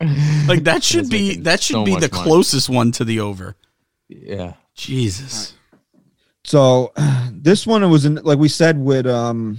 [0.48, 2.24] Like that should be that should so be the money.
[2.24, 3.54] closest one to the over.
[4.08, 4.54] Yeah.
[4.74, 5.54] Jesus.
[6.44, 6.92] So
[7.32, 9.58] this one was in, like we said with um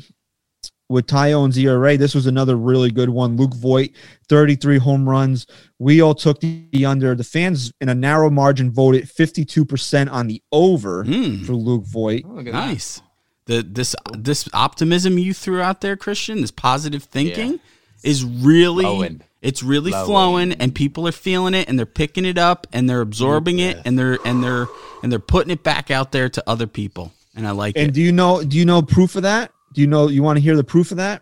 [0.89, 1.97] with Taillon's ERA.
[1.97, 3.35] This was another really good one.
[3.37, 3.89] Luke Voit,
[4.29, 5.45] 33 home runs.
[5.79, 7.13] We all took the under.
[7.15, 12.23] The fans in a narrow margin voted 52% on the over Mm, for Luke Voit.
[12.25, 12.67] Oh, look at that.
[12.67, 13.01] nice.
[13.45, 17.59] The this this optimism you threw out there, Christian, this positive thinking
[18.03, 19.21] is really Flowing.
[19.41, 20.05] it's really Flowing.
[20.05, 23.77] flowing and people are feeling it and they're picking it up and they're absorbing it
[23.85, 24.67] and they're and they're
[25.01, 27.13] and they're putting it back out there to other people.
[27.35, 27.85] And I like And it.
[27.85, 29.51] And do you know do you know proof of that?
[29.77, 31.21] Do you know you want to hear the proof of that?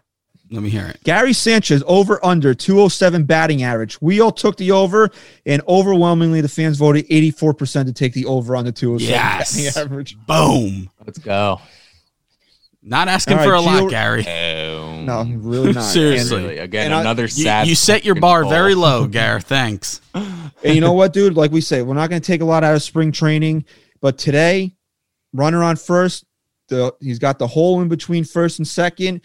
[0.50, 1.04] Let me hear it.
[1.04, 4.02] Gary Sanchez over under 207 batting average.
[4.02, 5.10] We all took the over,
[5.46, 9.58] and overwhelmingly the fans voted 84% to take the over on the 207 Yes.
[9.74, 10.18] batting average.
[10.26, 10.90] Boom.
[11.06, 11.60] Let's go.
[12.82, 14.24] Not asking All for right, a lot, Gio- Gary.
[15.06, 15.82] No, really not.
[15.92, 16.42] Seriously.
[16.44, 17.68] Really, again, And another You, sad.
[17.68, 18.52] you set your bar goal.
[18.52, 19.42] very low, Gary.
[19.42, 20.00] Thanks.
[20.14, 21.36] And, and you know what, dude?
[21.36, 23.66] Like we say, we're not going to take a lot out of spring training,
[24.00, 24.76] but today,
[25.34, 26.24] runner on first,
[26.68, 29.22] the he's got the hole in between first and second.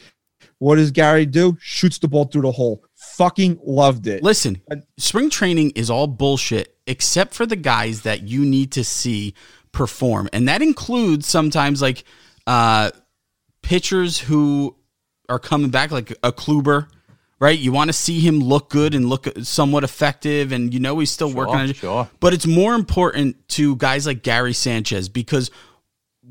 [0.59, 1.57] What does Gary do?
[1.61, 2.85] Shoots the ball through the hole.
[2.95, 4.23] Fucking loved it.
[4.23, 4.61] Listen,
[4.99, 9.35] spring training is all bullshit except for the guys that you need to see
[9.73, 10.29] perform.
[10.33, 12.05] And that includes sometimes like
[12.47, 12.91] uh
[13.63, 14.77] pitchers who
[15.29, 16.89] are coming back like a Kluber,
[17.39, 17.59] right?
[17.59, 21.11] You want to see him look good and look somewhat effective and you know he's
[21.11, 21.77] still working on it.
[21.77, 22.09] Sure.
[22.21, 25.51] But it's more important to guys like Gary Sanchez because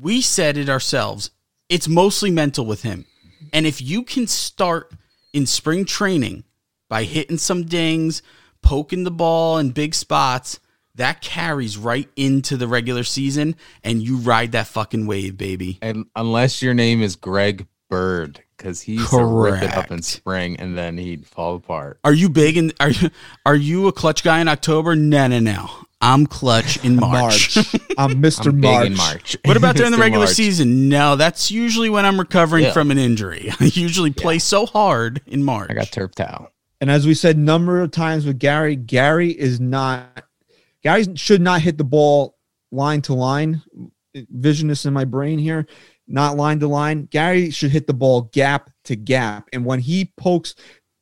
[0.00, 1.30] we said it ourselves.
[1.68, 3.04] It's mostly mental with him.
[3.52, 4.92] And if you can start
[5.32, 6.44] in spring training
[6.88, 8.22] by hitting some dings,
[8.62, 10.58] poking the ball in big spots,
[10.96, 13.54] that carries right into the regular season
[13.84, 15.78] and you ride that fucking wave, baby.
[15.80, 20.02] And unless your name is Greg Bird, because he used to rip it up in
[20.02, 21.98] spring and then he'd fall apart.
[22.04, 23.10] Are you big in are you
[23.46, 24.94] are you a clutch guy in October?
[24.94, 25.70] No, no, no.
[26.00, 27.56] I'm clutch in March.
[27.56, 27.74] March.
[27.98, 28.48] I'm Mr.
[28.48, 28.82] I'm March.
[28.82, 29.36] big in March.
[29.44, 30.00] What about during the Mr.
[30.00, 30.34] regular March.
[30.34, 30.88] season?
[30.88, 32.72] No, that's usually when I'm recovering Yeah.
[32.72, 33.50] from an injury.
[33.60, 35.70] I usually play so hard in March.
[35.70, 36.50] I got turf towel.
[36.80, 40.24] And as we said, number of times with Gary, Gary is not.
[40.82, 42.38] Gary should not hit the ball
[42.72, 43.62] line to line.
[44.16, 45.66] Visionist in my brain here,
[46.08, 47.04] not line to line.
[47.10, 49.48] Gary should hit the ball gap to gap.
[49.52, 50.54] And when he pokes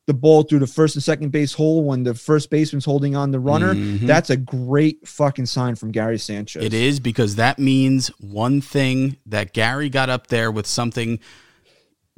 [0.08, 3.30] the ball through the first and second base hole, when the first baseman's holding on
[3.30, 4.06] the runner, Mhm.
[4.06, 6.64] that's a great fucking sign from Gary Sanchez.
[6.64, 11.20] It is because that means one thing that Gary got up there with something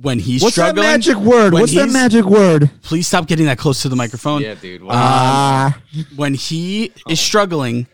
[0.01, 0.87] when he's What's struggling.
[0.87, 1.53] that magic word?
[1.53, 2.71] What's that magic word?
[2.83, 4.41] Please stop getting that close to the microphone.
[4.41, 4.83] Yeah, dude.
[4.83, 4.93] Wow.
[4.95, 5.79] Ah,
[6.17, 7.87] When he is struggling,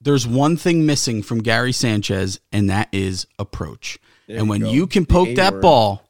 [0.00, 3.98] there's one thing missing from Gary Sanchez, and that is approach.
[4.26, 4.70] There and you when go.
[4.72, 5.62] you can poke that word.
[5.62, 6.02] ball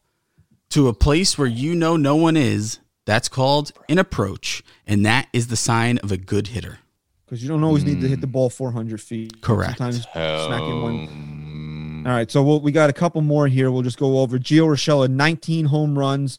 [0.70, 5.28] to a place where you know no one is, that's called an approach, and that
[5.32, 6.78] is the sign of a good hitter.
[7.26, 9.40] because you don't always need to hit the ball 400 feet.
[9.40, 9.78] Correct.
[9.78, 13.70] Sometimes smacking one All right, so we'll, we got a couple more here.
[13.70, 14.38] We'll just go over.
[14.38, 16.38] Gio Urshela, 19 home runs.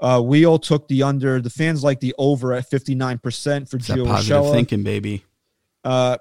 [0.00, 1.40] Uh, we all took the under.
[1.40, 4.52] The fans like the over at 59% for It's that Gio positive Urshela.
[4.52, 5.24] thinking, baby.
[5.84, 6.18] Uh,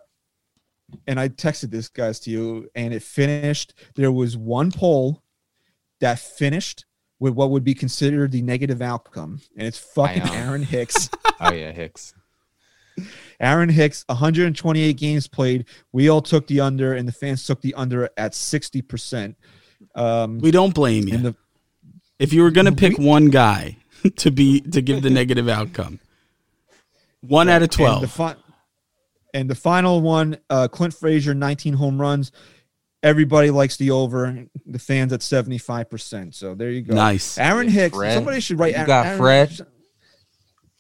[1.08, 3.74] and I texted this guys to you, and it finished.
[3.96, 5.24] There was one poll
[6.02, 6.86] that finished
[7.24, 10.24] with what would be considered the negative outcome, and it's fucking.
[10.36, 11.10] Aaron Hicks.
[11.40, 12.14] oh yeah, Hicks.
[13.40, 15.66] Aaron Hicks, 128 games played.
[15.94, 19.36] We all took the under, and the fans took the under at 60%.
[19.96, 21.18] Um, We don't blame you.
[21.18, 21.36] the
[22.20, 23.78] if you were going to pick one guy
[24.18, 26.00] to be to give the negative outcome,
[27.22, 28.02] one out of And twelve.
[28.02, 28.36] the, fi-
[29.34, 32.32] and the final one, uh, Clint Frazier, 19 home runs.
[33.04, 34.46] Everybody likes the over.
[34.66, 36.34] The fans at 75%.
[36.34, 36.96] So there you go.
[36.96, 37.38] nice.
[37.38, 37.96] Aaron Yeah, Hicks.
[37.98, 38.14] Fred.
[38.16, 38.72] Somebody should write.
[38.72, 39.68] You Aaron- got Aaron- Fred.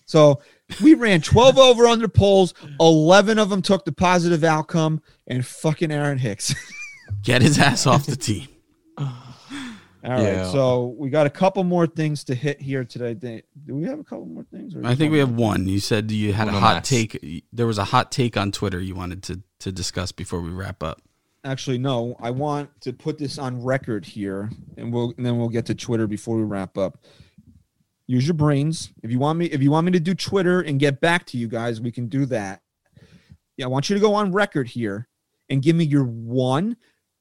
[0.06, 0.42] So
[0.82, 2.54] we ran 12 over under polls.
[2.80, 6.54] 11 of them took the positive outcome, and fucking Aaron Hicks.
[7.24, 8.48] Get his ass off the team.
[8.98, 9.08] All
[10.12, 10.22] right.
[10.22, 10.52] Yeah.
[10.52, 13.14] So we got a couple more things to hit here today.
[13.14, 14.76] Do do we have a couple more things?
[14.76, 15.50] or I think we have more?
[15.52, 15.68] one.
[15.68, 16.90] You said you had a hot mas.
[16.90, 17.46] take.
[17.54, 20.84] There was a hot take on Twitter you wanted to to discuss before we wrap
[20.84, 21.02] up.
[21.46, 22.16] Actually, no.
[22.22, 25.76] I want to put this on record here, and we'll and then we'll get to
[25.76, 27.00] Twitter before we wrap up.
[28.08, 28.92] Use your brains.
[29.02, 31.38] If you want me, if you want me to do Twitter and get back to
[31.38, 32.62] you guys, we can do that.
[33.58, 35.08] Yeah, I want you to go on record here
[35.50, 36.78] and give me your one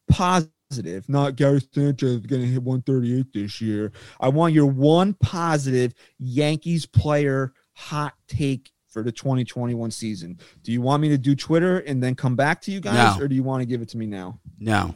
[0.09, 1.09] positive.
[1.09, 3.93] Not Gary Sanchez to hit 138 this year.
[4.21, 10.39] I want your one positive Yankees player hot take for the 2021 season.
[10.63, 13.25] Do you want me to do Twitter and then come back to you guys, No.
[13.25, 14.39] or do you want to give it to me now?
[14.61, 14.95] No,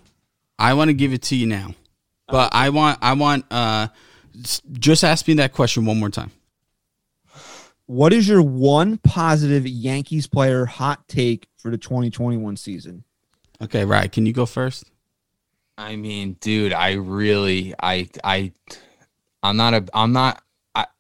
[0.59, 1.75] I want to give it to you now,
[2.29, 3.89] but I want I want uh,
[4.79, 6.31] just ask me that question one more time.
[7.87, 13.05] What is your one positive Yankees player hot take for the 2021 season?
[13.63, 14.11] Okay, right.
[14.11, 14.91] Can you go first?
[15.79, 18.53] I mean, dude, I really, I, I,
[19.43, 20.43] I'm not a, I'm not.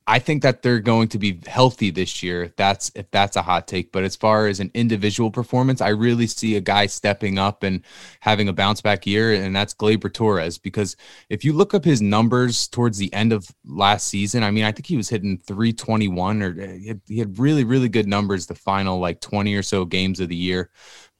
[0.07, 2.53] I, think that they're going to be healthy this year.
[2.57, 3.93] That's if that's a hot take.
[3.93, 7.83] But as far as an individual performance, I really see a guy stepping up and
[8.21, 10.59] having a bounce back year, and that's Gleyber Torres.
[10.59, 10.97] Because
[11.29, 14.73] if you look up his numbers towards the end of last season, I mean, I
[14.73, 18.47] think he was hitting 321, or uh, he had, he had really, really good numbers
[18.47, 20.71] the final like 20 or so games of the year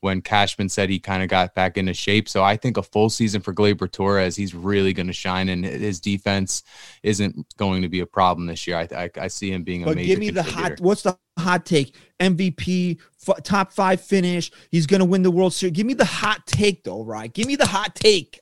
[0.07, 2.29] when Cashman said he kind of got back into shape.
[2.29, 5.65] So I think a full season for Gleyber Torres, he's really going to shine, and
[5.65, 6.63] his defense
[7.03, 8.77] isn't going to be a problem this year.
[8.77, 10.81] I I, I see him being a But major give me the hot.
[10.81, 11.97] What's the hot take?
[12.21, 14.53] MVP, f- top five finish.
[14.71, 15.73] He's gonna win the World Series.
[15.73, 17.33] Give me the hot take, though, right?
[17.35, 18.41] Give me the hot take.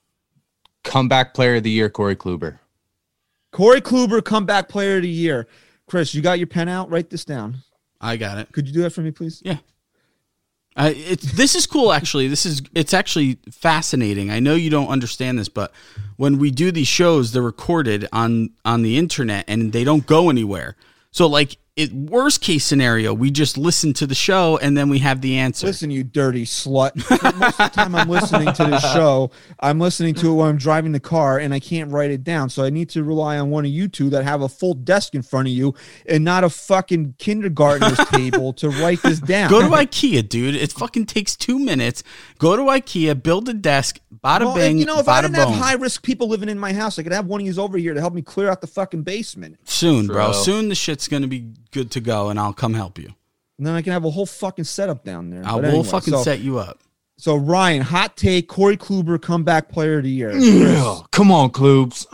[0.85, 2.59] comeback player of the year, Corey Kluber.
[3.53, 5.47] Corey Kluber, comeback player of the year.
[5.87, 6.91] Chris, you got your pen out?
[6.91, 7.57] Write this down.
[8.03, 8.53] I got it.
[8.53, 9.41] Could you do that for me, please?
[9.45, 9.59] Yeah.
[10.77, 12.29] This is cool actually.
[12.29, 14.31] This is it's actually fascinating.
[14.31, 15.73] I know you don't understand this, but
[16.17, 20.31] when we do these shows, they're recorded on on the internet and they don't go
[20.31, 20.77] anywhere.
[21.13, 25.01] So like it worst case scenario, we just listen to the show and then we
[25.01, 25.67] have the answer.
[25.67, 26.95] Listen, you dirty slut.
[27.41, 30.57] Most of the time I'm listening to this show, I'm listening to it when I'm
[30.57, 32.49] driving the car and I can't write it down.
[32.49, 35.17] So I need to rely on one of you two that have a full desk
[35.17, 35.75] in front of you
[36.07, 39.51] and not a fucking kindergartner's table to write this down.
[39.51, 40.55] Go to IKEA, dude.
[40.55, 42.05] It fucking takes two minutes.
[42.39, 45.45] Go to IKEA, build a desk, bada well, bing, you know, if I bada didn't
[45.45, 45.53] boom.
[45.55, 47.79] have high risk people living in my house, I could have one of you over
[47.79, 49.59] here to help me clear out the fucking basement.
[49.65, 50.31] Soon, bro.
[50.31, 53.13] Soon the shit's gonna be good to go, and I'll come help you.
[53.59, 55.43] And then I can have a whole fucking setup down there.
[55.45, 56.81] I will anyway, fucking so, set you up.
[57.19, 60.35] So Ryan, hot take: Corey Kluber, comeback player of the year.
[60.35, 62.07] Yeah, come on, Klubes.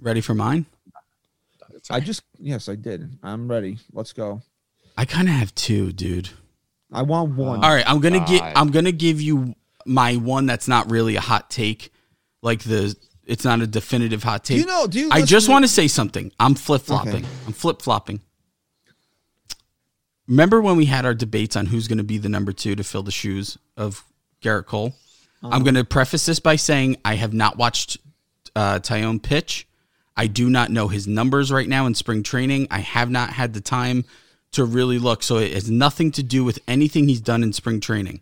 [0.00, 0.64] Ready for mine?
[1.90, 3.18] I just yes, I did.
[3.22, 3.78] I'm ready.
[3.92, 4.42] Let's go.
[4.96, 6.30] I kind of have two, dude.
[6.92, 7.64] I want one.
[7.64, 8.40] All right, I'm gonna get.
[8.40, 8.52] God.
[8.56, 9.54] I'm gonna give you
[9.84, 11.92] my one that's not really a hot take,
[12.42, 12.96] like the.
[13.30, 14.60] It's not a definitive hot do take.
[14.60, 14.86] you know?
[14.86, 15.08] Do you?
[15.10, 16.32] I just to- want to say something.
[16.40, 17.24] I'm flip flopping.
[17.24, 17.26] Okay.
[17.46, 18.20] I'm flip flopping.
[20.26, 22.84] Remember when we had our debates on who's going to be the number two to
[22.84, 24.04] fill the shoes of
[24.42, 24.94] Gerrit Cole?
[25.42, 25.54] Uh-huh.
[25.54, 27.96] I'm going to preface this by saying I have not watched
[28.54, 29.66] uh, Taillon pitch.
[30.16, 32.68] I do not know his numbers right now in spring training.
[32.70, 34.04] I have not had the time
[34.52, 35.22] to really look.
[35.22, 38.20] So it has nothing to do with anything he's done in spring training.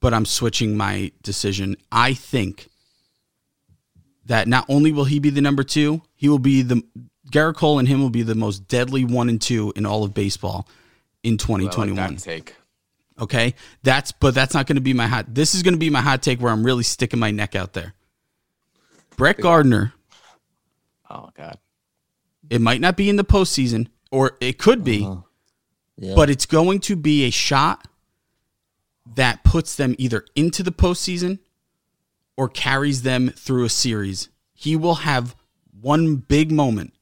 [0.00, 1.76] But I'm switching my decision.
[1.92, 2.68] I think
[4.26, 6.82] that not only will he be the number two, he will be the
[7.30, 10.14] Gerrit Cole and him will be the most deadly one and two in all of
[10.14, 10.68] baseball
[11.22, 12.14] in I like 2021.
[12.14, 12.54] that take.
[13.20, 13.54] Okay.
[13.82, 15.34] That's but that's not going to be my hot.
[15.34, 17.72] This is going to be my hot take where I'm really sticking my neck out
[17.72, 17.94] there.
[19.16, 19.92] Brett Gardner,
[21.08, 21.58] Oh God.
[22.50, 25.20] it might not be in the postseason, or it could be, Uh-huh.
[25.96, 26.14] Yeah.
[26.16, 27.86] but it's going to be a shot
[29.14, 31.38] that puts them either into the postseason
[32.36, 34.28] or carries them through a series.
[34.52, 35.34] He will have
[35.80, 36.94] one big moment,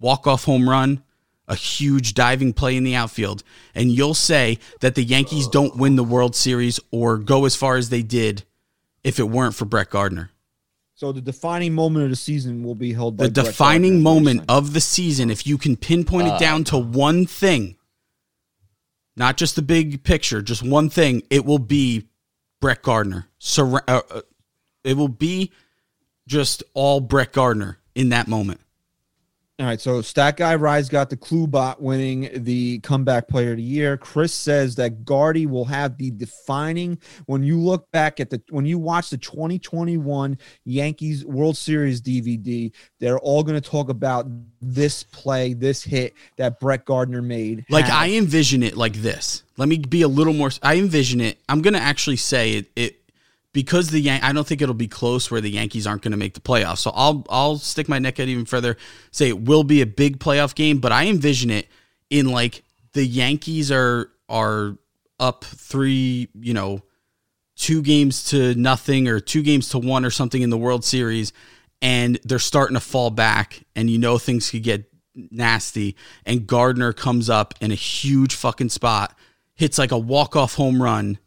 [0.00, 1.02] walk off home run,
[1.46, 3.42] a huge diving play in the outfield,
[3.74, 7.76] and you'll say that the Yankees don't win the World Series or go as far
[7.76, 8.44] as they did
[9.02, 10.30] if it weren't for Brett Gardner.
[10.94, 14.02] So the defining moment of the season will be held by The Brett defining Gardner,
[14.02, 17.76] moment of the season, if you can pinpoint it down to one thing,
[19.16, 22.08] not just the big picture, just one thing, it will be
[22.60, 23.28] Brett Gardner.
[23.40, 24.20] Surra- uh, uh,
[24.84, 25.52] it will be
[26.26, 28.60] just all Brett Gardner in that moment.
[29.60, 33.62] All right, so Stat Guy Rise got the Klubot winning the comeback player of the
[33.64, 33.96] year.
[33.96, 36.96] Chris says that Gardy will have the defining
[37.26, 42.72] when you look back at the when you watch the 2021 Yankees World Series DVD,
[43.00, 44.28] they're all going to talk about
[44.60, 47.64] this play, this hit that Brett Gardner made.
[47.68, 49.42] Like I envision it like this.
[49.56, 50.50] Let me be a little more.
[50.62, 51.40] I envision it.
[51.48, 52.70] I'm gonna actually say it.
[52.76, 53.07] It
[53.52, 56.18] because the Yan- I don't think it'll be close where the Yankees aren't going to
[56.18, 56.78] make the playoffs.
[56.78, 58.76] So I'll I'll stick my neck out even further.
[59.10, 61.68] Say it will be a big playoff game, but I envision it
[62.10, 62.62] in like
[62.92, 64.76] the Yankees are are
[65.20, 66.82] up three, you know,
[67.56, 71.32] two games to nothing or two games to one or something in the World Series,
[71.82, 74.84] and they're starting to fall back, and you know things could get
[75.14, 75.96] nasty.
[76.24, 79.16] And Gardner comes up in a huge fucking spot,
[79.54, 81.18] hits like a walk off home run,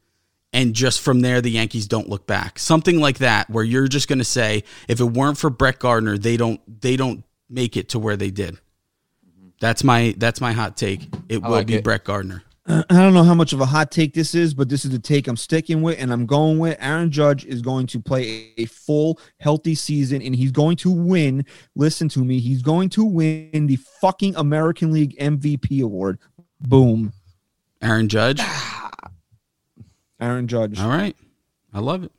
[0.53, 2.59] and just from there the Yankees don't look back.
[2.59, 6.37] Something like that, where you're just gonna say, if it weren't for Brett Gardner, they
[6.37, 8.57] don't they don't make it to where they did.
[9.59, 11.07] That's my that's my hot take.
[11.29, 11.83] It will like be it.
[11.83, 12.43] Brett Gardner.
[12.67, 14.91] Uh, I don't know how much of a hot take this is, but this is
[14.91, 16.77] the take I'm sticking with, and I'm going with.
[16.79, 21.45] Aaron Judge is going to play a full, healthy season, and he's going to win.
[21.75, 22.39] Listen to me.
[22.39, 26.19] He's going to win the fucking American League MVP award.
[26.59, 27.13] Boom.
[27.81, 28.41] Aaron Judge.
[30.21, 30.79] Aaron Judge.
[30.79, 31.15] All right.
[31.73, 32.11] I love it.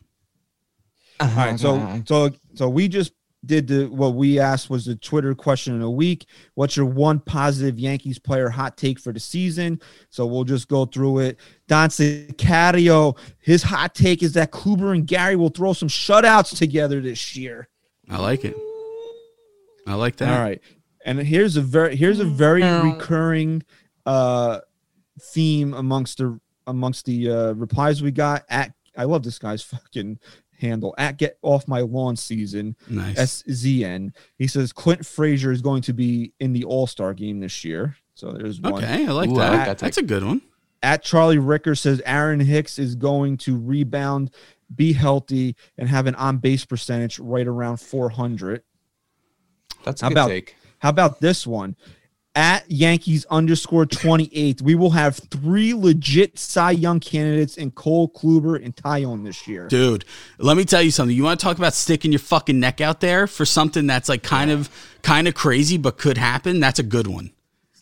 [1.20, 3.12] All right, so so so we just
[3.44, 6.26] did the what we asked was the Twitter question in a week.
[6.54, 9.80] What's your one positive Yankees player hot take for the season?
[10.10, 11.38] So we'll just go through it.
[11.68, 17.00] Don Sicario, his hot take is that Kluber and Gary will throw some shutouts together
[17.00, 17.68] this year.
[18.10, 18.56] I like it.
[19.86, 20.36] I like that.
[20.36, 20.60] All right,
[21.04, 23.62] and here's a very here's a very recurring
[24.06, 24.60] uh
[25.20, 30.18] theme amongst the amongst the uh, replies we got at I love this guy's fucking
[30.58, 33.42] handle at get off my lawn season Nice.
[33.42, 34.12] SZN.
[34.38, 37.96] He says Clint Frazier is going to be in the All Star game this year.
[38.14, 38.74] So there's one.
[38.84, 39.50] okay, I like Ooh, that.
[39.52, 40.42] like that That's a good one.
[40.82, 44.30] At Charlie Ricker says Aaron Hicks is going to rebound,
[44.74, 48.62] be healthy, and have an on base percentage right around 400.
[49.84, 50.56] That's a How good about- take.
[50.80, 51.76] How about this one?
[52.34, 58.62] At Yankees underscore 28, we will have three legit Cy Young candidates in Cole Kluber
[58.62, 59.68] and Taillon this year.
[59.68, 60.06] Dude,
[60.38, 61.14] let me tell you something.
[61.14, 64.22] You want to talk about sticking your fucking neck out there for something that's like
[64.22, 64.70] kind of
[65.02, 66.58] kind of crazy but could happen?
[66.58, 67.32] That's a good one.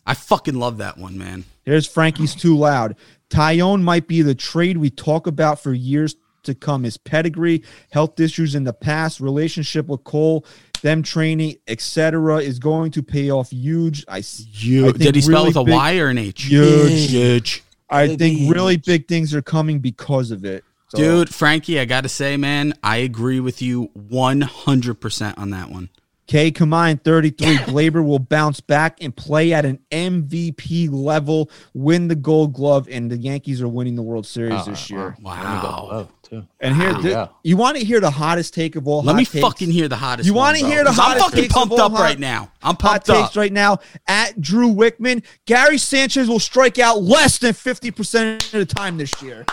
[0.05, 1.45] I fucking love that one, man.
[1.63, 2.97] Here's Frankie's too loud.
[3.29, 6.83] Taillon might be the trade we talk about for years to come.
[6.83, 10.45] His pedigree, health issues in the past, relationship with Cole,
[10.81, 14.03] them training, etc., is going to pay off huge.
[14.07, 16.17] I, s- You I think did he spell really with a big- Y or an
[16.17, 16.43] H?
[16.43, 17.09] Huge.
[17.11, 17.63] Huge.
[17.89, 20.63] I think really big things are coming because of it.
[20.89, 25.69] So, Dude, Frankie, I got to say, man, I agree with you 100% on that
[25.69, 25.89] one.
[26.27, 32.15] K Combine 33, Gleyber will bounce back and play at an MVP level, win the
[32.15, 35.17] gold glove, and the Yankees are winning the World Series Uh, this year.
[35.21, 36.07] Wow.
[36.31, 36.47] Too.
[36.61, 37.01] And here, Wow.
[37.01, 37.27] thi- Yeah.
[37.43, 39.43] you want to hear the hottest take of all Let hot me takes?
[39.43, 41.25] fucking hear the hottest You wanna hear the hottest?
[41.25, 42.49] I'm fucking takes of pumped all up hot- right now.
[42.63, 43.35] I'm hot pumped takes up.
[43.35, 45.23] right now at Drew Wickman.
[45.45, 49.45] Gary Sanchez will strike out less than 50% of the time this year.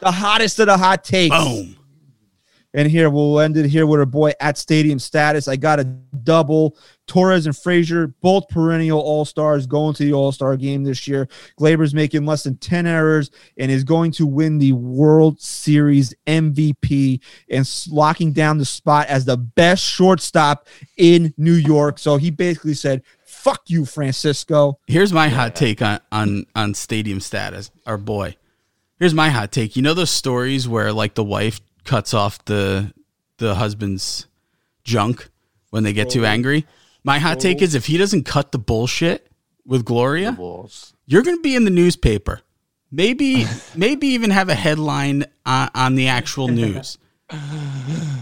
[0.00, 1.34] The hottest of the hot takes.
[1.36, 1.76] Boom.
[2.76, 5.46] And here we'll end it here with our boy at stadium status.
[5.46, 6.76] I got a double.
[7.06, 11.28] Torres and Frazier, both perennial all stars, going to the All Star game this year.
[11.58, 17.20] Gleyber's making less than 10 errors and is going to win the World Series MVP
[17.50, 20.66] and locking down the spot as the best shortstop
[20.96, 21.98] in New York.
[21.98, 24.78] So he basically said, Fuck you, Francisco.
[24.86, 27.70] Here's my hot take on, on on stadium status.
[27.86, 28.36] Our boy.
[28.98, 29.76] Here's my hot take.
[29.76, 32.94] You know those stories where like the wife cuts off the
[33.38, 34.26] the husband's
[34.82, 35.28] junk
[35.70, 36.66] when they get too angry?
[37.04, 37.64] My hot take oh.
[37.64, 39.30] is if he doesn't cut the bullshit
[39.66, 40.36] with Gloria,
[41.06, 42.40] you're going to be in the newspaper.
[42.90, 43.44] Maybe
[43.76, 46.98] maybe even have a headline on, on the actual news.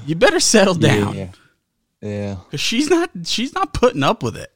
[0.06, 1.28] You better settle down Yeah.
[2.00, 2.36] Yeah.
[2.50, 4.52] cuz she's not she's not putting up with it.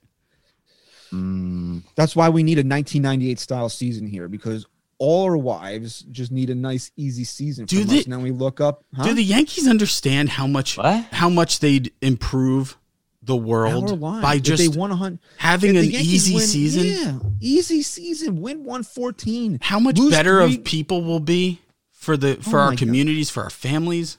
[1.12, 1.82] Mm.
[1.94, 4.66] That's why we need a 1998 style season here because
[4.98, 8.04] all our wives just need a nice, easy season Do from they- us.
[8.04, 8.84] And then we look up.
[8.94, 9.04] Huh?
[9.04, 11.04] Do the Yankees understand how much What?
[11.12, 12.78] how much they'd improve
[13.26, 16.84] the world by If just they won having an easy win- season?
[16.86, 18.40] Yeah, easy season.
[18.40, 19.58] Win 114.
[19.60, 21.60] How much better three- of people will be
[21.92, 22.78] for the oh for Oh our my God.
[22.78, 24.16] communities, for our families?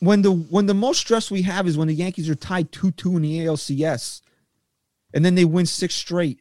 [0.00, 3.16] when the when the most stress we have is when the Yankees are tied 2-2
[3.16, 4.20] in the ALCS.
[5.14, 6.38] And then they win six straight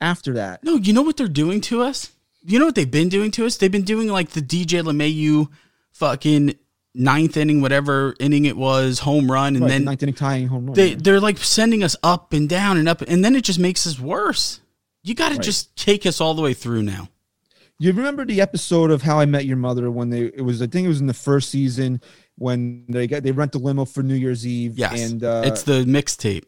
[0.00, 0.64] after that.
[0.64, 2.10] No, you know what they're doing to us?
[2.44, 3.56] You know what they've been doing to us?
[3.56, 5.48] They've been doing like the DJ LeMahieu
[5.92, 6.54] fucking
[6.94, 10.66] ninth inning, whatever inning it was, home run, and Right, then ninth inning tying home
[10.66, 10.74] run.
[10.74, 10.96] they yeah.
[11.00, 13.98] they're like sending us up and down and up, and then it just makes us
[13.98, 14.60] worse.
[15.02, 15.42] You got to Right.
[15.42, 17.08] just take us all the way through now.
[17.78, 20.66] You remember the episode of How I Met Your Mother when they it was I
[20.68, 22.00] think it was in the first season
[22.36, 25.62] when they got they rent the limo for New Year's Eve Yes, and uh, it's
[25.64, 26.44] the mixtape.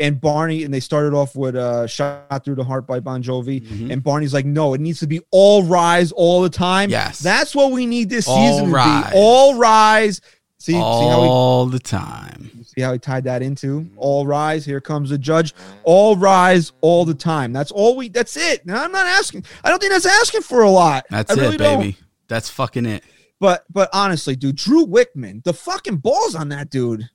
[0.00, 3.62] And Barney and they started off with uh shot through the heart by Bon Jovi
[3.62, 3.92] Mhm.
[3.92, 7.20] and Barney's like no it needs to be all rise all the time Yes.
[7.20, 9.10] that's what we need this All season to rise.
[9.12, 10.20] be all rise
[10.58, 12.50] see see how we all the time.
[12.64, 15.54] see how he tied that into all rise here comes the judge
[15.84, 19.70] all rise all the time that's all we that's it now I'm not asking I
[19.70, 21.80] don't think that's asking for a lot That's I really it, don't.
[21.80, 21.96] baby.
[22.26, 23.04] That's fucking it.
[23.38, 27.10] But but honestly, dude, Drew Wickman, the fucking balls on that dude.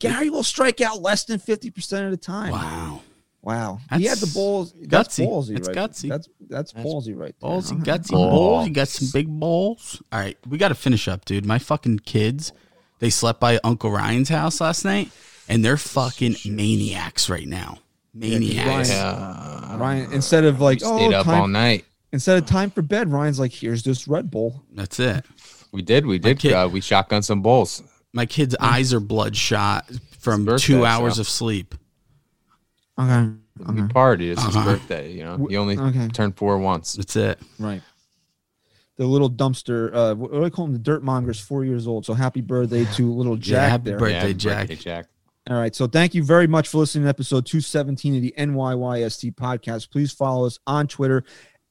[0.00, 2.52] Gary will strike out less than fifty percent of the time.
[2.52, 3.00] Wow.
[3.42, 3.78] Wow.
[3.96, 4.74] he had the That's balls.
[4.82, 5.26] That's gutsy.
[5.28, 5.56] ballsy.
[5.56, 5.76] It's right?
[5.76, 6.08] gutsy.
[6.08, 7.48] That's that's ballsy right there.
[7.48, 8.06] Balls, you All got right.
[8.06, 8.66] some balls.
[8.68, 10.02] You got some big balls.
[10.12, 11.46] All right, we got to finish up, dude.
[11.46, 12.52] My fucking kids,
[12.98, 15.10] they slept by Uncle Ryan's house last night,
[15.48, 17.78] and they're fucking maniacs right now.
[18.12, 18.90] Maniacs.
[18.90, 19.76] Yeah.
[19.78, 21.84] Ryan, instead of like oh Stayed up all night.
[22.12, 24.64] instead of time for bed, Ryan's like, here's this Red Bull.
[24.72, 25.24] That's it.
[25.70, 26.04] We did.
[26.04, 26.38] We did.
[26.40, 27.82] kid- Uh, we shotgun some bowls.
[28.16, 29.88] My kid's eyes are bloodshot
[30.18, 31.20] from birthday, two hours so.
[31.20, 31.74] of sleep.
[32.98, 33.30] Okay.
[33.58, 34.32] We partied.
[34.32, 34.72] It's his Uh-huh.
[34.72, 35.12] birthday.
[35.12, 36.08] You know, W- he only okay.
[36.08, 36.94] turned four once.
[36.94, 37.38] That's it.
[37.58, 37.82] Right.
[38.96, 40.72] The little dumpster, uh, what do I call him?
[40.72, 42.06] The dirt monger's four years old.
[42.06, 43.98] So happy birthday to little Jack happy there.
[43.98, 44.28] birthday.
[44.28, 44.68] Yeah, Jack.
[44.78, 45.06] Jack.
[45.50, 45.74] All right.
[45.76, 49.90] So thank you very much for listening to episode 217 of the NYYST podcast.
[49.90, 51.22] Please follow us on Twitter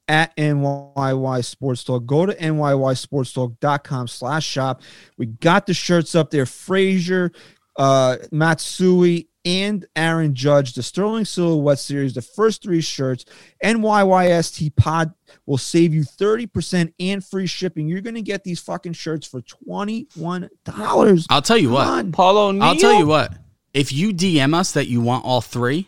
[0.08, 2.06] at NYY Sports Talk.
[2.06, 4.82] Go to NYYSportsTalk.com slash shop.
[5.18, 6.46] We got the shirts up there.
[6.46, 7.32] Frazier,
[7.78, 13.26] uh, Matsui, and Aaron Judge, the Sterling Silhouette Series, the first three shirts.
[13.64, 15.14] NYYST Pod
[15.46, 17.88] will save you 30% and free shipping.
[17.88, 21.28] You're going to get these fucking shirts for $21.
[21.30, 21.84] I'll tell you what.
[21.84, 22.12] Come on.
[22.12, 23.34] Paulo I'll tell you what.
[23.74, 25.88] If you DM us that you want all three,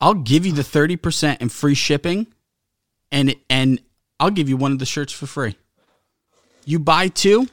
[0.00, 2.26] I'll give you the 30% and free shipping
[3.12, 3.80] and and
[4.20, 5.56] I'll give you one of the shirts for free.
[6.64, 7.46] You buy two,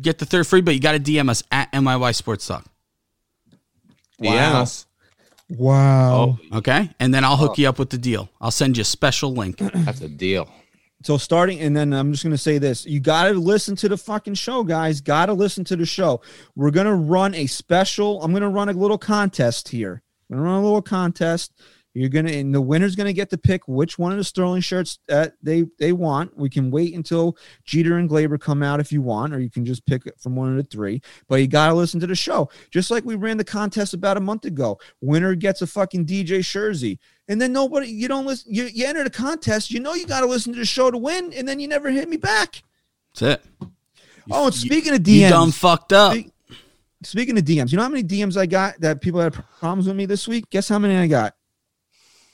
[0.00, 2.64] get the third free, but you got to DM us at NYY Sports Talk.
[4.18, 4.66] Yeah.
[5.50, 6.38] Wow.
[6.52, 6.90] Oh, Okay?
[7.00, 8.28] And then I'll hook you up with the deal.
[8.40, 9.58] I'll send you a special link.
[9.74, 10.50] that's a deal.
[11.04, 13.96] So starting, and then I'm just gonna say this: you got to listen to the
[13.96, 15.00] fucking show, guys.
[15.00, 16.20] Got to listen to the show.
[16.56, 18.20] We're gonna run a special.
[18.22, 20.02] I'm gonna run a little contest here.
[20.28, 21.52] I'm gonna run a little contest.
[21.94, 24.98] You're gonna, and the winner's gonna get to pick which one of the Sterling shirts
[25.08, 26.36] that they they want.
[26.36, 29.64] We can wait until Jeter and Gleyber come out if you want, or you can
[29.64, 31.00] just pick it from one of the three.
[31.28, 34.16] But you got to listen to the show, just like we ran the contest about
[34.16, 34.78] a month ago.
[35.00, 36.98] Winner gets a fucking DJ Jersey
[37.28, 40.20] and then nobody you don't listen you, you enter the contest you know you got
[40.20, 42.62] to listen to the show to win and then you never hit me back
[43.18, 43.68] That's it.
[44.30, 46.12] oh and You- speaking of You done dms fucked up.
[46.14, 46.30] Speak-
[47.02, 49.94] speaking of dms you know how many dms i got that people had problems with
[49.94, 51.34] me this week guess how many i got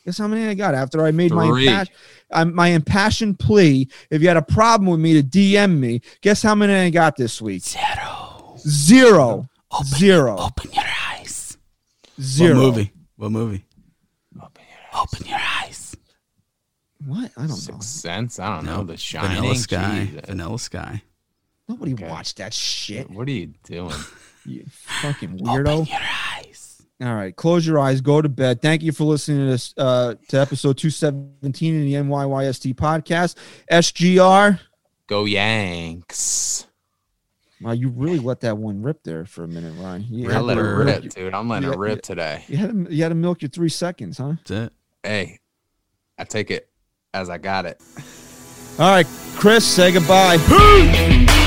[0.05, 1.67] guess how many i got after i made my Three.
[1.69, 1.89] impas-
[2.33, 6.43] um, my impassioned plea if you had a problem with me to dm me guess
[6.43, 8.55] how many i got this week Zero.
[8.59, 10.37] zero Open, Zero.
[10.39, 11.59] Open your eyes.
[12.21, 12.93] zero What movie?
[13.17, 13.65] What movie?
[14.97, 15.97] Open your eyes.
[17.05, 18.39] what i don't know Sixth Sense.
[18.39, 18.85] I don't know.
[18.85, 19.35] The Shining.
[19.37, 20.05] Vanilla Sky.
[20.07, 20.21] Jesus.
[20.29, 21.03] Vanilla Sky.
[21.69, 22.09] nobody Okay.
[22.09, 23.91] watched that shit What are you doing?
[24.47, 26.01] you fucking weirdo Open your
[26.37, 26.54] eyes.
[27.03, 28.63] All right, close your eyes, go to bed.
[28.63, 33.37] Thank you for listening to this uh, to episode 217 in the NYYST podcast.
[33.71, 34.61] SGR.
[35.09, 36.67] Go Yanks.
[37.61, 40.05] Wow, you really let that one rip there for a minute, Ryan.
[40.09, 41.35] You I let it milk rip, your- dude.
[41.35, 42.45] I'm letting Yeah, it rip today.
[42.49, 44.35] You had to, you had to milk your three seconds, huh?
[44.47, 44.73] That's it.
[45.03, 45.41] Hey,
[46.17, 46.69] I take it
[47.13, 47.81] as I got it.
[48.79, 49.07] All right,
[49.37, 50.37] Chris, say goodbye.